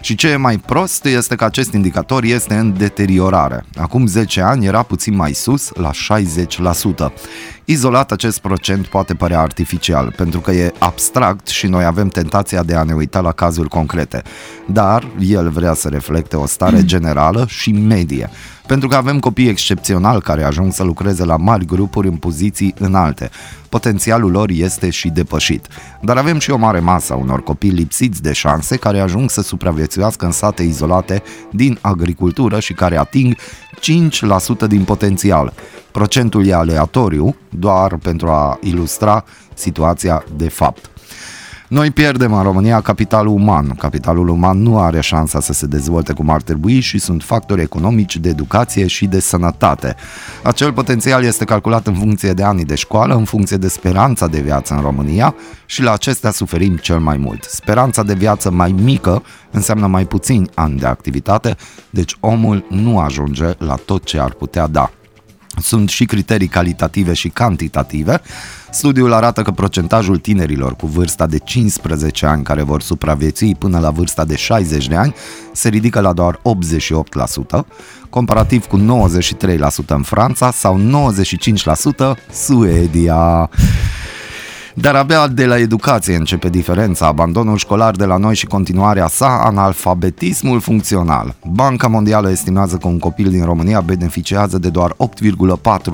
Și 0.02 0.16
ce 0.16 0.28
e 0.28 0.36
mai 0.36 0.58
prost 0.58 1.06
este 1.06 1.36
că 1.36 1.44
acest 1.44 1.74
indicator 1.74 2.24
este 2.24 2.56
în 2.56 2.78
deteriorare. 2.78 3.66
Acum 3.76 4.08
10 4.08 4.42
ani 4.42 4.66
era 4.66 4.84
puțin 4.84 5.16
mai 5.16 5.34
sus, 5.34 5.72
la 5.74 5.92
60%. 5.92 7.14
Izolat 7.66 8.12
acest 8.12 8.40
procent 8.40 8.88
poate 8.88 9.14
părea 9.14 9.40
artificial, 9.40 10.14
pentru 10.16 10.40
că 10.40 10.52
e 10.52 10.74
abstract 10.80 11.48
și 11.48 11.68
noi 11.68 11.84
avem 11.84 12.08
tentația 12.08 12.64
de 12.64 12.76
a 12.76 12.84
ne 12.84 12.94
uita 12.94 13.20
la 13.20 13.32
cazuri 13.32 13.70
concrete, 13.70 14.22
dar 14.66 15.08
el 15.20 15.50
vrea 15.50 15.74
să 15.74 15.88
reflecte 15.88 16.36
o 16.36 16.46
stare 16.46 16.86
generală 16.94 17.46
și 17.48 17.72
medie, 17.72 18.30
pentru 18.68 18.88
că 18.88 18.96
avem 18.96 19.20
copii 19.20 19.48
excepționali 19.48 20.22
care 20.22 20.44
ajung 20.44 20.74
să 20.74 20.84
lucreze 20.84 21.26
la 21.26 21.38
mari 21.38 21.66
grupuri 21.66 22.08
în 22.08 22.16
poziții 22.16 22.74
înalte. 22.78 23.30
Potențialul 23.70 24.32
lor 24.32 24.50
este 24.50 24.90
și 24.90 25.10
depășit. 25.10 25.68
Dar 26.02 26.18
avem 26.18 26.40
și 26.40 26.52
o 26.52 26.58
mare 26.58 26.80
masă 26.80 27.14
a 27.14 27.16
unor 27.16 27.44
copii 27.44 27.70
lipsiți 27.70 28.22
de 28.22 28.34
șanse 28.34 28.78
care 28.78 29.00
ajung 29.00 29.30
să 29.30 29.42
supraviețuiască 29.42 30.26
în 30.26 30.32
sate 30.32 30.64
izolate 30.64 31.24
din 31.52 31.78
agricultură 31.82 32.60
și 32.60 32.74
care 32.74 32.98
ating 32.98 33.36
5% 34.66 34.68
din 34.68 34.84
potențial. 34.84 35.54
Procentul 35.92 36.46
e 36.46 36.54
aleatoriu, 36.54 37.36
doar 37.50 37.98
pentru 37.98 38.28
a 38.28 38.60
ilustra 38.62 39.24
situația 39.54 40.24
de 40.36 40.50
fapt. 40.50 40.90
Noi 41.76 41.92
pierdem 41.92 42.34
în 42.34 42.44
România 42.44 42.82
capitalul 42.82 43.34
uman. 43.34 43.70
Capitalul 43.70 44.28
uman 44.28 44.62
nu 44.62 44.80
are 44.80 45.02
șansa 45.02 45.40
să 45.40 45.54
se 45.54 45.66
dezvolte 45.66 46.14
cum 46.14 46.30
ar 46.30 46.42
trebui 46.42 46.80
și 46.80 47.00
sunt 47.00 47.24
factori 47.24 47.62
economici 47.62 48.18
de 48.18 48.30
educație 48.30 48.88
și 48.88 49.06
de 49.06 49.20
sănătate. 49.20 49.96
Acel 50.44 50.74
potențial 50.74 51.24
este 51.24 51.46
calculat 51.46 51.88
în 51.88 51.94
funcție 51.94 52.34
de 52.34 52.44
anii 52.44 52.66
de 52.66 52.76
școală, 52.76 53.16
în 53.16 53.24
funcție 53.24 53.58
de 53.58 53.68
speranța 53.68 54.28
de 54.28 54.40
viață 54.40 54.74
în 54.74 54.82
România 54.82 55.36
și 55.66 55.82
la 55.82 55.92
acestea 55.92 56.32
suferim 56.32 56.76
cel 56.76 57.00
mai 57.00 57.18
mult. 57.18 57.44
Speranța 57.44 58.04
de 58.04 58.14
viață 58.14 58.52
mai 58.52 58.72
mică 58.72 59.24
înseamnă 59.52 59.88
mai 59.88 60.06
puțini 60.06 60.50
ani 60.54 60.80
de 60.80 60.86
activitate, 60.86 61.56
deci 61.90 62.18
omul 62.20 62.66
nu 62.70 63.00
ajunge 63.00 63.54
la 63.58 63.76
tot 63.76 64.04
ce 64.04 64.20
ar 64.20 64.32
putea 64.32 64.68
da. 64.68 64.92
Sunt 65.62 65.90
și 65.90 66.06
criterii 66.06 66.48
calitative 66.48 67.14
și 67.14 67.30
cantitative. 67.30 68.22
Studiul 68.72 69.14
arată 69.14 69.42
că 69.42 69.52
procentajul 69.52 70.18
tinerilor 70.18 70.76
cu 70.76 70.88
vârsta 70.88 71.28
de 71.28 71.38
15 71.38 72.26
ani 72.26 72.44
care 72.44 72.62
vor 72.62 72.82
supraviețui 72.82 73.56
până 73.56 73.80
la 73.80 73.90
vârsta 73.90 74.26
de 74.26 74.36
60 74.36 74.88
de 74.88 74.96
ani 74.96 75.16
se 75.54 75.70
ridică 75.70 76.00
la 76.00 76.14
doar 76.14 76.40
88%, 77.60 77.66
comparativ 78.10 78.66
cu 78.66 78.80
93% 78.80 79.86
în 79.88 80.02
Franța 80.02 80.52
sau 80.52 81.10
95% 82.16 82.20
Suedia. 82.32 83.50
Dar 84.78 84.96
abia 84.96 85.28
de 85.28 85.46
la 85.46 85.58
educație 85.58 86.16
începe 86.16 86.50
diferența, 86.50 87.08
abandonul 87.08 87.58
școlar 87.58 87.96
de 87.96 88.06
la 88.06 88.18
noi 88.18 88.36
și 88.36 88.46
continuarea 88.46 89.08
sa, 89.08 89.42
analfabetismul 89.44 90.60
funcțional. 90.60 91.36
Banca 91.52 91.88
Mondială 91.88 92.30
estimează 92.30 92.78
că 92.78 92.88
un 92.88 93.00
copil 93.00 93.30
din 93.30 93.44
România 93.44 93.82
beneficiază 93.82 94.58
de 94.58 94.70
doar 94.70 94.92
8,4 94.92 94.98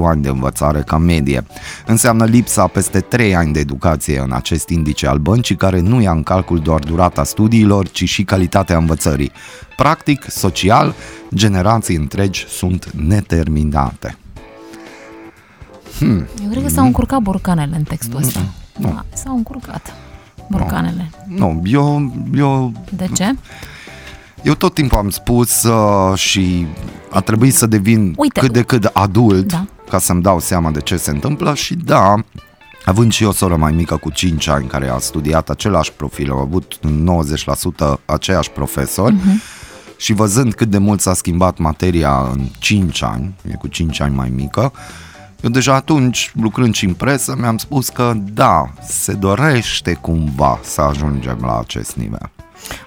ani 0.03 0.21
de 0.21 0.29
învățare 0.29 0.83
ca 0.85 0.97
medie. 0.97 1.45
Înseamnă 1.85 2.25
lipsa 2.25 2.67
peste 2.67 2.99
3 2.99 3.35
ani 3.35 3.53
de 3.53 3.59
educație 3.59 4.19
în 4.19 4.31
acest 4.31 4.69
indice 4.69 5.07
al 5.07 5.17
băncii 5.17 5.55
care 5.55 5.79
nu 5.79 6.01
ia 6.01 6.11
în 6.11 6.23
calcul 6.23 6.59
doar 6.59 6.79
durata 6.79 7.23
studiilor, 7.23 7.89
ci 7.89 8.03
și 8.03 8.23
calitatea 8.23 8.77
învățării. 8.77 9.31
Practic, 9.77 10.25
social, 10.29 10.93
generații 11.33 11.95
întregi 11.95 12.45
sunt 12.47 12.91
neterminate. 12.91 14.17
Hmm. 15.97 16.27
Eu 16.43 16.49
cred 16.49 16.63
că 16.63 16.69
s-au 16.69 16.85
încurcat 16.85 17.19
borcanele 17.19 17.75
în 17.75 17.83
textul 17.83 18.19
ăsta. 18.19 18.39
Mm-hmm. 18.81 18.89
Nu. 18.89 18.93
Da, 18.93 19.05
s-au 19.13 19.35
încurcat 19.35 19.93
borcanele. 20.49 21.09
Nu, 21.27 21.51
nu 21.51 21.61
eu, 21.65 22.13
eu... 22.35 22.71
De 22.89 23.07
ce? 23.13 23.35
Eu 24.43 24.53
tot 24.53 24.73
timpul 24.73 24.97
am 24.97 25.09
spus 25.09 25.63
uh, 25.63 26.17
și 26.17 26.65
a 27.09 27.19
trebuit 27.19 27.53
să 27.53 27.65
devin 27.65 28.13
Uite, 28.17 28.39
cât 28.39 28.51
de 28.51 28.61
cât 28.61 28.85
adult 28.85 29.47
da. 29.47 29.65
ca 29.89 29.99
să-mi 29.99 30.21
dau 30.21 30.39
seama 30.39 30.71
de 30.71 30.81
ce 30.81 30.97
se 30.97 31.11
întâmplă 31.11 31.53
și 31.53 31.75
da, 31.75 32.15
având 32.85 33.11
și 33.11 33.23
o 33.23 33.31
soră 33.31 33.55
mai 33.55 33.71
mică 33.71 33.97
cu 33.97 34.09
5 34.09 34.47
ani 34.47 34.67
care 34.67 34.87
a 34.87 34.97
studiat 34.97 35.49
același 35.49 35.93
profil, 35.93 36.31
am 36.31 36.37
avut 36.37 36.79
90% 37.95 37.99
aceiași 38.05 38.49
profesori 38.49 39.15
uh-huh. 39.15 39.97
și 39.97 40.13
văzând 40.13 40.53
cât 40.53 40.69
de 40.69 40.77
mult 40.77 41.01
s-a 41.01 41.13
schimbat 41.13 41.57
materia 41.57 42.29
în 42.31 42.47
5 42.59 43.03
ani, 43.03 43.33
e 43.51 43.53
cu 43.53 43.67
5 43.67 43.99
ani 43.99 44.15
mai 44.15 44.29
mică, 44.35 44.71
uh, 44.73 44.79
eu 45.41 45.49
deja 45.49 45.75
atunci, 45.75 46.31
lucrând 46.41 46.75
și 46.75 46.85
în 46.85 46.93
presă, 46.93 47.35
mi-am 47.39 47.57
spus 47.57 47.89
că 47.89 48.13
da, 48.33 48.73
se 48.87 49.13
dorește 49.13 49.93
cumva 49.93 50.59
să 50.63 50.81
ajungem 50.81 51.37
la 51.41 51.59
acest 51.59 51.95
nivel. 51.95 52.29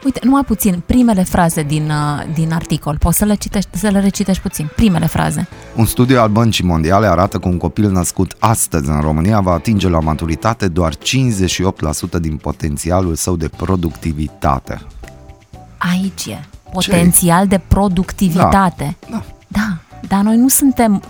Uite, 0.04 0.20
numai 0.22 0.44
puțin, 0.44 0.82
primele 0.86 1.22
fraze 1.22 1.62
din, 1.62 1.90
uh, 1.90 2.34
din 2.34 2.52
articol, 2.52 2.98
poți 2.98 3.18
să 3.18 3.24
le, 3.24 3.34
citești, 3.34 3.78
să 3.78 3.88
le 3.88 4.00
recitești 4.00 4.42
puțin, 4.42 4.70
primele 4.76 5.06
fraze. 5.06 5.48
Un 5.76 5.84
studiu 5.86 6.20
al 6.20 6.28
Băncii 6.28 6.64
Mondiale 6.64 7.06
arată 7.06 7.38
că 7.38 7.48
un 7.48 7.56
copil 7.56 7.90
născut 7.90 8.36
astăzi 8.38 8.90
în 8.90 9.00
România 9.00 9.40
va 9.40 9.52
atinge 9.52 9.88
la 9.88 10.00
maturitate 10.00 10.68
doar 10.68 10.94
58% 10.94 10.98
din 12.20 12.36
potențialul 12.36 13.14
său 13.14 13.36
de 13.36 13.48
productivitate. 13.48 14.80
Aici 15.78 16.26
e, 16.26 16.44
potențial 16.72 17.42
Ce? 17.42 17.48
de 17.48 17.60
productivitate. 17.68 18.96
Da, 19.00 19.16
da. 19.16 19.22
Da, 19.48 19.78
dar 20.08 20.20
noi 20.20 20.36
nu 20.36 20.48
suntem 20.48 21.02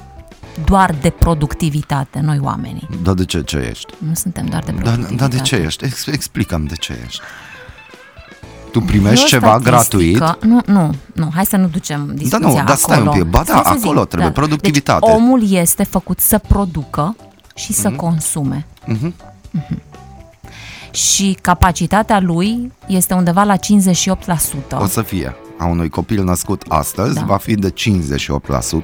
doar 0.65 0.95
de 1.01 1.11
productivitate, 1.11 2.21
noi 2.21 2.39
oamenii. 2.43 2.89
Dar 3.03 3.15
de 3.15 3.25
ce 3.25 3.43
ce 3.43 3.57
ești? 3.71 3.95
Nu 3.99 4.15
suntem 4.15 4.47
doar 4.47 4.63
de 4.63 4.73
productivitate. 4.73 5.15
Dar 5.15 5.29
da, 5.29 5.37
de 5.37 5.43
ce 5.43 5.57
ești? 5.57 5.85
Ex- 5.85 6.07
explicăm 6.07 6.65
de 6.65 6.75
ce 6.75 6.99
ești. 7.07 7.21
Tu 8.73 8.81
primești 8.81 9.27
ceva 9.27 9.59
gratuit? 9.59 10.19
Nu, 10.41 10.61
nu, 10.67 10.95
nu, 11.13 11.31
hai 11.35 11.47
să 11.47 11.57
nu 11.57 11.67
ducem 11.67 12.07
discuția 12.15 12.39
Da, 12.39 12.47
nu, 12.47 12.65
dar 12.67 12.77
stai 12.77 12.97
acolo. 12.97 13.11
un 13.11 13.19
pic, 13.19 13.31
ba 13.31 13.43
da, 13.47 13.57
acolo 13.57 14.01
zic, 14.01 14.09
trebuie, 14.09 14.29
da. 14.29 14.41
productivitate. 14.41 15.07
Deci 15.07 15.15
omul 15.15 15.51
este 15.51 15.83
făcut 15.83 16.21
să 16.21 16.39
producă 16.49 17.17
și 17.55 17.73
să 17.73 17.93
uh-huh. 17.93 17.97
consume. 17.97 18.67
Uh-huh. 18.89 19.11
Uh-huh. 19.59 19.93
Și 20.91 21.39
capacitatea 21.41 22.21
lui 22.21 22.73
este 22.87 23.15
undeva 23.15 23.43
la 23.43 23.57
58%. 23.57 23.59
O 24.79 24.87
să 24.87 25.03
fie 25.03 25.37
a 25.65 25.67
unui 25.67 25.89
copil 25.89 26.25
născut 26.25 26.63
astăzi 26.69 27.15
da. 27.15 27.25
va 27.25 27.37
fi 27.37 27.55
de 27.55 27.73
58% 27.73 27.75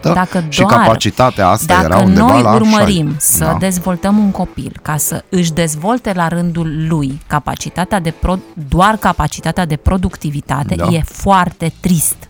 dacă 0.01 0.45
și 0.49 0.63
capacitatea 0.63 1.49
asta 1.49 1.75
dacă 1.75 1.85
era 1.85 1.99
undeva 1.99 2.33
noi 2.33 2.43
la 2.43 2.55
urmărim 2.55 3.07
60. 3.07 3.21
să 3.21 3.45
da. 3.45 3.57
dezvoltăm 3.59 4.19
un 4.19 4.31
copil 4.31 4.79
ca 4.83 4.97
să 4.97 5.25
își 5.29 5.53
dezvolte 5.53 6.13
la 6.13 6.29
rândul 6.29 6.87
lui 6.89 7.21
capacitatea 7.27 8.01
de 8.01 8.11
pro, 8.11 8.39
doar 8.69 8.97
capacitatea 8.97 9.67
de 9.67 9.77
productivitate, 9.77 10.75
da. 10.75 10.89
e 10.91 11.03
foarte 11.05 11.73
trist. 11.81 12.29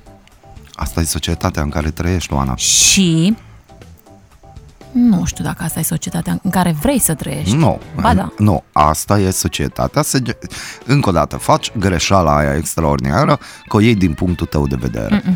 Asta 0.75 1.01
e 1.01 1.05
societatea 1.05 1.63
în 1.63 1.69
care 1.69 1.91
trăiești, 1.91 2.33
Oana. 2.33 2.57
Și 2.57 3.37
nu 4.93 5.25
știu 5.25 5.45
dacă 5.45 5.63
asta 5.63 5.81
e 5.81 5.83
societatea 5.83 6.39
în 6.43 6.51
care 6.51 6.77
vrei 6.81 6.99
să 6.99 7.15
trăiești. 7.15 7.57
Nu, 7.57 7.81
ba 8.01 8.15
da. 8.15 8.33
nu, 8.39 8.63
asta 8.73 9.19
e 9.19 9.31
societatea. 9.31 10.03
Se, 10.03 10.23
încă 10.87 11.09
o 11.09 11.13
dată, 11.13 11.37
faci 11.37 11.73
greșeala 11.79 12.37
aia 12.37 12.57
extraordinară 12.57 13.39
că 13.69 13.77
o 13.77 13.81
iei 13.81 13.95
din 13.95 14.13
punctul 14.13 14.47
tău 14.47 14.67
de 14.67 14.77
vedere. 14.81 15.23
Mm-mm. 15.25 15.35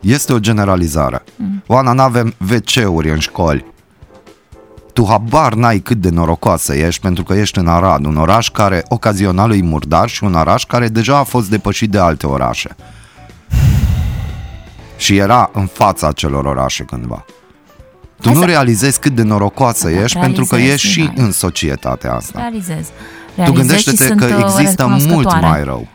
Este 0.00 0.32
o 0.32 0.38
generalizare. 0.38 1.24
Mm. 1.36 1.62
Oana, 1.66 1.92
n-avem 1.92 2.34
WC-uri 2.50 3.10
în 3.10 3.18
școli. 3.18 3.64
Tu 4.92 5.06
habar 5.08 5.54
n-ai 5.54 5.78
cât 5.78 5.96
de 5.96 6.10
norocoasă 6.10 6.74
ești 6.74 7.00
pentru 7.00 7.24
că 7.24 7.34
ești 7.34 7.58
în 7.58 7.66
Arad, 7.66 8.04
un 8.04 8.16
oraș 8.16 8.48
care 8.50 8.84
ocazional 8.88 9.52
e 9.52 9.62
murdar 9.62 10.08
și 10.08 10.24
un 10.24 10.34
oraș 10.34 10.64
care 10.64 10.88
deja 10.88 11.18
a 11.18 11.22
fost 11.22 11.50
depășit 11.50 11.90
de 11.90 11.98
alte 11.98 12.26
orașe. 12.26 12.76
Și 14.96 15.16
era 15.16 15.50
în 15.52 15.66
fața 15.66 16.06
acelor 16.06 16.44
orașe 16.44 16.84
cândva. 16.84 17.24
Tu 18.20 18.28
Hai 18.28 18.34
nu 18.34 18.40
să... 18.40 18.46
realizezi 18.46 19.00
cât 19.00 19.14
de 19.14 19.22
norocoasă 19.22 19.88
da, 19.88 20.02
ești 20.02 20.18
pentru 20.18 20.44
că 20.44 20.56
ești 20.56 20.86
și 20.86 21.10
în 21.14 21.32
societatea 21.32 22.14
asta. 22.14 22.38
Realizez. 22.38 22.86
realizez 23.36 23.44
tu 23.44 23.52
gândește-te 23.52 24.14
că 24.14 24.24
uh, 24.24 24.56
există 24.58 24.98
mult 25.08 25.40
mai 25.40 25.64
rău. 25.64 25.86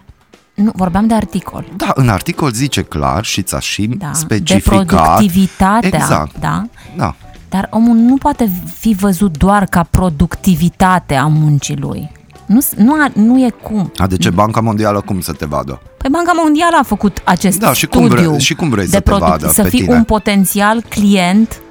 Nu, 0.54 0.72
vorbeam 0.76 1.08
de 1.08 1.14
articol. 1.14 1.66
Da, 1.76 1.92
în 1.96 2.10
articol 2.10 2.52
zice 2.52 2.82
clar 2.82 3.24
și 3.24 3.42
ți-a 3.42 3.60
și 3.60 3.88
da, 3.88 4.12
specificat. 4.14 4.78
De 4.78 4.86
productivitatea. 4.86 5.90
Exact. 5.94 6.40
Da? 6.40 6.64
da. 6.98 7.16
Dar 7.50 7.68
omul 7.72 7.96
nu 7.96 8.16
poate 8.18 8.52
fi 8.80 8.96
văzut 9.00 9.38
doar 9.38 9.66
ca 9.66 9.88
productivitate 9.90 11.16
a 11.16 11.26
muncii 11.26 11.76
lui. 11.76 12.12
Nu, 12.46 12.60
nu, 12.76 12.96
nu 13.14 13.46
e 13.46 13.50
cum. 13.62 13.92
A, 13.98 14.08
de 14.08 14.18
ce 14.18 14.30
Banca 14.30 14.60
Mondială 14.60 15.02
cum 15.02 15.22
să 15.22 15.32
te 15.32 15.46
vadă? 15.46 15.82
Păi 15.98 16.10
Banca 16.12 16.32
Mondială 16.36 16.78
a 16.80 16.84
făcut 16.84 17.22
acest 17.26 17.60
da, 17.60 17.74
și 17.74 17.86
cum 17.86 18.06
studiu. 18.06 18.30
Vrei, 18.30 18.40
și 18.40 18.54
cum 18.54 18.70
vrei 18.70 18.86
de 18.86 18.90
să 18.92 19.00
te 19.00 19.12
vadă 19.12 19.48
Să 19.48 19.62
pe 19.62 19.70
fii 19.70 19.80
tine? 19.80 19.96
un 19.96 20.04
potențial 20.04 20.84
client 20.90 21.62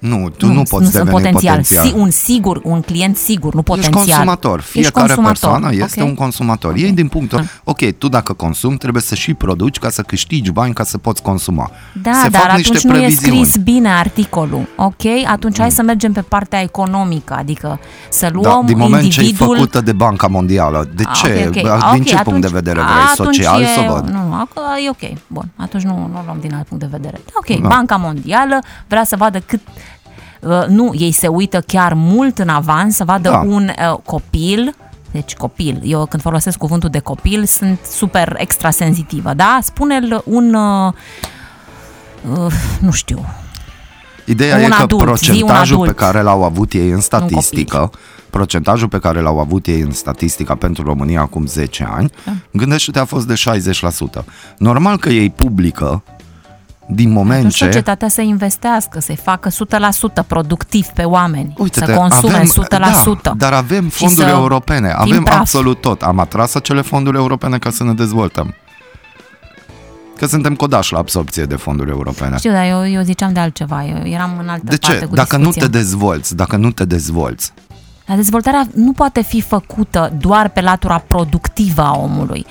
nu, 0.00 0.28
tu 0.36 0.46
nu, 0.46 0.52
nu 0.52 0.62
poți 0.62 0.84
nu 0.84 0.90
deveni 0.90 1.10
potențial. 1.10 1.56
potențial. 1.56 1.86
Si, 1.86 1.92
un 1.96 2.10
sigur, 2.10 2.60
un 2.64 2.80
client 2.80 3.16
sigur, 3.16 3.54
nu 3.54 3.62
potențial. 3.62 3.94
Ești 3.94 4.12
consumator. 4.12 4.60
Fiecare 4.60 4.80
Ești 4.80 4.92
consumator. 4.92 5.26
persoană 5.26 5.74
este 5.74 6.00
okay. 6.00 6.10
un 6.10 6.14
consumator. 6.14 6.70
Okay. 6.70 6.82
Ei 6.82 6.92
din 6.92 7.08
punctul, 7.08 7.44
ok, 7.64 7.92
tu 7.98 8.08
dacă 8.08 8.32
consumi 8.32 8.76
trebuie 8.76 9.02
să 9.02 9.14
și 9.14 9.34
produci 9.34 9.78
ca 9.78 9.90
să 9.90 10.02
câștigi 10.02 10.50
bani 10.50 10.74
ca 10.74 10.84
să 10.84 10.98
poți 10.98 11.22
consuma. 11.22 11.70
Da, 12.02 12.12
Se 12.22 12.28
dar 12.28 12.40
fac 12.40 12.50
atunci 12.50 12.68
niște 12.68 12.86
nu 12.86 12.92
previziuni. 12.92 13.40
e 13.40 13.44
scris 13.44 13.62
bine 13.62 13.88
articolul, 13.88 14.68
ok? 14.76 15.04
Atunci 15.26 15.56
mm. 15.56 15.62
hai 15.62 15.70
să 15.70 15.82
mergem 15.82 16.12
pe 16.12 16.20
partea 16.20 16.62
economică, 16.62 17.34
adică 17.38 17.80
să 18.08 18.28
luăm 18.32 18.60
da, 18.60 18.66
din 18.66 18.78
moment 18.78 19.02
individul... 19.02 19.36
ce 19.36 19.44
e 19.44 19.46
făcută 19.46 19.80
de 19.80 19.92
Banca 19.92 20.26
Mondială, 20.26 20.88
de 20.94 21.02
A, 21.06 21.12
ce? 21.12 21.26
Okay, 21.26 21.46
okay. 21.46 21.62
Din 21.62 21.70
okay, 21.70 22.00
ce 22.04 22.16
atunci, 22.16 22.22
punct 22.22 22.40
de 22.40 22.48
vedere 22.52 22.80
vrei? 22.80 23.26
Social 23.26 23.62
e, 23.62 23.66
să 23.66 23.84
văd? 23.88 24.08
Nu, 24.08 24.28
nu, 24.28 24.46
e 24.84 24.90
ok. 24.90 25.18
Bun, 25.26 25.48
atunci 25.56 25.82
nu, 25.82 26.10
nu 26.12 26.22
luăm 26.24 26.38
din 26.40 26.54
alt 26.54 26.66
punct 26.66 26.82
de 26.82 26.88
vedere. 26.90 27.20
Da, 27.24 27.32
ok, 27.34 27.60
da. 27.60 27.68
Banca 27.68 27.96
Mondială 27.96 28.58
vrea 28.88 29.04
să 29.04 29.16
vadă 29.16 29.38
cât 29.38 29.60
uh, 29.66 29.89
nu, 30.68 30.90
ei 30.98 31.12
se 31.12 31.26
uită 31.26 31.60
chiar 31.60 31.92
mult 31.94 32.38
în 32.38 32.48
avans 32.48 32.94
să 32.96 33.04
vadă 33.04 33.28
Da. 33.28 33.38
un 33.46 33.70
uh, 33.92 33.98
copil 34.04 34.74
deci 35.12 35.34
copil, 35.34 35.80
eu 35.84 36.06
când 36.06 36.22
folosesc 36.22 36.58
cuvântul 36.58 36.88
de 36.88 36.98
copil 36.98 37.44
sunt 37.44 37.78
super 37.92 38.34
extrasensitivă, 38.38 39.32
da? 39.34 39.58
Spune-l 39.62 40.22
un, 40.24 40.54
uh, 40.54 40.92
uh, 42.38 42.52
nu 42.80 42.90
știu, 42.90 43.24
Ideea 44.24 44.56
Un 44.56 44.62
e 44.62 44.68
că 44.68 44.82
adult, 44.82 45.18
zi 45.18 45.30
un 45.30 45.38
procentajul 45.48 45.76
pe 45.76 45.82
adult. 45.82 45.96
care 45.96 46.20
l-au 46.22 46.44
avut 46.44 46.72
ei 46.72 46.88
în 46.90 47.00
statistică, 47.00 47.90
procentajul 48.30 48.88
pe 48.88 48.98
care 48.98 49.20
l-au 49.20 49.38
avut 49.40 49.66
ei 49.66 49.80
în 49.80 49.90
statistică 49.92 50.54
pentru 50.54 50.82
România 50.84 51.20
acum 51.20 51.46
10 51.46 51.88
ani, 51.92 52.10
Da. 52.24 52.32
gândește-te 52.52 52.98
a 52.98 53.04
fost 53.04 53.26
de 53.26 53.34
60%. 53.34 54.24
Normal 54.58 54.98
că 54.98 55.08
ei 55.08 55.30
publică 55.30 56.02
din 56.92 57.10
moment 57.10 57.38
atunci 57.38 57.54
ce 57.56 57.64
societatea 57.64 58.08
să 58.08 58.20
investească, 58.20 59.00
să-i 59.00 59.16
facă 59.22 59.48
100% 60.22 60.26
productiv 60.26 60.86
pe 60.86 61.02
oameni, 61.02 61.54
Uite-te, 61.58 61.86
să 61.86 61.92
consume 61.98 62.32
avem, 62.34 62.50
100%. 63.18 63.22
Da, 63.22 63.32
dar 63.36 63.52
avem 63.52 63.88
și 63.88 63.96
fonduri 63.96 64.28
să 64.28 64.32
europene, 64.34 64.88
fim 64.88 64.96
avem 64.98 65.22
praf. 65.22 65.38
absolut 65.38 65.80
tot. 65.80 66.02
Am 66.02 66.18
atras 66.18 66.54
acele 66.54 66.80
fonduri 66.80 67.16
europene 67.16 67.58
ca 67.58 67.70
să 67.70 67.84
ne 67.84 67.92
dezvoltăm. 67.92 68.54
Că 70.16 70.26
suntem 70.26 70.54
codași 70.54 70.92
la 70.92 70.98
absorpție 70.98 71.44
de 71.44 71.56
fonduri 71.56 71.90
europene. 71.90 72.36
Știu, 72.36 72.50
dar 72.52 72.64
eu, 72.66 72.88
eu 72.88 73.02
ziceam 73.02 73.32
de 73.32 73.40
altceva, 73.40 73.84
eu 73.84 74.06
eram 74.06 74.30
în 74.42 74.48
altă 74.48 74.64
De 74.64 74.76
parte 74.76 74.98
ce? 74.98 75.04
cu 75.04 75.14
Dacă 75.14 75.36
nu 75.36 75.42
discuția. 75.44 75.62
te 75.68 75.78
dezvolți, 75.78 76.36
dacă 76.36 76.56
nu 76.56 76.70
te 76.70 76.84
dezvolți, 76.84 77.52
Dar 78.06 78.16
dezvoltarea 78.16 78.66
nu 78.74 78.92
poate 78.92 79.22
fi 79.22 79.40
făcută 79.40 80.12
doar 80.20 80.48
pe 80.48 80.60
latura 80.60 80.98
productivă 81.06 81.82
a 81.82 81.96
omului. 81.98 82.46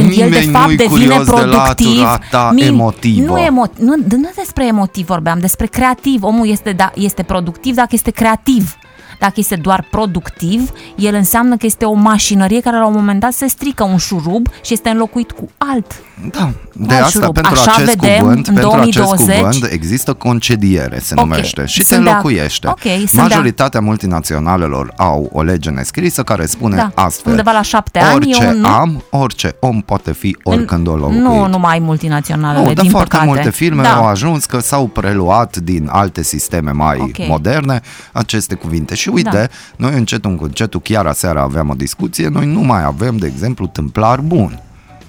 Când 0.00 0.10
el 0.10 0.16
de 0.16 0.24
Nimeni 0.38 0.52
fapt 0.52 0.66
nu-i 0.66 0.76
devine 0.76 1.04
curios 1.04 1.24
de 1.26 1.30
productiv, 1.32 1.86
latura 2.00 2.20
ta 2.30 2.50
mi- 2.54 2.62
emotivă. 2.66 3.26
Nu, 3.26 3.38
emo, 3.38 3.64
nu, 3.78 3.94
nu 4.16 4.30
despre 4.34 4.66
emotiv 4.66 5.06
vorbeam, 5.06 5.38
despre 5.38 5.66
creativ. 5.66 6.22
Omul 6.22 6.48
este, 6.48 6.72
da, 6.72 6.92
este 6.94 7.22
productiv 7.22 7.74
dacă 7.74 7.88
este 7.92 8.10
creativ. 8.10 8.76
Dacă 9.18 9.32
este 9.36 9.56
doar 9.56 9.86
productiv, 9.90 10.70
el 10.96 11.14
înseamnă 11.14 11.56
că 11.56 11.66
este 11.66 11.84
o 11.84 11.92
mașinărie 11.92 12.60
care 12.60 12.76
la 12.76 12.86
un 12.86 12.92
moment 12.94 13.20
dat 13.20 13.32
se 13.32 13.46
strică 13.46 13.84
un 13.84 13.96
șurub 13.96 14.46
și 14.64 14.72
este 14.72 14.88
înlocuit 14.88 15.30
cu 15.32 15.48
alt. 15.56 15.86
Da, 16.30 16.50
de 16.72 16.94
Alt 16.94 17.04
asta 17.04 17.18
șurub. 17.18 17.34
pentru 17.34 17.52
Așa 17.52 17.72
acest 17.72 17.94
vedem 17.96 18.18
cuvânt, 18.20 18.46
în 18.46 18.54
pentru 18.54 18.62
2020. 18.70 19.28
acest 19.28 19.40
cuvânt 19.58 19.72
există 19.72 20.12
concediere, 20.12 20.98
se 20.98 21.14
Ok, 21.16 21.20
numește, 21.26 21.66
și 21.66 21.78
te 21.78 21.84
sunt 21.84 22.04
de 22.04 22.08
ac- 22.08 22.10
înlocuiește. 22.12 22.66
ok, 22.68 22.78
sunt 22.80 23.10
de 23.12 23.18
ac- 23.20 23.22
Majoritatea 23.28 23.80
multinaționalelor 23.80 24.92
au 24.96 25.30
o 25.32 25.42
lege 25.42 25.70
nescrisă 25.70 26.22
care 26.22 26.46
spune 26.46 26.76
Da, 26.76 26.90
astfel. 26.94 27.30
undeva 27.30 27.50
la 27.52 27.62
șapte 27.62 27.98
ani 27.98 28.14
orice 28.14 28.44
eu 28.44 28.52
nu- 28.54 28.66
am, 28.68 29.02
orice 29.10 29.56
om 29.60 29.80
poate 29.80 30.12
fi 30.12 30.36
oricând 30.42 30.86
o 30.86 30.92
înlocuit. 30.92 31.18
Nu 31.20 31.46
numai 31.46 31.78
multinaționalele, 31.78 32.66
Nu, 32.66 32.72
dar 32.72 32.82
din 32.82 32.90
foarte 32.90 33.08
păcate. 33.10 33.28
multe 33.30 33.50
firme 33.50 33.82
da. 33.82 33.94
au 33.96 34.06
ajuns 34.06 34.44
că 34.44 34.58
s-au 34.58 34.86
preluat 34.86 35.56
din 35.56 35.88
alte 35.92 36.22
sisteme 36.22 36.70
mai 36.70 36.98
Ok. 37.00 37.26
moderne 37.28 37.80
aceste 38.12 38.54
cuvinte. 38.54 38.94
Și 38.94 39.07
uite, 39.08 39.30
Da. 39.30 39.46
noi 39.76 39.94
încetul 39.98 40.34
cu 40.36 40.44
încetul, 40.44 40.80
chiar 40.80 41.06
aseară 41.06 41.40
aveam 41.40 41.68
o 41.68 41.74
discuție, 41.74 42.28
noi 42.28 42.46
nu 42.46 42.60
mai 42.60 42.84
avem, 42.84 43.16
de 43.16 43.26
exemplu, 43.26 43.66
tâmplar 43.66 44.20
bun. 44.20 44.60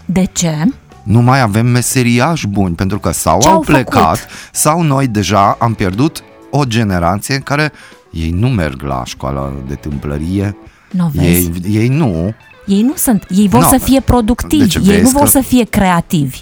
De 0.06 0.24
ce? 0.34 0.64
Nu 1.04 1.22
mai 1.22 1.42
avem 1.42 1.66
meseriași 1.68 2.48
buni, 2.48 2.76
pentru 2.76 3.00
că 3.00 3.12
sau 3.12 3.40
Ce 3.42 3.48
au 3.48 3.54
au 3.54 3.60
plecat, 3.60 4.18
făcut? 4.18 4.34
sau 4.52 4.82
noi 4.82 5.08
deja 5.08 5.56
am 5.60 5.74
pierdut 5.74 6.24
o 6.52 6.64
generație 6.64 7.36
în 7.36 7.42
care 7.42 7.72
ei 8.12 8.30
nu 8.30 8.48
merg 8.48 8.82
la 8.82 9.02
școala 9.06 9.52
de 9.68 9.76
tâmplărie, 9.76 10.58
Nu 10.92 11.12
vezi? 11.14 11.50
ei, 11.64 11.82
ei 11.82 11.88
nu, 11.88 12.34
Ei 12.66 12.82
nu 12.82 12.94
sunt, 12.96 13.26
ei 13.30 13.48
vor 13.48 13.62
No, 13.62 13.68
să 13.68 13.78
fie 13.78 14.00
productivi, 14.00 14.62
deci 14.64 14.76
ei 14.76 14.82
vezi 14.82 15.02
nu 15.02 15.10
vor 15.10 15.22
că- 15.24 15.28
să 15.30 15.42
fie 15.42 15.64
creativi. 15.64 16.42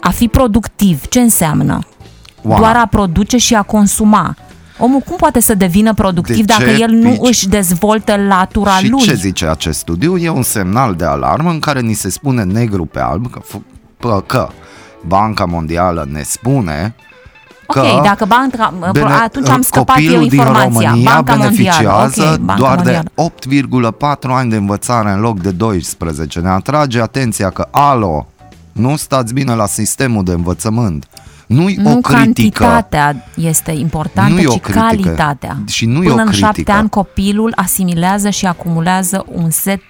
A 0.00 0.10
fi 0.10 0.28
productiv, 0.28 1.06
ce 1.08 1.20
înseamnă? 1.20 1.78
Oana. 2.42 2.58
Doar 2.60 2.76
a 2.76 2.86
produce 2.86 3.36
și 3.36 3.54
a 3.54 3.62
consuma. 3.62 4.36
Omul 4.84 5.00
cum 5.00 5.16
poate 5.16 5.40
să 5.40 5.54
devină 5.54 5.94
productiv 5.94 6.36
De 6.36 6.42
dacă 6.58 6.70
ce 6.70 6.80
el 6.82 6.90
nu 6.90 7.10
pici? 7.10 7.18
își 7.28 7.48
dezvoltă 7.48 8.16
latura 8.28 8.70
Și 8.76 8.88
lui? 8.88 9.00
ce 9.00 9.14
zice 9.14 9.46
acest 9.46 9.78
studiu? 9.78 10.16
E 10.16 10.28
un 10.28 10.42
semnal 10.42 10.94
de 10.94 11.04
alarmă 11.04 11.50
în 11.50 11.58
care 11.58 11.80
ni 11.80 11.92
se 11.94 12.10
spune 12.10 12.42
negru 12.42 12.84
pe 12.84 13.00
alb 13.00 13.30
că, 13.30 13.40
f- 13.40 13.60
pă- 13.98 14.26
că 14.26 14.48
Banca 15.06 15.44
Mondială 15.44 16.06
ne 16.12 16.22
spune 16.22 16.94
că 17.66 17.80
Ok, 17.80 18.02
dacă 18.02 18.24
banca, 18.24 18.74
bene- 18.92 19.12
atunci 19.12 19.48
am 19.48 19.60
scăpat 19.62 19.96
eu 19.96 20.02
copilul 20.04 20.22
informația. 20.22 20.68
din 20.68 20.88
România 20.88 21.10
Banca 21.12 21.34
beneficiază 21.36 21.82
mondială. 22.00 22.32
Ok, 22.32 22.38
Banca 22.40 22.62
doar 22.62 22.74
mondială. 22.76 23.02
de 23.14 23.22
8,4 23.22 24.30
ani 24.34 24.50
de 24.50 24.56
învățare 24.56 25.10
în 25.10 25.20
loc 25.20 25.40
de 25.40 25.50
12. 25.50 26.40
Ne 26.40 26.48
atrage 26.48 27.00
atenția 27.00 27.50
că, 27.50 27.68
alo, 27.70 28.26
nu 28.72 28.96
stați 28.96 29.34
bine 29.34 29.54
la 29.54 29.66
sistemul 29.66 30.24
de 30.24 30.32
învățământ. 30.32 31.06
Nu-i 31.52 31.74
Nu 31.74 31.90
o 31.92 31.96
critică. 31.96 32.12
cantitatea 32.12 33.28
este 33.36 33.70
importantă, 33.72 34.32
Nu 34.34 34.40
e 34.40 34.46
o 34.46 34.52
ci 34.52 34.60
critică. 34.60 34.80
calitatea. 34.84 35.56
Și 35.66 35.86
nu 35.86 36.02
e 36.02 36.06
Până 36.08 36.22
o 36.22 36.24
în 36.26 36.32
șapte 36.32 36.52
critică. 36.52 36.76
ani 36.78 36.88
copilul 36.88 37.52
asimilează 37.56 38.30
și 38.30 38.46
acumulează 38.46 39.24
un 39.28 39.50
set 39.50 39.82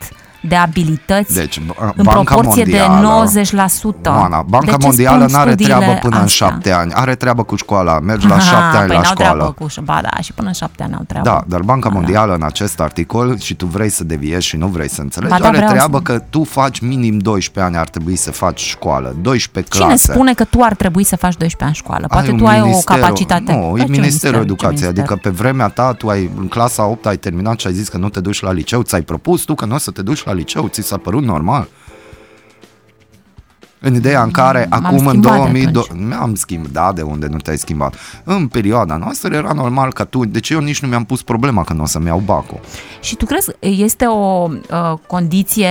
de 0.49 0.55
abilități 0.57 1.35
Deci, 1.35 1.61
b- 1.61 1.77
în 1.95 2.05
Banca 2.05 2.35
proporție 2.35 2.65
Mondială- 2.65 3.27
de 3.33 3.41
90%. 3.43 4.11
Oana, 4.11 4.43
Banca 4.49 4.67
De 4.67 4.77
ce 4.79 4.87
Mondială 4.87 5.19
spun 5.19 5.33
nu 5.33 5.39
are 5.39 5.51
studiile 5.51 5.75
treabă 5.79 5.99
până 6.01 6.17
în 6.17 6.23
astea? 6.23 6.47
șapte 6.49 6.71
ani. 6.71 6.93
Are 6.95 7.15
treabă 7.15 7.43
cu 7.43 7.57
școala. 7.57 7.99
Mergi 8.01 8.27
la 8.27 8.35
Aha, 8.35 8.43
șapte 8.51 8.77
ani 8.77 8.87
păi 8.87 8.97
la 8.97 9.03
n-au 9.03 9.13
școală. 9.15 9.33
treabă 9.33 9.53
cu 9.59 9.67
ba 9.83 9.99
da, 10.03 10.21
și 10.23 10.33
până 10.33 10.47
în 10.49 10.55
șapte 10.55 10.83
ani 10.83 10.95
au 10.95 11.03
treabă. 11.07 11.29
Da, 11.29 11.45
dar 11.47 11.61
Banca 11.61 11.89
Da, 11.89 11.95
da. 11.95 12.01
Mondială 12.01 12.35
în 12.35 12.43
acest 12.43 12.81
articol 12.81 13.39
și 13.39 13.55
tu 13.55 13.67
vrei 13.67 13.89
să 13.89 14.05
deviezi 14.05 14.47
și 14.47 14.57
nu 14.57 14.67
vrei 14.67 14.89
să 14.89 15.01
înțelegi, 15.01 15.33
Ba 15.33 15.39
da, 15.39 15.47
are 15.47 15.57
vreau 15.57 15.71
treabă 15.73 15.97
să- 15.97 16.03
că 16.03 16.19
tu 16.31 16.45
faci 16.45 16.79
minim 16.81 17.19
12 17.19 17.73
ani 17.73 17.83
ar 17.83 17.89
trebui 17.89 18.17
să 18.17 18.31
faci 18.31 18.61
școală, 18.61 19.15
12 19.21 19.73
Cine 19.75 19.87
clase. 19.87 20.13
spune 20.13 20.35
că 20.35 20.45
tu 20.45 20.59
ar 20.63 20.75
trebui 20.75 21.05
să 21.05 21.17
faci 21.17 21.37
12 21.37 21.65
ani 21.65 21.75
școală? 21.75 22.07
Poate 22.07 22.31
un 22.31 22.37
tu 22.39 22.47
ai 22.47 22.61
o 22.61 22.65
ministeru- 22.65 23.01
capacitate. 23.01 23.53
Nu, 23.53 23.73
Da, 23.77 23.83
e 23.83 23.85
ce 23.85 23.91
Ministerul 23.91 24.37
ce 24.37 24.43
Educației. 24.43 24.71
minister? 24.81 24.99
Adică 25.05 25.17
pe 25.23 25.31
vremea 25.31 25.69
ta, 25.69 25.93
tu 25.93 26.09
ai 26.09 26.31
în 26.39 26.49
clasa 26.49 26.87
8 26.87 27.07
ai 27.07 27.17
terminat 27.17 27.59
și 27.61 27.67
ai 27.67 27.73
zis 27.73 27.89
că 27.89 27.97
nu 27.97 28.09
te 28.09 28.21
duci 28.21 28.41
la 28.43 28.53
liceu. 28.53 28.83
Ți-ai 28.83 29.03
propus 29.03 29.43
tu 29.43 29.55
că 29.55 29.65
nu 29.65 29.75
o 29.75 29.79
să 29.79 29.91
te 29.91 30.03
duci 30.03 30.25
la 30.25 30.32
liceu. 30.33 30.69
Ți 30.69 30.83
s-a 30.83 30.97
părut 30.97 31.23
normal? 31.23 31.69
În 33.85 33.95
ideea 33.95 34.23
în 34.23 34.31
care 34.31 34.67
M-am 34.71 34.85
acum 34.85 34.99
în 34.99 35.09
schimbat 35.09 35.33
de 35.33 35.39
2000 35.39 35.67
atunci. 35.67 36.07
mi-am 36.09 36.35
schimbat 36.35 36.95
de 36.95 37.03
unde 37.03 37.27
nu 37.27 37.37
te-ai 37.37 37.59
schimbat. 37.59 37.95
În 38.25 38.49
perioada 38.49 38.97
noastră 38.97 39.35
era 39.35 39.53
normal 39.53 39.93
ca 39.93 40.05
tu, 40.05 40.25
deci 40.25 40.51
eu 40.51 40.61
nici 40.61 40.81
nu 40.83 40.89
mi-am 40.89 41.05
pus 41.05 41.23
problema 41.23 41.65
că 41.65 41.73
nu 41.73 41.83
o 41.83 41.87
să-mi 41.87 42.07
iau 42.07 42.19
bacul. 42.19 42.61
Și 43.01 43.17
tu 43.17 43.25
crezi 43.27 43.47
că 43.47 43.57
este 43.61 44.05
o 44.07 44.49
uh, 44.51 44.93
condiție 45.07 45.69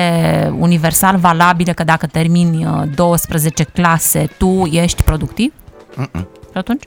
universal 0.58 1.18
valabilă 1.18 1.72
că 1.72 1.84
dacă 1.84 2.08
termini 2.08 2.66
uh, 2.66 2.84
12 2.96 3.64
clase, 3.64 4.30
tu 4.38 4.66
ești 4.72 5.04
productiv? 5.04 5.54
Mm-mm. 5.96 6.28
Și 6.52 6.58
atunci? 6.58 6.84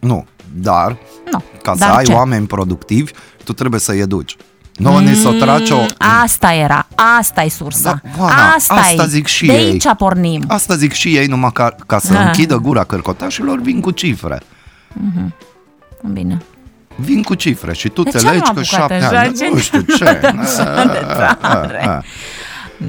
Nu, 0.00 0.26
dar 0.54 0.96
Nu. 1.32 1.42
ca 1.62 1.72
să 1.72 1.78
Dar 1.78 1.96
ai 1.96 2.04
ce? 2.04 2.12
oameni 2.12 2.46
productivi, 2.46 3.12
tu 3.44 3.52
trebuie 3.52 3.80
să-i 3.80 3.98
educi. 3.98 4.36
Nouă 4.78 5.00
ni 5.00 5.14
s-o 5.14 5.30
trage 5.32 5.72
o... 5.72 5.80
Mm, 5.80 5.86
Asta 6.22 6.52
era, 6.52 6.86
asta 7.18 7.42
e 7.42 7.48
sursa. 7.48 8.00
Da, 8.04 8.22
Oana, 8.22 8.52
asta, 8.56 8.74
asta 8.74 9.02
e. 9.02 9.06
zic 9.06 9.26
și 9.26 9.46
de 9.46 9.52
ei. 9.52 9.64
aici 9.70 9.84
pornim. 9.96 10.44
Asta 10.48 10.74
zic 10.76 10.92
și 10.92 11.16
ei, 11.16 11.26
numai 11.26 11.50
ca, 11.52 11.74
ca 11.86 11.98
să 11.98 12.12
Ah. 12.14 12.22
închidă 12.26 12.56
gura 12.56 12.84
cărcotașilor, 12.84 13.60
vin 13.60 13.80
cu 13.80 13.90
cifre. 13.90 14.40
Bine. 16.12 16.38
Vin 16.96 17.22
cu 17.22 17.34
cifre 17.34 17.72
și 17.74 17.88
tu 17.88 18.02
De 18.02 18.10
te 18.10 18.18
ce 18.18 18.26
am 18.26 18.32
legi 18.32 18.42
că 18.44 18.48
apucat 18.48 18.64
șapte 18.64 18.94
așa? 18.94 19.18
ani. 19.18 19.34
Ce- 19.34 19.48
Nu 19.52 19.58
știu 19.58 19.80
ce. 19.80 20.04
de 20.92 21.36
tare. 21.40 22.02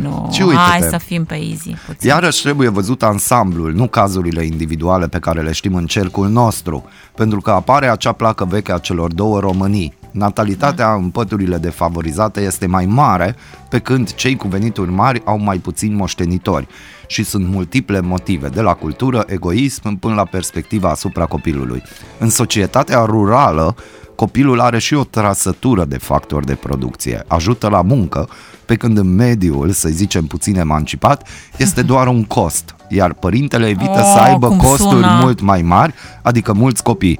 Nu, 0.02 0.30
Și 0.32 0.42
uite-te. 0.42 0.60
hai 0.70 0.82
să 0.90 0.98
fim 0.98 1.26
pe 1.26 1.36
easy 1.36 1.76
puțin. 1.86 2.10
Iarăși 2.10 2.42
trebuie 2.42 2.70
văzut 2.70 3.04
ansamblul, 3.04 3.74
nu 3.74 3.88
cazurile 3.88 4.46
individuale 4.46 5.08
pe 5.08 5.20
care 5.20 5.42
le 5.42 5.52
știm 5.52 5.76
în 5.76 5.86
cercul 5.86 6.28
nostru, 6.28 6.90
pentru 7.16 7.42
că 7.42 7.52
apare 7.52 7.90
acea 7.90 8.12
placă 8.12 8.46
veche 8.46 8.72
a 8.74 8.78
celor 8.78 9.14
două 9.14 9.40
Românii. 9.40 9.94
Natalitatea 10.12 10.94
în 10.94 11.10
păturile 11.10 11.58
defavorizate 11.58 12.42
este 12.42 12.66
mai 12.66 12.86
mare, 12.86 13.36
pe 13.70 13.80
când 13.80 14.14
cei 14.14 14.36
cu 14.36 14.48
venituri 14.48 14.92
mari 14.92 15.22
au 15.26 15.40
mai 15.40 15.58
puțini 15.58 15.96
moștenitori. 15.96 16.68
Și 17.08 17.24
sunt 17.24 17.48
multiple 17.48 18.00
motive, 18.00 18.48
de 18.48 18.62
la 18.62 18.74
cultură, 18.74 19.24
egoism, 19.28 19.96
până 20.00 20.14
la 20.14 20.26
perspectiva 20.26 20.90
asupra 20.90 21.26
copilului. 21.26 21.84
În 22.18 22.30
societatea 22.30 23.00
rurală, 23.06 23.76
copilul 24.16 24.60
are 24.60 24.80
și 24.80 24.94
o 24.94 25.04
trasătură 25.04 25.86
de 25.86 25.98
factor 25.98 26.44
de 26.44 26.54
producție, 26.56 27.24
ajută 27.28 27.68
la 27.68 27.82
muncă, 27.82 28.30
pe 28.66 28.76
când 28.76 28.98
în 28.98 29.16
mediul, 29.16 29.72
să 29.72 29.90
zicem 29.90 30.26
puțin 30.26 30.58
emancipat, 30.58 31.28
este 31.58 31.82
doar 31.82 32.08
un 32.08 32.24
cost, 32.24 32.76
iar 32.90 33.14
părintele 33.14 33.68
evită 33.68 34.00
Oh, 34.00 34.12
să 34.14 34.20
aibă 34.20 34.48
cum 34.48 34.58
costuri 34.58 34.90
sună. 34.90 35.20
mult 35.22 35.42
mai 35.42 35.62
mari, 35.62 35.94
adică 36.22 36.54
mulți 36.54 36.84
copii. 36.84 37.20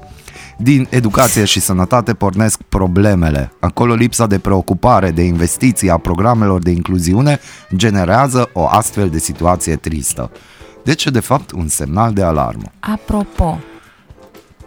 Din 0.62 0.86
educație 0.90 1.44
și 1.44 1.60
sănătate 1.60 2.14
pornesc 2.14 2.60
problemele. 2.68 3.52
Acolo 3.60 3.94
lipsa 3.94 4.26
de 4.26 4.38
preocupare, 4.38 5.10
de 5.10 5.22
investiții 5.22 5.90
a 5.90 5.96
programelor 5.96 6.62
de 6.62 6.70
incluziune 6.70 7.40
generează 7.76 8.50
o 8.52 8.66
astfel 8.66 9.08
de 9.08 9.18
situație 9.18 9.76
tristă. 9.76 10.30
Deci, 10.84 11.04
de 11.06 11.20
fapt, 11.20 11.50
un 11.50 11.68
semnal 11.68 12.12
de 12.12 12.22
alarmă. 12.22 12.64
Apropo 12.80 13.58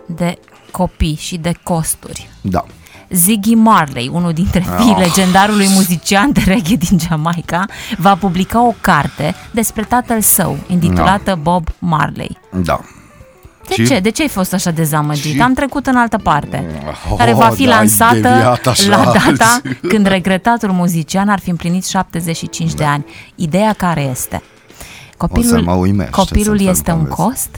de 0.05 0.37
copii 0.71 1.15
și 1.19 1.37
de 1.37 1.51
costuri. 1.63 2.29
Da. 2.41 2.65
Ziggy 3.09 3.55
Marley, 3.55 4.09
unul 4.13 4.33
dintre 4.33 4.65
fiii 4.77 4.91
Oh. 4.91 4.97
legendarului 4.99 5.67
muzician 5.69 6.31
de 6.31 6.41
reggae 6.45 6.75
din 6.75 6.99
Jamaica, 6.99 7.65
va 7.97 8.15
publica 8.15 8.67
o 8.67 8.73
carte 8.81 9.35
despre 9.51 9.83
tatăl 9.83 10.21
său, 10.21 10.57
intitulată 10.67 11.39
Bob 11.41 11.67
Marley. 11.79 12.37
Da. 12.63 12.79
De 13.67 13.73
Și- 13.73 13.85
ce? 13.85 13.99
De 13.99 14.09
ce 14.09 14.21
ai 14.21 14.27
fost 14.27 14.53
așa 14.53 14.71
dezamăgit? 14.71 15.33
Și- 15.33 15.41
Am 15.41 15.53
trecut 15.53 15.87
în 15.87 15.95
altă 15.95 16.17
parte, 16.17 16.65
Oh, 17.09 17.17
care 17.17 17.33
va 17.33 17.49
fi 17.49 17.65
da, 17.65 17.71
ai 17.71 17.77
lansată 17.77 18.13
deviat 18.15 18.67
așa 18.67 18.89
la 18.89 19.03
data 19.05 19.19
alții. 19.63 19.75
când 19.89 20.05
regretatul 20.05 20.71
muzician 20.71 21.29
ar 21.29 21.39
fi 21.39 21.49
împlinit 21.49 21.85
75 21.85 22.73
de 22.73 22.83
ani. 22.83 23.05
Ideea 23.35 23.73
care 23.73 24.01
este? 24.11 24.43
Copilul, 25.17 25.61
mă 25.61 25.73
uimești 25.73 26.11
copilul 26.11 26.57
să-mi 26.57 26.69
este 26.69 26.91
un 26.91 26.97
povesti. 26.97 27.21
cost? 27.21 27.49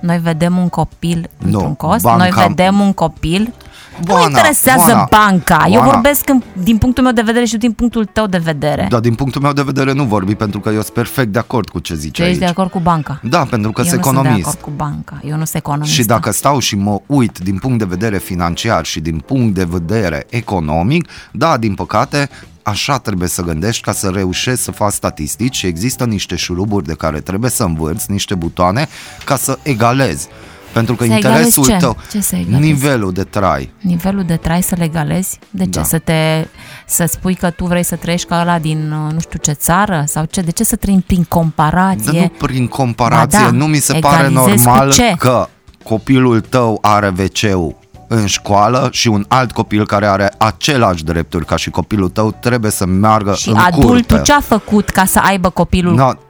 Noi 0.00 0.18
vedem 0.18 0.56
un 0.56 0.68
copil 0.68 1.30
Nu, 1.38 1.46
într-un 1.52 1.74
cost? 1.74 2.04
banca- 2.04 2.16
Noi 2.16 2.46
vedem 2.46 2.80
un 2.80 2.92
copil? 2.92 3.54
Nu 3.98 4.04
Boana, 4.04 4.24
interesează 4.24 4.84
Boana, 4.86 5.08
banca. 5.10 5.64
Eu 5.66 5.72
Boana. 5.72 5.90
vorbesc 5.90 6.28
în, 6.28 6.42
din 6.62 6.78
punctul 6.78 7.02
meu 7.02 7.12
de 7.12 7.22
vedere 7.22 7.44
și 7.44 7.56
din 7.56 7.72
punctul 7.72 8.04
tău 8.04 8.26
de 8.26 8.38
vedere. 8.38 8.86
Dar 8.90 9.00
din 9.00 9.14
punctul 9.14 9.40
meu 9.40 9.52
de 9.52 9.62
vedere 9.62 9.92
nu 9.92 10.04
vorbi, 10.04 10.34
pentru 10.34 10.60
că 10.60 10.68
eu 10.68 10.80
sunt 10.80 10.92
perfect 10.94 11.32
de 11.32 11.38
acord 11.38 11.68
cu 11.68 11.78
ce 11.78 11.94
zici 11.94 12.16
tu 12.16 12.22
aici. 12.22 12.30
ești 12.30 12.44
de 12.44 12.50
acord 12.50 12.70
cu 12.70 12.78
banca? 12.78 13.20
Da, 13.22 13.44
pentru 13.50 13.72
că 13.72 13.80
Eu 13.80 13.86
sunt 13.88 13.98
nu 13.98 14.04
sunt 14.04 14.14
de 14.14 14.20
economist. 14.20 14.46
acord 14.48 14.64
cu 14.64 14.70
banca. 14.76 15.20
Eu 15.24 15.36
nu 15.36 15.44
sunt 15.44 15.54
economist. 15.54 15.92
Și 15.92 16.04
dacă 16.04 16.30
stau 16.30 16.58
și 16.58 16.76
mă 16.76 17.00
uit 17.06 17.38
din 17.38 17.58
punct 17.58 17.78
de 17.78 17.84
vedere 17.84 18.18
financiar 18.18 18.84
și 18.84 19.00
din 19.00 19.18
punct 19.18 19.54
de 19.54 19.64
vedere 19.64 20.26
economic, 20.30 21.08
da, 21.30 21.56
din 21.56 21.74
păcate, 21.74 22.28
așa 22.62 22.98
trebuie 22.98 23.28
să 23.28 23.42
gândești 23.42 23.82
ca 23.82 23.92
să 23.92 24.08
reușești 24.08 24.60
să 24.60 24.70
faci 24.70 24.92
statistici 24.92 25.56
și 25.56 25.66
există 25.66 26.04
niște 26.04 26.36
șuruburi 26.36 26.86
de 26.86 26.94
care 26.94 27.20
trebuie 27.20 27.50
să 27.50 27.64
învârți, 27.64 28.10
niște 28.10 28.34
butoane, 28.34 28.88
ca 29.24 29.36
să 29.36 29.58
egalezi. 29.62 30.28
Pentru 30.74 30.94
că 30.94 31.04
Să 31.04 31.12
interesul 31.12 31.62
egalezi 31.62 31.70
ce? 31.70 31.76
tău, 31.86 31.96
Ce 32.10 32.20
să 32.20 32.36
egalezi? 32.36 32.60
nivelul 32.62 33.12
de 33.12 33.22
trai, 33.24 33.72
nivelul 33.80 34.22
de 34.22 34.36
trai 34.36 34.62
să 34.62 34.74
legalezi? 34.78 35.38
De 35.50 35.62
ce? 35.64 35.68
Da. 35.70 35.82
Să 35.82 35.98
te 35.98 36.46
să 36.86 37.04
spui 37.08 37.34
că 37.34 37.50
tu 37.50 37.66
vrei 37.66 37.82
să 37.82 37.96
trăiești 37.96 38.26
ca 38.28 38.40
ăla 38.40 38.58
din 38.58 38.92
uh, 39.06 39.12
nu 39.12 39.20
știu 39.20 39.38
ce 39.42 39.52
țară 39.52 40.04
sau 40.06 40.24
ce? 40.24 40.40
De 40.40 40.50
ce 40.50 40.64
să 40.64 40.76
trăim 40.76 41.00
prin 41.06 41.24
comparație? 41.28 42.12
Dar 42.20 42.30
nu 42.38 42.46
prin 42.46 42.66
comparație, 42.66 43.38
Ba 43.38 43.44
da, 43.44 43.50
nu 43.50 43.66
mi 43.66 43.76
se 43.78 43.92
pare 43.98 44.26
egalizezi 44.26 44.62
cu 44.64 44.68
normal 44.70 44.92
ce? 44.92 45.14
că 45.18 45.48
copilul 45.82 46.40
tău 46.40 46.78
are 46.82 47.12
wc 47.18 47.72
în 48.08 48.26
școală 48.26 48.88
și 48.92 49.08
un 49.08 49.24
alt 49.28 49.52
copil 49.52 49.86
care 49.86 50.06
are 50.06 50.32
același 50.38 51.04
drepturi 51.04 51.44
ca 51.44 51.56
și 51.56 51.70
copilul 51.70 52.08
tău 52.08 52.36
trebuie 52.40 52.70
să 52.70 52.86
meargă 52.86 53.34
și 53.34 53.48
în 53.48 53.56
adultul 53.56 53.88
curte. 53.90 54.20
ce 54.24 54.32
a 54.32 54.40
făcut 54.40 54.88
ca 54.88 55.04
să 55.04 55.20
aibă 55.22 55.50
copilul 55.50 55.94
No, 55.94 56.04
uh, 56.06 56.12
uh, 56.12 56.22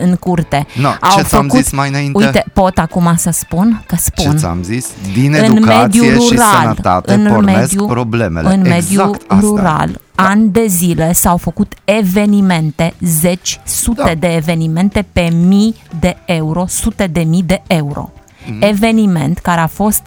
în 0.00 0.16
curte? 0.16 0.66
No, 0.80 0.88
Au 0.88 1.16
ce 1.16 1.22
ți-am 1.22 1.42
făcut, 1.46 1.62
zis 1.62 1.72
mai 1.72 1.88
înainte? 1.88 2.24
Uite, 2.24 2.44
pot 2.52 2.78
acum 2.78 3.14
să 3.16 3.30
spun? 3.32 3.82
Că 3.86 3.96
spun. 3.96 4.30
ce 4.30 4.36
ți-am 4.36 4.62
zis? 4.62 4.86
Din 5.12 5.34
în 5.34 5.44
educație 5.44 6.00
mediul 6.00 6.20
și 6.20 6.30
rural, 6.34 6.60
sănătate 6.60 7.12
în 7.12 7.26
pornesc 7.32 7.58
mediul, 7.60 7.86
problemele. 7.86 8.54
În 8.54 8.60
mediul 8.60 8.80
exact 9.08 9.22
asta. 9.26 9.38
rural, 9.40 10.00
ani 10.14 10.48
de 10.48 10.66
zile 10.66 11.12
s-au 11.12 11.36
făcut 11.36 11.72
evenimente, 11.84 12.94
zeci, 13.00 13.60
sute 13.64 14.02
Da. 14.02 14.14
de 14.14 14.34
evenimente 14.34 15.06
pe 15.12 15.30
mii 15.46 15.74
de 16.00 16.16
euro, 16.24 16.64
sute 16.68 17.06
de 17.06 17.20
mii 17.20 17.42
de 17.42 17.62
euro. 17.66 18.10
Mhm. 18.46 18.62
Eveniment 18.62 19.38
care 19.38 19.60
a 19.60 19.66
fost 19.66 20.02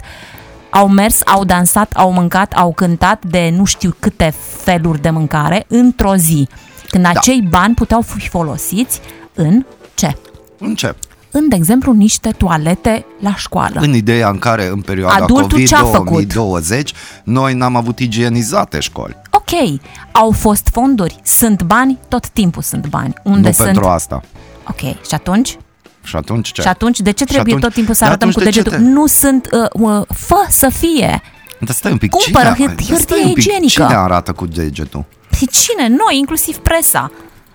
au 0.69 0.87
mers, 0.87 1.21
au 1.25 1.43
dansat, 1.43 1.91
au 1.95 2.11
mâncat, 2.11 2.53
au 2.53 2.73
cântat 2.73 3.25
de 3.25 3.53
nu 3.57 3.65
știu 3.65 3.95
câte 3.99 4.33
feluri 4.63 5.01
de 5.01 5.09
mâncare 5.09 5.65
într-o 5.67 6.15
zi. 6.15 6.47
Când 6.93 7.05
acei 7.05 7.41
bani 7.49 7.73
puteau 7.73 8.01
fi 8.01 8.27
folosiți 8.29 8.99
în 9.33 9.65
ce? 9.93 10.15
Încep. 10.59 10.95
În, 11.31 11.49
de 11.49 11.55
exemplu, 11.55 11.91
niște 11.93 12.29
toalete 12.29 13.05
la 13.19 13.35
școală. 13.35 13.79
În 13.79 13.93
ideea 13.93 14.29
în 14.29 14.37
care 14.39 14.67
în 14.67 14.81
perioada 14.81 15.23
Adultul 15.23 15.49
COVID 15.49 15.67
ce 15.67 15.75
a 15.75 15.77
făcut? 15.83 16.05
2020 16.05 16.93
noi 17.23 17.53
n-am 17.53 17.75
avut 17.75 17.99
igienizate 17.99 18.79
școli. 18.79 19.15
Ok, 19.31 19.79
au 20.11 20.31
fost 20.31 20.67
fonduri, 20.71 21.19
sunt 21.23 21.63
bani, 21.63 21.99
tot 22.07 22.27
timpul 22.29 22.61
sunt 22.61 22.87
bani. 22.87 23.13
Unde 23.23 23.47
nu 23.47 23.53
sunt? 23.53 23.65
pentru 23.67 23.85
asta. 23.85 24.21
Ok, 24.69 24.79
și 24.79 25.13
atunci? 25.13 25.57
Și 26.03 26.15
atunci 26.15 26.51
ce? 26.51 26.61
Și 26.61 26.67
atunci 26.67 26.99
de 26.99 27.11
ce 27.11 27.23
Și 27.25 27.31
trebuie 27.33 27.53
atunci- 27.53 27.63
tot 27.65 27.73
timpul 27.73 27.93
să 27.93 27.99
Dar 27.99 28.09
arătăm 28.09 28.31
cu 28.31 28.39
atunci 28.39 28.53
de 28.53 28.59
ce 28.61 28.63
degetul? 28.69 28.85
te- 28.87 28.91
Nu 28.93 29.05
sunt, 29.07 29.49
uh, 29.73 29.81
uh, 29.99 30.05
fă 30.15 30.45
să 30.49 30.69
fie. 30.69 31.21
Dar 31.59 31.75
stai 31.75 31.91
un 31.91 31.97
pic, 31.97 32.09
Cumpără 32.09 32.53
cine, 32.55 32.67
hârt- 32.67 32.75
dar 32.75 32.83
stai 32.85 32.97
hârtie 32.97 33.25
un 33.25 33.33
pic, 33.33 33.43
igienică. 33.43 33.81
Cine 33.83 33.95
arată 33.95 34.31
cu 34.33 34.45
degetul? 34.45 35.05
Și 35.43 35.49
cine? 35.49 35.87
Noi, 35.87 36.17
inclusiv 36.17 36.57
presa. 36.57 37.11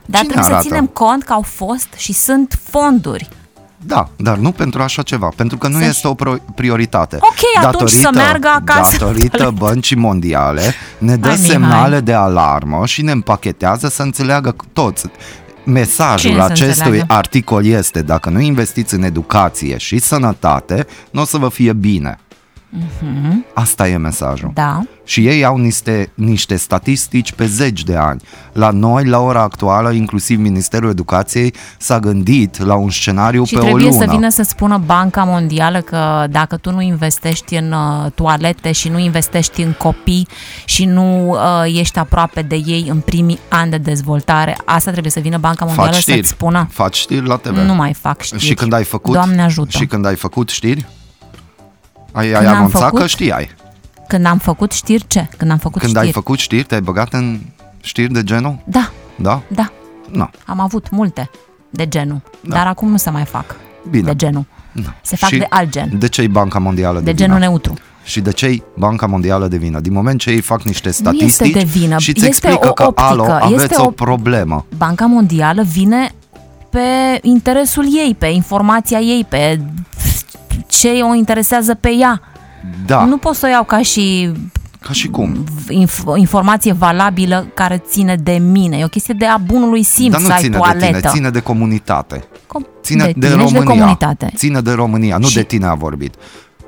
Dar 0.07 0.21
Cine 0.21 0.33
trebuie 0.33 0.45
arată? 0.45 0.63
să 0.63 0.69
ținem 0.69 0.87
cont 0.87 1.23
că 1.23 1.33
au 1.33 1.43
fost 1.43 1.89
și 1.97 2.13
sunt 2.13 2.59
fonduri. 2.71 3.29
Da, 3.87 4.09
dar 4.17 4.37
nu 4.37 4.53
pentru 4.53 4.83
așa 4.83 5.03
ceva, 5.03 5.29
pentru 5.37 5.57
că 5.59 5.69
nu 5.69 5.79
Să- 5.79 5.85
este 5.85 6.09
o 6.09 6.15
pro- 6.15 6.37
prioritate. 6.55 7.17
Ok, 7.21 7.65
atunci 7.65 7.91
să 7.91 8.09
meargă 8.15 8.49
acasă. 8.49 8.97
Datorită 8.97 9.51
băncii 9.59 9.97
mondiale 9.97 10.75
ne 10.99 11.17
dă 11.17 11.29
Hai, 11.29 11.37
Mihai. 11.37 11.51
semnale 11.51 12.01
de 12.01 12.13
alarmă 12.13 12.87
și 12.87 13.03
ne 13.03 13.13
împachetează 13.13 13.89
să 13.89 14.03
înțeleagă 14.03 14.57
toți. 14.73 15.05
Mesajul 15.65 16.31
Cine 16.31 16.41
să 16.43 16.47
acestui 16.51 16.69
înțeleagă? 16.87 17.13
articol 17.15 17.67
este 17.67 18.03
dacă 18.03 18.31
nu 18.31 18.41
investiți 18.41 18.95
în 18.95 19.03
educație 19.03 19.77
și 19.77 19.99
sănătate, 19.99 20.87
nu 21.11 21.21
o 21.21 21.25
să 21.25 21.37
vă 21.39 21.49
fie 21.49 21.73
bine. 21.73 22.19
Asta 23.55 23.89
e 23.89 23.97
mesajul. 23.97 24.51
Da. 24.55 24.83
Și 25.05 25.27
ei 25.27 25.45
au 25.45 25.57
niște, 25.57 26.11
niște 26.15 26.57
statistici 26.57 27.33
pe 27.33 27.47
zeci 27.47 27.83
de 27.83 27.97
ani. 27.97 28.21
La 28.53 28.71
noi, 28.71 29.05
la 29.05 29.19
ora 29.19 29.43
actuală, 29.43 29.91
inclusiv 29.91 30.39
Ministerul 30.39 30.91
Educației 30.91 31.55
s-a 31.79 31.99
gândit 31.99 32.59
la 32.65 32.75
un 32.75 32.91
scenariu 32.91 33.45
Și 33.45 33.53
pe 33.55 33.59
o 33.59 33.63
trebuie 33.63 33.85
lună. 33.85 34.05
să 34.05 34.11
vină 34.11 34.29
să 34.29 34.43
spună 34.43 34.83
Banca 34.87 35.25
Mondială 35.25 35.81
că 35.81 36.27
dacă 36.31 36.57
tu 36.57 36.71
nu 36.73 36.81
investești 36.81 37.55
în 37.55 37.73
uh, 37.73 38.11
toalete 38.15 38.73
și 38.73 38.89
nu 38.89 38.99
investești 38.99 39.63
în 39.63 39.73
copii 39.73 40.29
și 40.65 40.85
nu 40.85 41.29
uh, 41.31 41.39
ești 41.79 41.99
aproape 41.99 42.43
de 42.43 42.57
ei 42.67 42.87
în 42.91 43.01
primii 43.01 43.39
ani 43.49 43.71
de 43.71 43.79
dezvoltare, 43.79 44.57
asta 44.65 44.91
trebuie 44.91 45.13
să 45.13 45.21
vină 45.21 45.39
Banca 45.39 45.65
Mondială 45.65 45.91
Faci 45.91 46.01
știri. 46.01 46.17
să-ți 46.17 46.29
spună. 46.29 46.69
Faci 46.71 46.97
știri 46.97 47.27
la 47.27 47.37
TV. 47.37 47.57
Nu 47.57 47.75
mai 47.75 47.95
fac 47.95 48.23
știri. 48.23 48.43
Și 48.43 48.55
când 48.55 48.73
ai 48.73 48.85
făcut 48.85 49.13
Doamne 49.13 49.43
ajută. 49.43 49.79
Și 49.79 49.87
când 49.87 50.07
ai 50.07 50.17
făcut 50.17 50.49
știri? 50.49 50.87
Ai, 52.19 52.27
ai 52.27 52.33
Când 52.33 52.47
am 52.47 52.55
anunțat 52.57 52.81
făcut? 52.83 52.99
că 53.01 53.07
știai. 53.07 53.51
Când 54.09 54.27
am 54.27 54.39
făcut 54.39 54.73
știri 54.73 55.05
ce? 55.07 55.29
Când 55.37 55.51
am 55.51 55.59
făcut 55.59 55.81
Când 55.81 55.93
știri. 55.93 56.07
ai 56.07 56.13
făcut 56.13 56.39
știri, 56.39 56.63
te-ai 56.65 56.81
băgat 56.81 57.13
în 57.13 57.41
știri 57.81 58.13
de 58.13 58.23
genul? 58.23 58.59
Da, 58.65 58.91
Da? 59.17 59.43
da. 59.49 59.71
Nu. 60.11 60.31
Am 60.47 60.61
avut 60.61 60.91
multe 60.91 61.31
de 61.71 61.89
genul. 61.89 62.21
Da. 62.41 62.55
Dar 62.57 62.67
acum 62.67 62.91
nu 62.91 62.97
se 62.97 63.11
mai 63.11 63.25
fac 63.25 63.57
Bine. 63.91 64.05
de 64.05 64.15
genul. 64.17 64.45
Da. 64.73 64.95
Se 65.03 65.17
fac 65.17 65.29
Și 65.31 65.39
de 65.39 65.47
alt 65.49 65.71
gen. 65.71 65.99
De 65.99 66.09
ce 66.09 66.23
e 66.23 66.27
Banca 66.27 66.59
Mondială 66.59 66.99
de, 66.99 67.05
De 67.05 67.11
vină? 67.13 67.25
genul 67.25 67.39
neutru. 67.39 67.75
Și 68.05 68.21
de 68.21 68.33
ce 68.33 68.63
Banca 68.77 69.07
Mondială 69.07 69.49
de 69.49 69.57
vină? 69.57 69.81
Din 69.81 69.93
moment 69.93 70.21
ce 70.21 70.31
ei 70.31 70.41
fac 70.41 70.63
niște 70.63 70.81
Nu 70.85 70.91
este 70.91 71.03
statistici 71.03 71.53
de 71.53 71.63
vină, 71.79 71.99
și 71.99 72.09
îți 72.11 72.27
este 72.27 72.27
explică 72.27 72.69
o 72.69 72.73
că, 72.73 72.87
optică, 72.87 73.09
alo, 73.09 73.23
aveți 73.31 73.63
este 73.63 73.75
o 73.81 73.85
o- 73.85 73.91
problemă. 73.91 74.67
Banca 74.77 75.07
Mondială 75.07 75.63
vine 75.63 76.13
pe 76.71 76.79
interesul 77.23 77.85
ei, 77.85 78.15
pe 78.19 78.27
informația 78.27 78.99
ei, 78.99 79.25
pe 79.29 79.61
ce 80.67 80.89
o 81.11 81.15
interesează 81.15 81.75
pe 81.75 81.91
ea. 82.01 82.21
Da, 82.87 83.05
Nu 83.05 83.17
pot 83.17 83.35
să 83.35 83.47
o 83.47 83.49
iau 83.49 83.65
ca 83.65 83.83
și 83.83 84.33
ca 84.81 84.93
și 84.93 85.09
cum. 85.09 85.45
inf- 85.85 86.17
informație 86.17 86.73
valabilă 86.73 87.47
care 87.55 87.83
ține 87.89 88.17
de 88.17 88.33
mine. 88.33 88.77
E 88.79 88.85
o 88.85 88.89
chestie 88.89 89.15
de 89.19 89.25
a 89.27 89.37
bunului 89.37 89.83
simț 89.83 90.11
Dar 90.13 90.21
nu 90.21 90.27
să 90.27 90.33
ai 90.33 90.41
ține 90.41 90.57
toaletă. 90.57 90.85
de 90.93 90.99
tine, 90.99 91.11
ține 91.13 91.31
de 91.31 91.41
comunitate. 91.41 92.17
Com- 92.19 92.81
Ține 92.83 93.05
de, 93.05 93.13
de 93.17 93.27
tine 93.27 93.31
România. 93.31 93.47
și 93.61 93.65
de 93.67 93.71
comunitate. 93.73 94.33
Ține 94.35 94.61
de 94.61 94.73
România, 94.73 95.17
nu 95.19 95.27
Și- 95.27 95.35
de 95.35 95.43
tine 95.43 95.67
a 95.67 95.75
vorbit. 95.75 96.15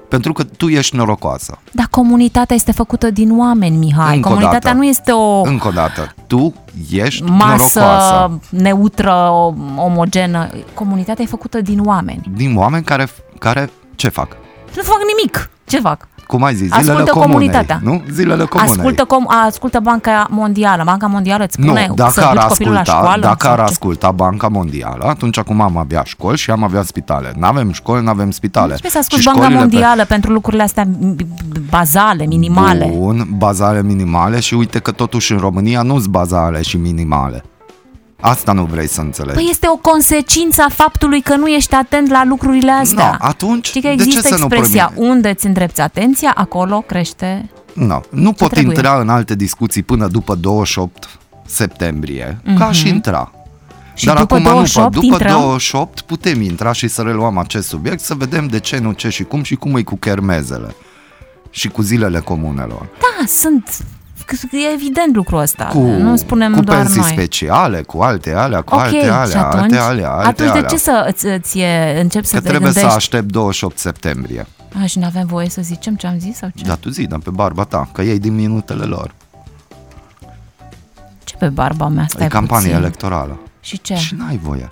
Pentru 0.08 0.32
că 0.32 0.44
tu 0.44 0.68
ești 0.68 0.96
norocoasă. 0.96 1.58
Dar 1.72 1.86
comunitatea 1.90 2.56
este 2.56 2.72
făcută 2.72 3.10
din 3.10 3.38
oameni, 3.38 3.76
Mihai. 3.76 4.14
Încă 4.14 4.28
o 4.28 4.30
comunitatea 4.30 4.60
dată. 4.70 4.76
nu 4.76 4.84
este 4.84 5.12
o 5.12 5.40
Încă 5.42 5.68
o 5.68 5.70
dată, 5.70 6.14
tu 6.26 6.54
ești 6.90 7.22
masă 7.22 7.78
norocoasă. 7.80 8.38
neutră, 8.50 9.12
o- 9.30 9.54
omogenă. 9.76 10.48
Comunitatea 10.74 11.24
e 11.24 11.28
făcută 11.30 11.60
din 11.60 11.80
oameni. 11.84 12.20
Din 12.36 12.56
oameni 12.56 12.84
care, 12.84 13.08
care 13.38 13.70
ce 14.00 14.08
fac? 14.08 14.28
Nu 14.76 14.82
fac 14.82 14.98
nimic. 15.16 15.50
Ce 15.66 15.80
fac? 15.80 16.08
Cum 16.26 16.42
ai 16.44 16.54
zis? 16.54 16.66
Zilele 16.68 16.90
Ascultă 16.90 17.10
comunei, 17.10 17.32
comunitatea. 17.32 17.80
Nu? 17.82 18.02
Zilele 18.10 18.44
comunei. 18.44 18.74
Ascultă, 18.74 19.04
com, 19.04 19.24
ascultă 19.46 19.78
Banca 19.80 20.26
Mondială. 20.30 20.82
Banca 20.84 21.06
Mondială 21.06 21.44
îți 21.44 21.52
spune 21.60 21.84
nu, 21.88 21.94
dacă 21.94 22.10
să 22.10 22.20
ar 22.24 22.32
duci 22.32 22.42
copilul 22.42 22.72
la 22.72 22.78
asculta, 22.80 23.00
școală. 23.00 23.22
dacă 23.22 23.36
sau 23.42 23.50
ar 23.52 23.58
ce. 23.58 23.64
asculta 23.64 24.10
Banca 24.10 24.48
Mondială, 24.48 25.04
atunci 25.04 25.38
acum 25.38 25.60
am 25.60 25.76
avea 25.76 26.02
școli 26.04 26.36
și 26.38 26.50
am 26.50 26.62
avea 26.62 26.82
spitale. 26.82 27.32
N-avem 27.36 27.72
școli, 27.72 28.04
n-avem 28.04 28.30
spitale. 28.30 28.66
Trebuie 28.68 28.90
să 28.90 28.98
asculti 28.98 29.22
Și 29.24 29.28
Banca 29.30 29.40
școlile 29.42 29.64
pe- 29.64 29.70
Mondială 29.74 30.04
pentru 30.04 30.32
lucrurile 30.32 30.62
astea 30.62 30.84
m- 30.84 31.14
b- 31.14 31.60
bazale, 31.70 32.26
minimale. 32.26 32.90
Bun, 32.96 33.26
bazale 33.36 33.82
minimale 33.82 34.40
și 34.40 34.54
uite 34.54 34.78
că 34.78 34.90
totuși 34.90 35.32
în 35.32 35.38
România 35.38 35.82
nu 35.82 35.98
sunt 35.98 36.06
bazale 36.10 36.62
și 36.62 36.76
minimale. 36.76 37.44
Asta 38.20 38.52
nu 38.52 38.64
vrei 38.64 38.88
să 38.88 39.00
înțelegi. 39.00 39.34
Păi 39.34 39.46
este 39.50 39.66
o 39.68 39.76
consecință 39.76 40.62
a 40.62 40.68
faptului 40.68 41.20
că 41.20 41.36
nu 41.36 41.46
ești 41.46 41.74
atent 41.74 42.10
la 42.10 42.24
lucrurile 42.24 42.70
astea. 42.70 43.16
No, 43.20 43.26
atunci, 43.26 43.66
Știi 43.66 43.80
că 43.80 43.88
de 43.88 43.94
ce 43.94 44.02
există 44.02 44.28
să 44.28 44.36
nu 44.38 44.44
expresia 44.44 44.84
promitem? 44.84 45.10
unde 45.10 45.28
îți 45.28 45.46
îndrepți 45.46 45.80
atenția, 45.80 46.32
acolo 46.34 46.80
crește... 46.80 47.50
No, 47.72 48.00
nu 48.10 48.32
pot 48.32 48.50
trebuie? 48.50 48.74
intra 48.74 49.00
în 49.00 49.08
alte 49.08 49.34
discuții 49.34 49.82
până 49.82 50.06
după 50.06 50.34
28 50.34 51.08
septembrie, 51.46 52.40
mm-hmm. 52.42 52.58
ca 52.58 52.66
aș 52.66 52.82
intra. 52.82 53.30
Mhm. 53.32 53.38
Și 53.94 54.06
Dar 54.06 54.18
după 54.18 54.34
acum 54.34 54.46
28 54.46 54.94
nu, 54.94 55.00
pot. 55.00 55.08
după 55.10 55.22
intrăm? 55.22 55.40
28 55.40 56.00
putem 56.00 56.40
intra 56.40 56.72
și 56.72 56.88
să 56.88 57.02
reluăm 57.02 57.38
acest 57.38 57.68
subiect, 57.68 58.00
să 58.00 58.14
vedem 58.14 58.46
de 58.46 58.58
ce, 58.58 58.78
nu 58.78 58.92
ce 58.92 59.08
și 59.08 59.22
cum 59.22 59.42
și 59.42 59.54
cum 59.54 59.76
e 59.76 59.82
cu 59.82 59.96
chermezele 59.96 60.74
și 61.50 61.68
cu 61.68 61.82
zilele 61.82 62.18
comunelor. 62.18 62.88
Da, 63.00 63.26
sunt 63.26 63.76
e 64.52 64.72
evident 64.74 65.14
lucrul 65.14 65.38
ăsta. 65.40 65.64
cu, 65.64 65.78
nu 65.78 66.16
spunem 66.16 66.54
cu 66.54 66.60
doar 66.60 66.76
pensii 66.78 67.00
noi. 67.00 67.10
speciale, 67.12 67.82
cu 67.82 68.00
alte 68.00 68.32
alea, 68.34 68.60
cu 68.60 68.74
ok, 68.74 68.80
alte 68.80 68.96
alea, 69.08 69.24
și 69.24 69.36
atunci, 69.36 69.62
alte 69.62 69.76
alea, 69.76 70.10
alte 70.10 70.28
atunci 70.28 70.48
alea. 70.48 70.60
de 70.62 70.66
ce 70.68 70.76
să 70.76 71.04
îți, 71.08 71.26
îți 71.26 71.58
e, 71.58 72.00
începi 72.00 72.26
să 72.26 72.34
Că 72.34 72.40
te 72.40 72.48
trebuie 72.48 72.68
să 72.70 72.74
gândești? 72.78 72.96
aștept 72.98 73.32
28 73.32 73.78
septembrie. 73.78 74.46
A, 74.82 74.86
și 74.86 74.98
nu 74.98 75.04
avem 75.04 75.26
voie 75.26 75.48
să 75.48 75.62
zicem 75.62 75.94
ce 75.94 76.06
am 76.06 76.18
zis 76.18 76.36
sau 76.36 76.48
ce? 76.54 76.64
Da, 76.64 76.74
tu 76.74 76.88
zi, 76.90 77.06
dar 77.06 77.18
pe 77.18 77.30
barba 77.30 77.64
ta, 77.64 77.88
că 77.92 78.02
ei 78.02 78.18
din 78.18 78.34
minutele 78.34 78.84
lor. 78.84 79.14
Ce 81.24 81.34
pe 81.36 81.48
barba 81.48 81.88
mea? 81.88 82.06
Stai 82.08 82.26
e 82.26 82.28
campanie 82.28 82.66
puțin. 82.68 82.82
electorală. 82.82 83.40
Și 83.60 83.80
ce? 83.80 83.94
Și 83.94 84.14
n-ai 84.14 84.40
voie. 84.42 84.68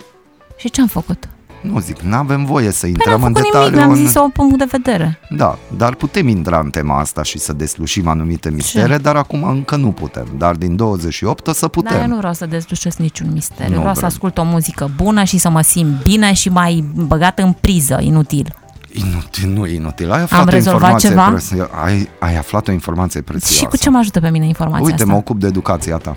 Și 0.56 0.70
ce 0.70 0.80
am 0.80 0.86
făcut? 0.86 1.28
Nu 1.60 1.78
zic, 1.80 1.98
n-avem 2.00 2.44
voie 2.44 2.70
să 2.70 2.80
Păi 2.80 2.90
intrăm 2.90 3.20
n-am 3.20 3.22
în 3.24 3.32
făcut 3.32 3.52
detaliu. 3.52 3.68
nimic, 3.68 3.86
mi-am 3.86 3.98
în... 4.00 4.06
zis 4.06 4.14
o 4.16 4.28
punct 4.28 4.58
de 4.58 4.64
vedere. 4.70 5.18
Da, 5.30 5.58
dar 5.76 5.94
putem 5.94 6.28
intra 6.28 6.58
în 6.58 6.70
tema 6.70 6.98
asta 6.98 7.22
și 7.22 7.38
să 7.38 7.52
deslușim 7.52 8.08
anumite 8.08 8.50
mistere, 8.50 8.98
dar 8.98 9.16
acum 9.16 9.42
încă 9.42 9.76
nu 9.76 9.88
putem. 9.92 10.26
Dar 10.36 10.54
din 10.54 10.76
28 10.76 11.46
o 11.46 11.52
să 11.52 11.68
putem. 11.68 11.92
Dar 11.92 12.00
eu 12.02 12.08
nu 12.08 12.16
vreau 12.16 12.32
să 12.32 12.46
dezlușesc 12.46 12.98
niciun 12.98 13.30
mister. 13.32 13.66
Nu 13.66 13.72
Eu 13.72 13.78
vreau 13.78 13.94
să 13.94 14.00
vrem. 14.00 14.10
ascult 14.12 14.38
o 14.38 14.44
muzică 14.44 14.90
bună 14.96 15.24
și 15.24 15.38
să 15.38 15.50
mă 15.50 15.60
simt 15.62 16.02
bine 16.02 16.32
și 16.32 16.48
mai 16.48 16.84
băgată 16.94 17.42
în 17.42 17.52
priză, 17.52 17.98
inutil. 18.00 18.54
Inutil, 18.92 19.48
nu 19.48 19.66
e 19.66 19.74
inutil. 19.74 20.12
Ai 20.12 20.22
aflat 20.22 20.46
o 20.46 20.50
rezolvat 20.50 21.02
informație 21.02 21.08
ceva? 21.08 21.28
prețioasă. 21.30 21.70
Ai, 21.84 22.08
ai 22.18 22.36
aflat 22.36 22.68
o 22.68 22.72
informație 22.72 23.20
prețioasă. 23.20 23.54
Și 23.54 23.64
cu 23.64 23.76
ce 23.76 23.90
mă 23.90 23.98
ajută 23.98 24.20
pe 24.20 24.28
mine 24.30 24.46
informația 24.46 24.84
Uite, 24.84 24.94
asta? 25.02 25.12
mă 25.12 25.16
ocup 25.18 25.40
de 25.40 25.46
educația 25.46 25.96
ta. 25.96 26.16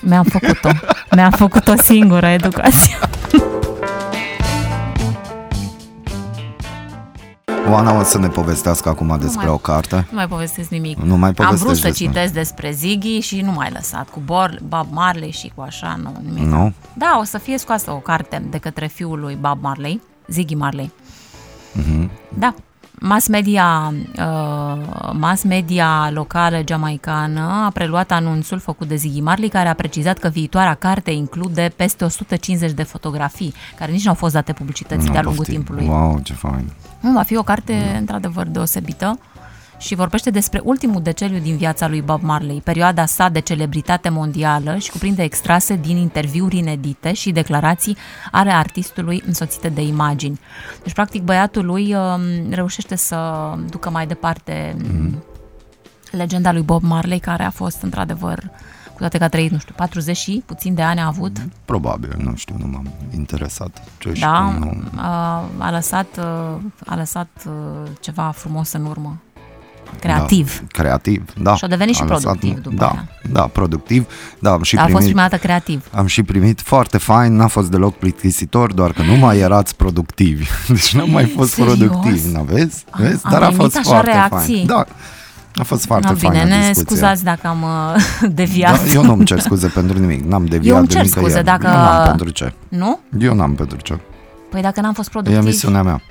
Mi-am 0.00 0.24
făcut-o. 0.24 0.68
Mi-am 1.14 1.30
făcut-o 1.30 1.74
singură 1.82 2.26
educație. 2.26 2.98
Oana 7.70 7.98
o 7.98 8.02
să 8.02 8.18
ne 8.18 8.28
povestească 8.28 8.88
acum 8.88 9.16
despre 9.20 9.44
mai- 9.44 9.54
o 9.54 9.56
carte. 9.58 9.94
Nu 9.96 10.16
mai 10.16 10.28
povestesc 10.28 10.68
nimic. 10.68 10.98
Nu 10.98 11.16
mai 11.16 11.28
Am 11.28 11.34
povestești 11.34 11.64
vrut 11.64 11.76
să 11.76 11.86
despre- 11.86 12.06
citesc 12.06 12.32
despre 12.32 12.70
Ziggy 12.70 13.18
și 13.20 13.40
nu 13.40 13.52
mai 13.52 13.70
lăsat. 13.72 14.08
Cu 14.08 14.20
Bor, 14.24 14.58
Bob 14.68 14.86
Marley 14.90 15.30
și 15.30 15.52
cu 15.54 15.60
așa, 15.60 15.98
nu, 16.02 16.12
nimic. 16.24 16.44
Nu? 16.44 16.72
Da, 16.92 17.16
o 17.20 17.24
să 17.24 17.38
fie 17.38 17.58
scoasă 17.58 17.90
o 17.90 17.96
carte 17.96 18.42
de 18.50 18.58
către 18.58 18.86
fiul 18.86 19.18
lui 19.20 19.34
Bob 19.40 19.58
Marley, 19.62 20.00
Ziggy 20.28 20.54
Marley. 20.54 20.92
Mhm. 21.72 22.10
Da. 22.38 22.54
Mass 23.02 23.28
media, 23.28 23.94
uh, 24.18 25.10
mass 25.12 25.42
media 25.42 26.10
locală 26.12 26.60
jamaicană 26.68 27.40
a 27.40 27.70
preluat 27.72 28.10
anunțul 28.10 28.58
făcut 28.58 28.88
de 28.88 28.96
Ziggy 28.96 29.20
Marley, 29.20 29.48
care 29.48 29.68
a 29.68 29.74
precizat 29.74 30.18
că 30.18 30.28
viitoarea 30.28 30.74
carte 30.74 31.10
include 31.10 31.72
peste 31.76 32.04
150 32.04 32.72
de 32.72 32.82
fotografii, 32.82 33.54
care 33.78 33.92
nici 33.92 34.02
nu 34.04 34.08
au 34.10 34.16
fost 34.16 34.32
date 34.32 34.52
publicității 34.52 35.06
Nu, 35.06 35.12
de-a 35.12 35.22
lungul 35.22 35.44
poftim. 35.44 35.64
timpului. 35.64 35.86
Wow, 35.86 36.20
ce 36.22 36.32
fain. 36.32 36.72
Nu, 37.00 37.12
va 37.12 37.22
fi 37.22 37.36
o 37.36 37.42
carte 37.42 37.96
într-adevăr 37.98 38.46
deosebită 38.46 39.18
și 39.80 39.94
vorbește 39.94 40.30
despre 40.30 40.60
ultimul 40.64 41.02
deceniu 41.02 41.38
din 41.38 41.56
viața 41.56 41.88
lui 41.88 42.02
Bob 42.02 42.22
Marley, 42.22 42.60
perioada 42.60 43.06
sa 43.06 43.28
de 43.28 43.40
celebritate 43.40 44.08
mondială 44.08 44.76
și 44.76 44.90
cuprinde 44.90 45.22
extrase 45.22 45.76
din 45.76 45.96
interviuri 45.96 46.56
inedite 46.56 47.12
și 47.12 47.32
declarații 47.32 47.96
ale 48.30 48.50
artistului 48.50 49.22
însoțite 49.26 49.68
de 49.68 49.82
imagini. 49.82 50.40
Deci, 50.82 50.92
practic, 50.92 51.22
băiatul 51.22 51.64
lui 51.64 51.94
um, 51.94 52.50
reușește 52.50 52.96
să 52.96 53.50
ducă 53.70 53.90
mai 53.90 54.06
departe 54.06 54.76
mm. 54.92 55.24
legenda 56.10 56.52
lui 56.52 56.62
Bob 56.62 56.82
Marley, 56.82 57.18
care 57.18 57.42
a 57.42 57.50
fost 57.50 57.82
într-adevăr 57.82 58.50
cu 58.92 59.06
toate 59.06 59.18
că 59.18 59.24
a 59.24 59.28
trăit, 59.28 59.50
nu 59.50 59.58
știu, 59.58 59.74
40 59.76 60.16
și 60.16 60.42
puțin 60.46 60.74
de 60.74 60.82
ani 60.82 61.00
a 61.00 61.06
avut. 61.06 61.36
Probabil, 61.64 62.14
nu 62.18 62.34
știu, 62.36 62.56
nu 62.58 62.66
m-am 62.66 62.92
interesat. 63.14 63.82
Ce 63.98 64.12
și 64.12 64.20
Da, 64.20 64.56
cum, 64.58 64.84
nu. 64.92 65.00
a, 65.00 65.44
a 65.58 65.70
lăsat, 65.70 66.06
uh, 66.18 66.60
a 66.86 66.96
lăsat 66.96 67.28
uh, 67.46 67.90
ceva 68.00 68.30
frumos 68.30 68.72
în 68.72 68.84
urmă. 68.84 69.16
Creativ. 70.00 70.58
Da, 70.60 70.66
creativ, 70.82 71.24
da. 71.42 71.54
Și 71.56 71.64
a 71.64 71.68
devenit 71.68 71.94
și 71.94 72.00
A 72.02 72.04
lăsat- 72.04 72.20
productiv 72.20 72.58
după 72.62 72.74
da, 72.78 72.86
aia. 72.88 73.08
Da, 73.32 73.40
productiv. 73.42 74.06
Da, 74.38 74.50
am 74.52 74.62
și 74.62 74.76
a 74.76 74.78
fost 74.80 74.92
primit, 74.92 75.06
prima 75.12 75.28
dată 75.28 75.36
creativ. 75.42 75.84
am 75.92 76.06
și 76.06 76.22
primit 76.22 76.60
foarte 76.60 76.98
fain, 76.98 77.36
n-a 77.36 77.46
fost 77.46 77.70
deloc 77.70 77.96
plictisitor, 77.96 78.72
doar 78.72 78.92
că 78.92 79.02
nu 79.02 79.14
mai 79.16 79.38
erați 79.38 79.76
productivi. 79.76 80.46
Deci 80.68 80.94
n-am 80.94 81.10
mai 81.10 81.24
fost 81.36 81.52
Serios? 81.52 81.76
productivi, 81.76 82.32
nu 82.32 82.42
vezi? 82.42 82.84
Am- 82.90 83.00
vezi? 83.02 83.20
am 83.24 83.30
Dar 83.30 83.42
a 83.42 83.46
primit 83.46 83.62
fost 83.62 83.76
așa 83.76 83.88
foarte 83.90 84.10
reacții? 84.10 84.54
fain. 84.54 84.66
Da, 84.66 84.84
a 85.54 85.62
fost 85.62 85.84
foarte 85.84 86.08
No, 86.10 86.14
faină 86.14 86.44
bine, 86.44 86.56
ne 86.56 86.66
discuția. 86.68 86.82
scuzați 86.96 87.24
dacă 87.24 87.46
am 87.46 87.62
uh, 87.62 88.28
deviat. 88.40 88.84
Da, 88.84 88.90
eu 88.92 89.02
nu-mi 89.04 89.24
cer 89.24 89.38
scuze 89.40 89.66
pentru 89.66 89.98
nimic, 89.98 90.24
n-am 90.24 90.44
deviat 90.44 90.78
îmi 90.78 90.86
de 90.86 90.92
cer 90.94 91.02
nicăieri. 91.02 91.30
scuze 91.32 91.44
dacă- 91.44 91.66
Eu 91.66 91.72
n-am 91.72 92.06
pentru 92.06 92.28
ce. 92.30 92.52
Nu? 92.68 93.00
Eu 93.18 93.34
n-am 93.34 93.54
pentru 93.54 93.76
ce. 93.82 93.98
Păi 94.50 94.62
dacă 94.62 94.80
n-am 94.80 94.92
fost 94.92 95.08
E 95.08 95.10
productiv... 95.10 95.38
emisiunea 95.42 95.82
mea. 95.82 96.02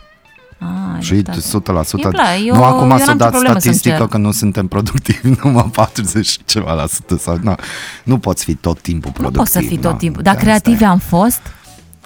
Ah, 0.59 0.67
ai 0.95 1.01
Și 1.01 1.13
dreptate. 1.13 1.39
100%. 1.39 2.03
Îmi 2.03 2.13
place, 2.13 2.43
eu- 2.45 2.55
nu 2.55 2.63
acum 2.63 2.91
eu 2.91 2.97
să 2.97 3.05
n-am 3.05 3.17
dați 3.17 3.19
nicio 3.19 3.29
problemă 3.29 3.53
să 3.53 3.59
statistică 3.59 3.93
încerc. 3.93 4.09
că 4.11 4.17
nu 4.17 4.31
suntem 4.31 4.67
productivi, 4.67 5.29
numai 5.43 5.69
40 5.73 6.25
și 6.27 6.39
ceva 6.45 6.73
la 6.73 6.85
sută. 6.87 7.17
Sau, 7.17 7.37
nu, 7.41 7.55
nu 8.03 8.17
poți 8.17 8.43
fi 8.43 8.55
tot 8.55 8.79
timpul 8.81 9.11
Nu 9.15 9.21
productiv. 9.21 9.37
pot 9.53 9.63
să 9.63 9.67
fii 9.67 9.77
tot 9.77 9.91
da. 9.91 9.97
timpul. 9.97 10.21
Dar 10.23 10.33
Asta 10.33 10.45
creativi 10.45 10.83
e. 10.83 10.85
am 10.85 10.97
fost. 10.97 11.39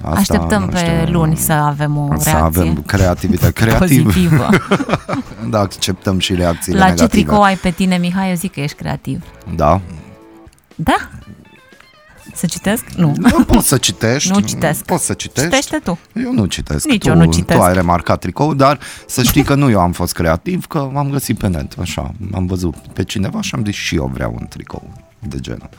Asta, 0.03 0.19
Așteptăm 0.19 0.61
nu 0.61 0.67
pe 0.67 0.77
știu, 0.77 1.11
luni 1.13 1.35
să 1.37 1.51
avem 1.51 1.97
o 1.97 2.07
să 2.17 2.29
reacție 2.29 2.31
avem 2.59 2.81
creativitate. 2.85 3.51
Creativ. 3.63 4.03
pozitivă. 4.03 4.49
da, 5.49 5.59
acceptăm 5.59 6.19
și 6.19 6.35
reacțiile 6.35 6.77
La 6.79 6.85
ce 6.85 6.89
negative. 6.91 7.21
tricou 7.23 7.41
ai 7.43 7.55
pe 7.55 7.69
tine, 7.69 7.97
Mihai? 7.97 8.29
Eu 8.29 8.35
zic 8.35 8.51
că 8.53 8.59
ești 8.59 8.77
creativ. 8.77 9.23
Da. 9.55 9.81
Da? 10.75 10.95
Să 12.35 12.45
citesc? 12.45 12.85
Nu. 12.95 13.13
Nu 13.17 13.43
poți 13.43 13.67
să 13.67 13.77
citești. 13.87 14.31
Nu 14.31 14.39
citesc. 14.39 14.85
Poți 14.85 15.05
să 15.05 15.13
citești. 15.13 15.49
Citește 15.49 15.77
tu. 15.83 15.99
Eu 16.13 16.33
nu 16.33 16.45
citesc. 16.45 16.85
Nici 16.87 17.01
tu, 17.03 17.09
eu 17.09 17.15
nu 17.15 17.31
citesc. 17.31 17.59
Tu 17.59 17.65
ai 17.65 17.73
remarcat 17.73 18.19
tricou, 18.19 18.53
dar 18.53 18.79
să 19.07 19.23
știi 19.23 19.43
că 19.43 19.55
nu 19.55 19.69
eu 19.69 19.79
am 19.79 19.91
fost 19.91 20.13
creativ, 20.13 20.65
că 20.65 20.89
am 20.95 21.09
găsit 21.09 21.37
pe 21.37 21.47
net, 21.47 21.75
așa. 21.79 22.11
Am 22.33 22.45
văzut 22.45 22.75
pe 22.93 23.03
cineva 23.03 23.41
și 23.41 23.55
am 23.55 23.63
zis 23.65 23.75
și 23.75 23.95
eu 23.95 24.09
vreau 24.13 24.35
un 24.39 24.47
tricou 24.47 24.91
de 25.19 25.39
genul. 25.39 25.69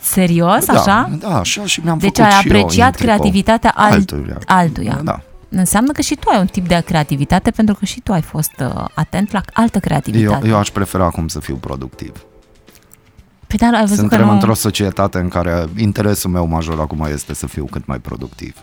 Serios, 0.00 0.64
da, 0.64 0.72
așa? 0.72 1.10
Da, 1.18 1.38
așa 1.38 1.64
și 1.66 1.80
mi-am 1.84 1.98
Deci 1.98 2.16
făcut 2.16 2.32
ai 2.32 2.40
și 2.40 2.48
eu 2.48 2.54
un 2.56 2.60
apreciat 2.62 2.92
tricou. 2.96 3.14
creativitatea 3.16 3.72
alt, 3.74 3.92
altuia. 3.92 4.38
altuia. 4.46 5.00
Da. 5.04 5.20
Înseamnă 5.48 5.92
că 5.92 6.00
și 6.00 6.14
tu 6.14 6.28
ai 6.30 6.38
un 6.40 6.46
tip 6.46 6.68
de 6.68 6.82
creativitate 6.86 7.50
pentru 7.50 7.74
că 7.74 7.84
și 7.84 8.00
tu 8.00 8.12
ai 8.12 8.22
fost 8.22 8.52
uh, 8.60 8.84
atent 8.94 9.32
la 9.32 9.40
altă 9.52 9.70
Eu, 9.74 9.80
creativitate. 9.80 10.48
eu 10.48 10.56
aș 10.56 10.70
prefera 10.70 11.04
acum 11.04 11.28
să 11.28 11.40
fiu 11.40 11.54
productiv. 11.56 12.12
Păi 13.48 13.58
dar 13.58 13.74
ai 13.74 13.80
văzut 13.80 13.96
Suntem 13.96 14.18
că 14.18 14.24
nu... 14.24 14.32
într-o 14.32 14.54
societate 14.54 15.18
în 15.18 15.28
care 15.28 15.68
interesul 15.76 16.30
meu 16.30 16.46
major 16.46 16.80
acum 16.80 17.06
este 17.12 17.34
să 17.34 17.46
fiu 17.46 17.64
cât 17.64 17.86
mai 17.86 17.98
productiv. 17.98 18.56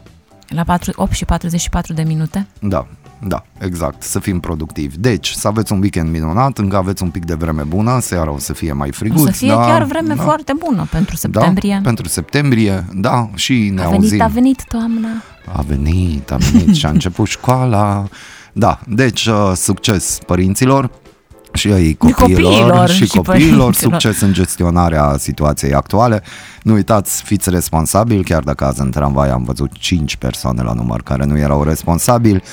La 0.47 0.63
4, 0.63 0.91
8 0.95 1.11
și 1.11 1.25
44 1.25 1.93
de 1.93 2.03
minute? 2.03 2.47
Da, 2.59 2.87
da, 3.27 3.43
exact, 3.59 4.03
să 4.03 4.19
fim 4.19 4.39
productivi. 4.39 4.97
Deci, 4.97 5.31
să 5.31 5.47
aveți 5.47 5.71
un 5.71 5.81
weekend 5.81 6.09
minunat, 6.09 6.57
încă 6.57 6.77
aveți 6.77 7.03
un 7.03 7.09
pic 7.09 7.25
de 7.25 7.33
vreme 7.33 7.63
bună, 7.63 7.99
seara 7.99 8.31
o 8.31 8.37
să 8.37 8.53
fie 8.53 8.73
mai 8.73 8.91
friguț. 8.91 9.21
O 9.21 9.25
să 9.25 9.31
fie 9.31 9.47
da, 9.47 9.55
chiar 9.55 9.83
vreme 9.83 10.13
da, 10.13 10.23
foarte 10.23 10.53
bună 10.57 10.87
pentru 10.91 11.15
septembrie. 11.15 11.73
Da, 11.73 11.81
pentru 11.81 12.07
septembrie, 12.07 12.85
da, 12.93 13.29
și 13.35 13.71
ne 13.73 13.81
a 13.81 13.89
venit, 13.89 14.03
auzim. 14.03 14.21
a 14.21 14.27
venit 14.27 14.63
toamna. 14.67 15.09
A 15.53 15.61
venit, 15.61 16.31
a 16.31 16.35
venit 16.35 16.75
și 16.75 16.85
a 16.85 16.89
început 16.89 17.27
școala. 17.27 18.07
Da, 18.53 18.79
deci 18.87 19.25
uh, 19.25 19.51
succes 19.55 20.19
părinților 20.25 20.89
și 21.55 21.67
ei 21.67 21.95
copiilor, 21.95 22.51
copiilor 22.51 22.89
și, 22.89 23.05
și 23.05 23.15
copiilor, 23.15 23.33
părinților. 23.33 23.73
succes 23.73 24.21
în 24.21 24.33
gestionarea 24.33 25.15
situației 25.17 25.73
actuale. 25.73 26.23
Nu 26.61 26.73
uitați, 26.73 27.23
fiți 27.23 27.49
responsabili, 27.49 28.23
chiar 28.23 28.43
dacă 28.43 28.65
azi 28.65 28.81
în 28.81 28.91
tramvai 28.91 29.29
am 29.29 29.43
văzut 29.43 29.71
5 29.71 30.15
persoane 30.15 30.61
la 30.61 30.73
număr 30.73 31.01
care 31.01 31.25
nu 31.25 31.37
erau 31.37 31.63
responsabili. 31.63 32.43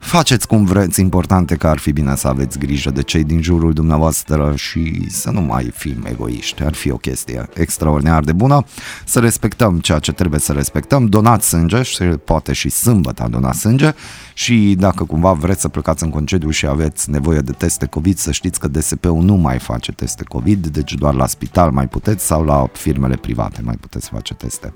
Faceți 0.00 0.46
cum 0.46 0.64
vreți, 0.64 1.00
importante 1.00 1.56
că 1.56 1.66
ar 1.66 1.78
fi 1.78 1.92
bine 1.92 2.16
să 2.16 2.28
aveți 2.28 2.58
grijă 2.58 2.90
de 2.90 3.02
cei 3.02 3.24
din 3.24 3.42
jurul 3.42 3.72
dumneavoastră 3.72 4.52
și 4.56 5.10
să 5.10 5.30
nu 5.30 5.40
mai 5.40 5.70
fim 5.74 6.04
egoiști. 6.08 6.62
Ar 6.62 6.74
fi 6.74 6.90
o 6.90 6.96
chestie 6.96 7.48
extraordinar 7.54 8.24
de 8.24 8.32
bună. 8.32 8.64
Să 9.04 9.20
respectăm 9.20 9.78
ceea 9.78 9.98
ce 9.98 10.12
trebuie 10.12 10.40
să 10.40 10.52
respectăm. 10.52 11.06
Donați 11.06 11.48
sânge 11.48 11.82
și 11.82 12.02
poate 12.02 12.52
și 12.52 12.68
sâmbătă 12.68 13.26
donați 13.30 13.58
sânge 13.58 13.92
și 14.34 14.74
dacă 14.78 15.04
cumva 15.04 15.32
vreți 15.32 15.60
să 15.60 15.68
plecați 15.68 16.04
în 16.04 16.10
concediu 16.10 16.50
și 16.50 16.66
aveți 16.66 17.10
nevoie 17.10 17.40
de 17.40 17.52
teste 17.52 17.86
COVID, 17.86 18.18
să 18.18 18.32
știți 18.32 18.60
că 18.60 18.68
DSP-ul 18.68 19.22
nu 19.22 19.34
mai 19.34 19.58
face 19.58 19.92
teste 19.92 20.24
COVID, 20.24 20.66
deci 20.66 20.94
doar 20.94 21.14
la 21.14 21.26
spital 21.26 21.70
mai 21.70 21.88
puteți 21.88 22.26
sau 22.26 22.44
la 22.44 22.68
firmele 22.72 23.16
private 23.16 23.60
mai 23.64 23.76
puteți 23.80 24.08
face 24.08 24.34
teste. 24.34 24.72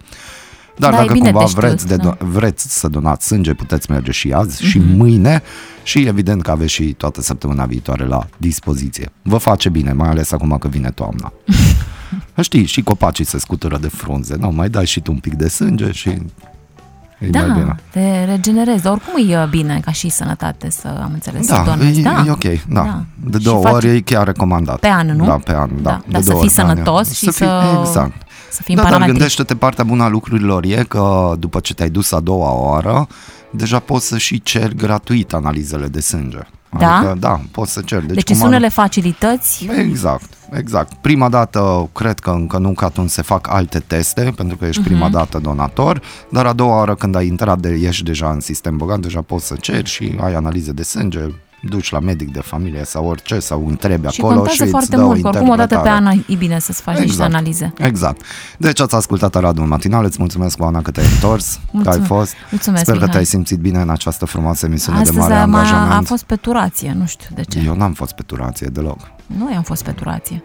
Dar 0.76 0.90
Da, 0.90 0.96
e 0.96 1.00
dacă 1.00 1.12
bine 1.12 1.30
cumva 1.30 1.44
de 1.44 1.50
știut, 1.50 1.64
vreți, 1.64 1.86
de, 1.86 1.96
da. 1.96 2.16
vreți 2.20 2.78
să 2.78 2.88
donați 2.88 3.26
sânge, 3.26 3.54
puteți 3.54 3.90
merge 3.90 4.10
și 4.10 4.32
azi 4.32 4.58
Mhm. 4.62 4.70
și 4.70 4.78
mâine 4.78 5.42
și 5.82 5.98
evident 5.98 6.42
că 6.42 6.50
aveți 6.50 6.72
și 6.72 6.84
toată 6.84 7.20
săptămâna 7.20 7.64
viitoare 7.64 8.04
la 8.06 8.26
dispoziție. 8.36 9.10
Vă 9.22 9.36
face 9.36 9.68
bine, 9.68 9.92
mai 9.92 10.08
ales 10.08 10.32
acum 10.32 10.56
că 10.58 10.68
vine 10.68 10.90
toamna. 10.90 11.32
Știi, 12.40 12.64
și 12.64 12.82
copacii 12.82 13.24
se 13.24 13.38
scutură 13.38 13.78
de 13.78 13.88
frunze, 13.88 14.36
nu? 14.38 14.50
Mai 14.50 14.68
dai 14.68 14.86
și 14.86 15.00
tu 15.00 15.12
un 15.12 15.18
pic 15.18 15.34
de 15.34 15.48
sânge 15.48 15.90
și 15.92 16.08
e 16.08 17.26
Da, 17.30 17.40
mai 17.40 17.58
bine. 17.60 17.76
te 17.90 18.24
regenerezi. 18.24 18.82
Dar 18.82 18.92
oricum 18.92 19.30
e 19.30 19.42
uh, 19.42 19.48
bine 19.48 19.80
ca 19.84 19.92
și 19.92 20.08
sănătate 20.08 20.70
să 20.70 20.88
am 21.02 21.10
înțeles 21.12 21.46
să 21.46 21.52
Da, 21.52 21.62
donezi. 21.62 21.98
e, 21.98 22.02
da. 22.02 22.24
e 22.26 22.30
ok, 22.30 22.44
da. 22.68 22.82
Da. 22.82 23.04
De 23.30 23.38
Și 23.38 23.44
două 23.44 23.62
faci- 23.62 23.72
ori 23.72 23.88
e 23.88 24.00
chiar 24.00 24.26
recomandat. 24.26 24.78
Pe 24.78 24.88
an, 24.88 25.06
nu? 25.06 25.24
Da, 25.24 25.32
pe 25.36 25.52
an, 25.52 25.70
da. 25.82 25.90
Da, 25.90 26.00
de 26.06 26.10
dar 26.12 26.22
să 26.22 26.28
două 26.30 26.40
fii 26.42 26.50
ori 26.50 26.54
pe 26.54 26.60
an. 26.62 26.68
sănătos 26.68 27.12
și 27.12 27.24
fii, 27.24 27.32
să- 27.32 27.78
Exact. 27.86 28.22
Să 28.54 28.62
fii 28.62 28.74
Da, 28.74 28.80
în 28.82 28.86
dar 28.88 28.92
parametri. 28.98 29.12
gândește-te 29.18 29.56
partea 29.56 29.84
bună 29.84 30.02
a 30.02 30.08
lucrurilor 30.08 30.64
e 30.64 30.84
că 30.88 31.34
după 31.38 31.60
ce 31.60 31.74
te-ai 31.74 31.90
dus 31.90 32.12
a 32.12 32.20
doua 32.20 32.52
oară, 32.52 33.06
deja 33.50 33.78
poți 33.78 34.06
să 34.06 34.18
și 34.18 34.42
ceri 34.42 34.74
gratuit 34.76 35.32
analizele 35.32 35.86
de 35.86 36.00
sânge. 36.00 36.38
Da? 36.78 36.96
Adică, 36.96 37.16
da, 37.18 37.40
poți 37.50 37.72
să 37.72 37.80
ceri. 37.80 38.06
Deci, 38.06 38.14
deci 38.14 38.24
cum 38.26 38.34
sunt 38.34 38.48
unele 38.48 38.68
facilități 38.68 39.68
Exact, 39.78 40.30
exact. 40.52 40.92
Prima 40.94 41.28
dată, 41.28 41.88
cred 41.92 42.18
că 42.18 42.30
încă 42.30 42.58
nu, 42.58 42.72
că 42.72 42.84
atunci 42.84 43.10
se 43.10 43.22
fac 43.22 43.48
alte 43.50 43.78
teste, 43.78 44.32
pentru 44.36 44.56
că 44.56 44.64
ești 44.64 44.80
Mhm. 44.80 44.88
prima 44.88 45.08
dată 45.08 45.38
donator, 45.38 46.00
dar 46.28 46.46
a 46.46 46.52
doua 46.52 46.76
oară 46.76 46.94
când 46.94 47.14
ai 47.14 47.26
intrat, 47.26 47.58
de, 47.58 47.68
ești 47.82 48.04
deja 48.04 48.30
în 48.30 48.40
sistem 48.40 48.76
bogat, 48.76 48.98
deja 48.98 49.20
poți 49.20 49.46
să 49.46 49.54
ceri 49.60 49.88
și 49.88 50.16
ai 50.20 50.34
analize 50.34 50.72
de 50.72 50.82
sânge, 50.82 51.20
duci 51.68 51.90
la 51.90 51.98
medic 51.98 52.32
de 52.32 52.40
familie 52.40 52.84
sau 52.84 53.06
orice, 53.06 53.38
sau 53.38 53.66
întrebi 53.68 54.08
și 54.08 54.20
acolo 54.20 54.34
contează 54.36 54.64
și 54.64 54.70
foarte 54.70 54.88
îți 54.88 54.96
dă 55.00 55.06
mult, 55.06 55.22
că 55.22 55.28
oricum 55.28 55.48
o 55.48 55.54
dată 55.54 55.68
pe 55.68 55.74
interpretare. 55.74 56.16
an 56.26 56.34
e 56.34 56.36
bine 56.36 56.58
să-ți 56.58 56.80
faci 56.82 56.94
niște 56.94 57.10
Exact. 57.10 57.32
analize. 57.34 57.72
Exact. 57.78 58.20
Deci 58.58 58.80
ați 58.80 58.94
ascultat 58.94 59.36
Aradul 59.36 59.66
Matinal, 59.66 60.04
îți 60.04 60.16
mulțumesc, 60.18 60.62
Oana, 60.62 60.82
că 60.82 60.90
te-ai 60.90 61.06
întors, 61.14 61.52
că 61.54 61.58
ai 61.60 61.68
Mulțumesc. 61.72 62.06
fost. 62.06 62.34
Mulțumesc, 62.50 62.82
Sper 62.82 62.94
că 62.94 63.00
Mihai. 63.00 63.12
te-ai 63.12 63.24
simțit 63.24 63.58
bine 63.58 63.80
în 63.80 63.88
această 63.90 64.24
frumoasă 64.24 64.66
emisiune 64.66 64.98
Astăzi 64.98 65.14
de 65.16 65.20
mare 65.22 65.34
a, 65.34 65.46
mai- 65.46 65.60
angajament. 65.60 65.92
a 66.04 66.08
fost 66.08 66.22
pe 66.24 66.34
turație, 66.36 66.94
nu 66.98 67.06
știu 67.06 67.28
de 67.34 67.42
ce. 67.42 67.62
Eu 67.66 67.74
n-am 67.76 67.92
fost 67.92 68.12
pe 68.12 68.22
turație 68.26 68.66
deloc. 68.72 68.98
Noi 69.38 69.52
am 69.56 69.62
fost 69.62 69.84
pe 69.84 69.90
turație. 69.90 70.42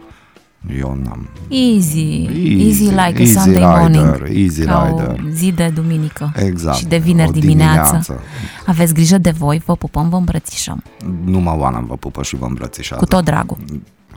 Eu 0.80 0.98
n-am. 1.04 1.30
Easy, 1.50 2.26
easy, 2.26 2.68
Easy, 2.68 2.84
like 2.84 3.20
easy 3.22 3.38
a 3.38 3.42
Sunday 3.42 3.64
rider, 3.64 3.80
morning. 3.80 4.38
easy 4.38 4.64
ca 4.66 4.88
rider. 4.90 5.24
o 5.26 5.30
zi 5.30 5.52
de 5.52 5.72
duminică. 5.76 6.32
Exact. 6.36 6.78
Și 6.78 6.86
de 6.86 6.98
vineri 6.98 7.30
o 7.30 7.32
dimineață. 7.32 7.82
dimineață. 7.82 8.20
Aveți 8.66 8.94
grijă 8.94 9.18
de 9.18 9.32
voi, 9.32 9.62
vă 9.66 9.76
pupăm, 9.76 10.10
vă 10.10 10.16
îmbrățișăm. 10.16 10.84
Numai 11.26 11.56
Oana 11.58 11.80
vă 11.88 11.96
pupă 11.96 12.24
și 12.24 12.36
vă 12.36 12.46
îmbrățișează. 12.46 13.04
Cu 13.04 13.10
tot 13.10 13.24
dragul. 13.26 13.58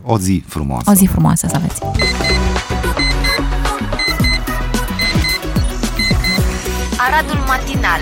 O 0.03 0.18
zi 0.18 0.45
frumoasă. 0.47 0.90
O 0.90 0.95
zi 0.95 1.07
frumoasă 1.07 1.47
să 1.51 1.57
aveți. 1.57 1.80
Aradul 7.07 7.38
Matinal 7.47 8.01